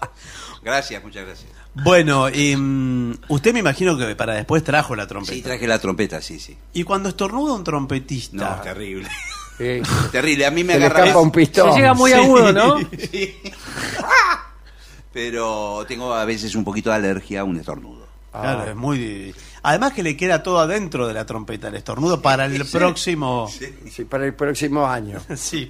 Gracias, 0.64 1.03
muchas 1.03 1.26
gracias. 1.26 1.49
bueno, 1.73 2.30
y, 2.30 2.56
mm, 2.56 3.18
usted 3.30 3.52
me 3.52 3.61
imagino 3.61 3.98
que 3.98 4.15
para 4.15 4.34
después 4.34 4.64
trajo 4.64 4.95
la 4.95 5.07
trompeta. 5.07 5.34
Sí, 5.34 5.41
traje 5.41 5.68
la 5.68 5.80
trompeta, 5.80 6.22
sí, 6.22 6.40
sí. 6.40 6.56
Y 6.73 6.84
cuando 6.84 7.10
estornuda 7.10 7.53
un 7.53 7.64
trompetista. 7.64 8.36
No, 8.36 8.56
es 8.56 8.61
terrible. 8.61 9.10
Sí. 9.61 9.81
Terrible, 10.11 10.45
a 10.45 10.51
mí 10.51 10.63
me 10.63 10.73
Se 10.73 10.79
le 10.79 10.85
agarra. 10.88 11.17
un 11.19 11.31
pistón. 11.31 11.71
Se 11.73 11.79
llega 11.79 11.93
muy 11.93 12.11
Sí. 12.11 12.17
agudo, 12.17 12.51
¿no? 12.51 12.79
Sí. 13.11 13.38
Pero 15.13 15.85
tengo 15.88 16.13
a 16.13 16.23
veces 16.25 16.55
un 16.55 16.63
poquito 16.63 16.89
de 16.89 16.95
alergia 16.95 17.41
a 17.41 17.43
un 17.43 17.57
estornudo. 17.57 18.07
Claro, 18.31 18.69
es 18.71 18.75
muy. 18.75 19.35
Además 19.63 19.91
que 19.93 20.03
le 20.03 20.15
queda 20.15 20.41
todo 20.41 20.59
adentro 20.59 21.05
de 21.07 21.13
la 21.13 21.25
trompeta, 21.25 21.67
el 21.67 21.75
estornudo 21.75 22.21
para 22.21 22.45
el 22.45 22.65
próximo. 22.65 23.49
Sí, 23.91 24.05
para 24.05 24.25
el 24.25 24.33
próximo 24.33 24.88
año. 24.88 25.19
Sí. 25.35 25.69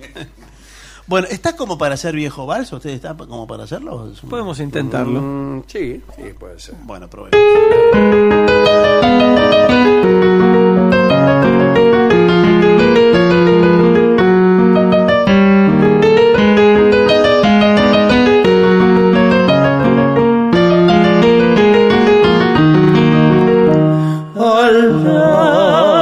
Bueno, 1.08 1.28
¿está 1.32 1.56
como 1.58 1.78
para 1.78 1.98
ser 1.98 2.16
viejo 2.16 2.46
vals? 2.46 2.72
¿Usted 2.72 2.92
está 2.92 3.18
como 3.18 3.48
para 3.48 3.64
hacerlo? 3.64 4.14
Podemos 4.30 4.60
intentarlo. 4.60 5.20
Mm, 5.20 5.64
sí, 5.68 6.02
sí, 6.16 6.24
puede 6.40 6.60
ser. 6.60 6.76
Bueno, 6.84 7.10
probemos. 7.10 7.42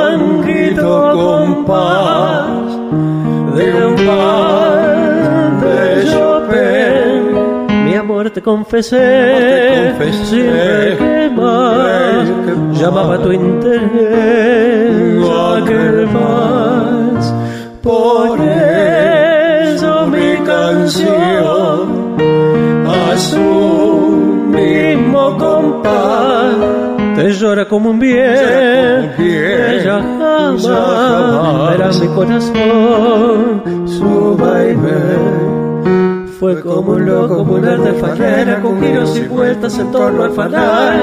Lánguido 0.09 0.91
compás 1.13 2.47
de 3.55 3.65
un 3.87 3.95
par 4.07 5.61
de 5.61 5.79
Chopin. 6.11 7.21
Mi 7.85 7.93
amor 7.95 8.29
te 8.31 8.41
confesé, 8.41 9.93
confesé, 9.97 10.25
sin 10.25 10.45
requemar, 10.51 12.25
llamaba 12.73 13.17
tu 13.23 13.31
interés 13.31 14.59
aquel 15.59 16.05
vals. 16.07 17.33
Por 17.81 18.39
eso 18.41 20.07
mi 20.07 20.35
canción 20.45 21.85
a 22.87 23.17
su 23.17 23.47
mismo 24.51 25.37
compás 25.37 26.38
llora 27.39 27.65
como 27.65 27.91
un 27.91 27.99
bien, 27.99 29.15
ella 29.17 30.01
jamás 30.01 30.67
verá 31.71 31.89
mi 32.01 32.07
corazón, 32.07 33.87
su 33.87 34.37
baile 34.37 36.29
fue 36.37 36.59
como 36.61 36.91
un 36.91 37.05
loco 37.05 37.45
volar 37.45 37.79
de 37.79 38.59
con 38.61 38.81
giros 38.81 39.17
y 39.17 39.27
vueltas 39.27 39.79
en 39.79 39.89
torno 39.91 40.23
al 40.23 40.31
fanal, 40.31 40.99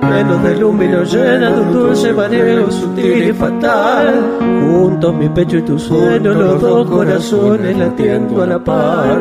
lleno 0.00 0.38
de 0.38 0.56
lumino 0.56 1.02
llena 1.02 1.50
de 1.50 1.60
un 1.60 1.72
dulce 1.72 2.12
mareo 2.12 2.70
sutil 2.70 3.28
y 3.30 3.32
fatal, 3.32 4.38
juntos 4.40 5.14
mi 5.14 5.28
pecho 5.28 5.56
y 5.56 5.62
tu 5.62 5.76
sueño, 5.76 6.34
los 6.34 6.60
dos 6.60 6.88
corazones 6.88 7.76
latiendo 7.76 8.42
a 8.42 8.46
la 8.46 8.62
par, 8.62 9.18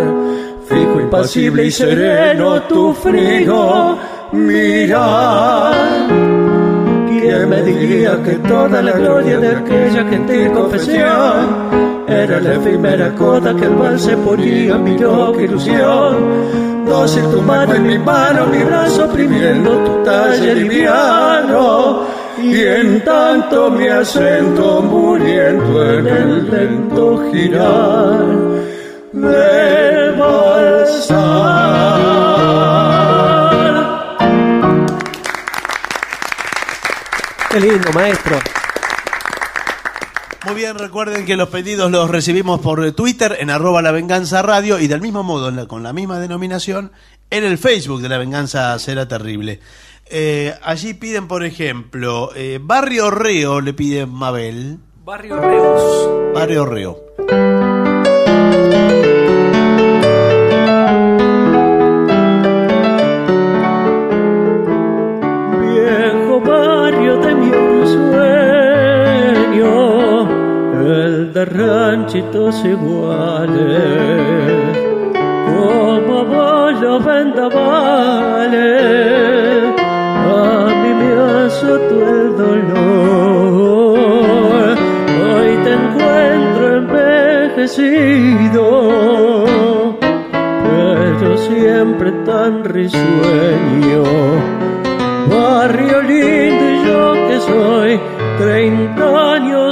fijo, 0.68 1.02
impasible 1.02 1.66
y 1.66 1.72
sereno 1.72 2.62
tu 2.64 2.94
frío 2.94 3.98
mirar 4.34 5.74
¿Quién 7.08 7.50
me 7.50 7.62
diría 7.62 8.22
que 8.22 8.34
toda 8.48 8.82
la 8.82 8.92
gloria 8.92 9.40
de 9.40 9.56
aquella 9.56 10.04
gentil 10.10 10.52
confesión 10.52 12.04
era 12.08 12.40
la 12.42 12.54
efímera 12.56 13.16
coda 13.16 13.56
que 13.56 13.64
el 13.64 13.72
mal 13.72 13.98
se 13.98 14.18
ponía 14.18 14.78
mi 14.78 14.98
loca 14.98 15.42
ilusión? 15.42 16.84
Dócil 16.86 17.24
tu 17.32 17.42
mano 17.42 17.76
en 17.76 17.88
mi 17.88 17.98
mano, 17.98 18.46
mi 18.48 18.62
brazo 18.64 19.06
oprimiendo 19.06 19.72
tu 19.72 20.04
talle 20.04 20.54
liviano. 20.56 22.02
Y 22.42 22.62
en 22.62 23.02
tanto 23.06 23.72
mi 23.72 23.88
acento 23.88 24.82
muriendo 24.82 25.94
en 25.94 26.08
el 26.08 26.52
lento 26.52 27.24
girar 27.32 28.26
del 29.14 30.12
balsar. 30.20 31.94
Qué 37.54 37.60
lindo, 37.60 37.92
maestro. 37.94 38.38
Muy 40.46 40.56
bien, 40.56 40.78
recuerden 40.78 41.26
que 41.26 41.38
los 41.38 41.50
pedidos 41.50 41.90
los 41.92 42.10
recibimos 42.10 42.60
por 42.60 42.92
Twitter 42.94 43.38
en 43.40 43.50
arroba 43.50 43.82
la 43.82 43.92
venganza 43.92 44.42
radio 44.42 44.80
y 44.80 44.88
del 44.88 45.02
mismo 45.02 45.24
modo, 45.24 45.52
la- 45.52 45.68
con 45.68 45.84
la 45.84 45.94
misma 45.94 46.20
denominación, 46.20 46.92
en 47.30 47.44
el 47.46 47.58
Facebook 47.58 48.02
de 48.02 48.10
la 48.10 48.18
venganza 48.18 48.78
será 48.80 49.08
terrible. 49.08 49.60
Eh, 50.10 50.54
allí 50.64 50.94
piden, 50.96 51.28
por 51.28 51.46
ejemplo, 51.46 52.32
eh, 52.36 52.60
Barrio 52.62 53.10
Reo, 53.10 53.62
le 53.62 53.74
pide 53.74 54.06
Mabel. 54.06 54.80
Barrio 55.06 55.40
Reus. 55.40 56.34
Barrio 56.34 56.66
Reo. 56.66 57.00
Ranchitos 71.46 72.64
iguales, 72.66 73.82
como 75.46 76.20
a 76.20 76.24
vos 76.24 76.82
los 76.82 77.06
vendavales, 77.06 78.54
a 79.80 80.68
mí 80.82 80.94
me 81.00 81.10
azotó 81.46 81.98
el 82.08 82.38
dolor, 82.38 83.98
hoy 85.36 85.52
te 85.64 85.72
encuentro 85.74 86.64
envejecido 86.78 88.24
pero 91.24 91.38
siempre 91.38 92.12
tan 92.26 92.64
risueño. 92.64 94.04
Barrio 95.30 96.02
lindo 96.02 96.66
y 96.70 96.86
yo 96.86 97.14
que 97.28 97.40
soy 97.40 98.00
treinta 98.38 99.34
años 99.34 99.63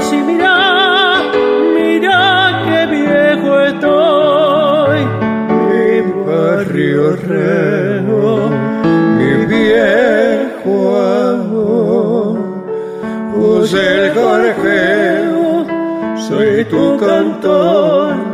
reo, 7.16 8.50
mi 9.18 9.46
viejo 9.46 10.98
amor, 10.98 12.38
pues 13.34 13.74
el 13.74 14.14
gorjeo, 14.14 15.66
soy 16.28 16.66
tu 16.66 16.98
cantor 16.98 18.32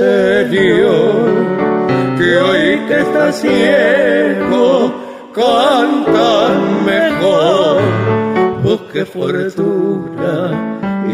que 2.18 2.38
hoy 2.38 2.80
que 2.88 3.00
está 3.00 3.32
ciego 3.32 4.94
cantan 5.34 6.86
mejor. 6.86 7.82
Busque 8.64 9.06
fortuna 9.06 10.52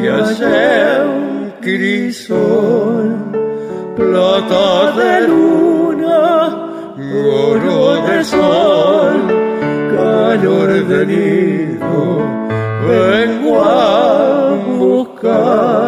y 0.01 0.07
hace 0.07 1.01
un 1.03 1.46
crisol, 1.67 3.09
plata 3.97 4.91
de 4.99 5.27
luna, 5.27 6.21
oro 7.13 7.81
de 8.07 8.23
sol, 8.23 9.17
calor 9.91 10.69
de 10.91 11.05
nido 11.11 11.97
vengo 12.87 13.53
a 13.59 14.55
buscar. 14.79 15.86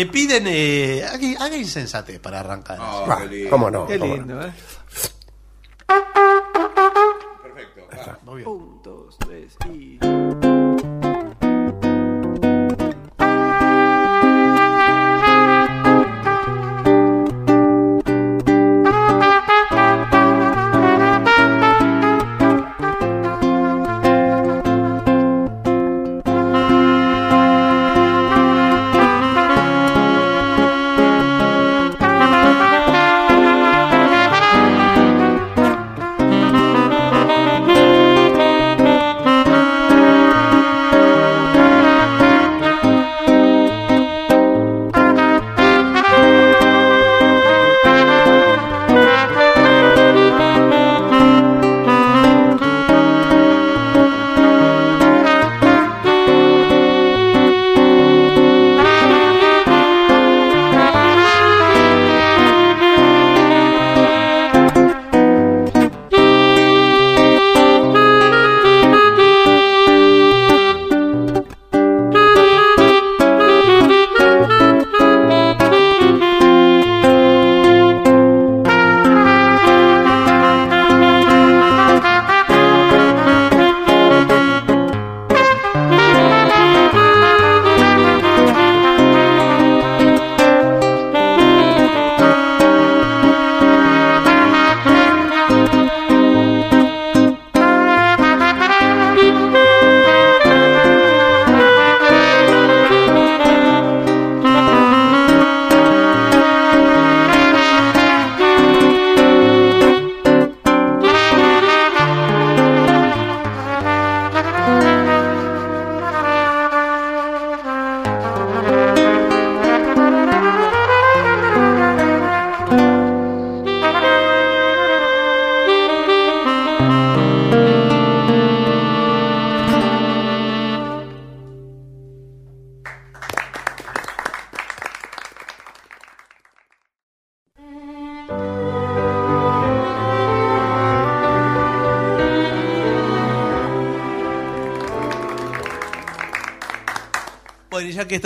Le 0.00 0.06
piden. 0.06 0.44
Eh, 0.46 1.04
haga, 1.38 1.56
insensatez 1.56 2.18
para 2.18 2.40
arrancar. 2.40 2.78
Ah, 2.80 3.22
¿Cómo 3.48 3.70
no? 3.70 3.86
Qué 3.86 3.98
¿Cómo 3.98 4.14
lindo, 4.16 4.34
no? 4.36 4.46
¿eh? 4.46 4.52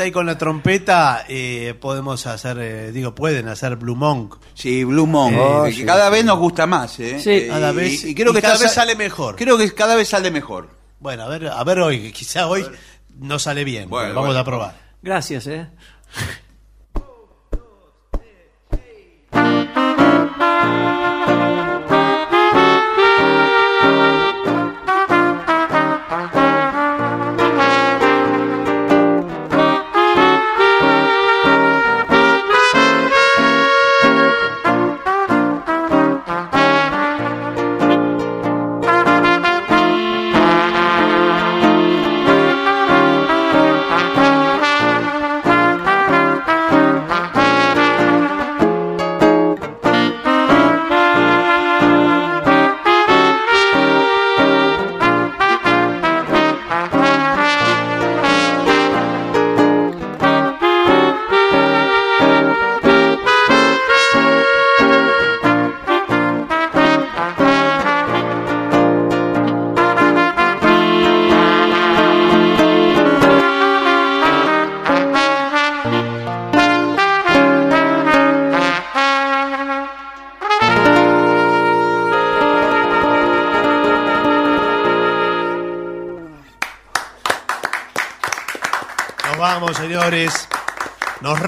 Ahí 0.04 0.12
con 0.12 0.26
la 0.26 0.38
trompeta, 0.38 1.24
eh, 1.28 1.74
podemos 1.80 2.26
hacer, 2.26 2.58
eh, 2.60 2.92
digo, 2.92 3.14
pueden 3.14 3.48
hacer 3.48 3.76
Blue 3.76 3.96
Monk. 3.96 4.36
Sí, 4.54 4.84
Blue 4.84 5.06
Monk, 5.06 5.36
Oh, 5.38 5.66
eh, 5.66 5.72
sí, 5.72 5.84
cada 5.84 6.06
sí. 6.06 6.12
vez 6.12 6.24
nos 6.24 6.38
gusta 6.38 6.66
más, 6.66 6.98
¿eh? 7.00 7.18
Sí, 7.20 7.30
Eh, 7.30 7.46
cada 7.48 7.72
y- 7.72 7.76
vez- 7.76 8.04
y, 8.04 8.14
creo 8.14 8.32
que 8.32 8.40
cada 8.42 8.58
vez 8.58 8.72
sale 8.72 8.94
mejor. 8.94 9.36
Creo 9.36 9.58
que 9.58 9.72
cada 9.74 9.94
vez 9.96 10.08
sale 10.08 10.30
mejor. 10.30 10.68
Bueno, 11.00 11.24
a 11.24 11.28
ver, 11.28 11.48
a 11.48 11.64
ver 11.64 11.80
hoy, 11.80 12.12
quizá 12.16 12.46
hoy 12.46 12.64
no 13.18 13.38
sale 13.38 13.64
bien. 13.64 13.88
Bueno, 13.88 14.10
Vamos 14.14 14.28
bueno. 14.28 14.40
a 14.40 14.44
probar. 14.44 14.84
Gracias, 15.02 15.46
¿eh? 15.48 15.66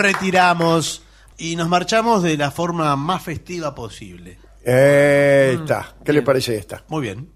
Retiramos 0.06 1.02
y 1.36 1.56
nos 1.56 1.68
marchamos 1.68 2.22
de 2.22 2.36
la 2.36 2.50
forma 2.50 2.94
más 2.96 3.22
festiva 3.22 3.74
posible. 3.74 4.38
Esta. 4.62 5.96
¿Qué 6.04 6.12
le 6.12 6.22
parece 6.22 6.56
esta? 6.56 6.84
Muy 6.88 7.02
bien. 7.02 7.35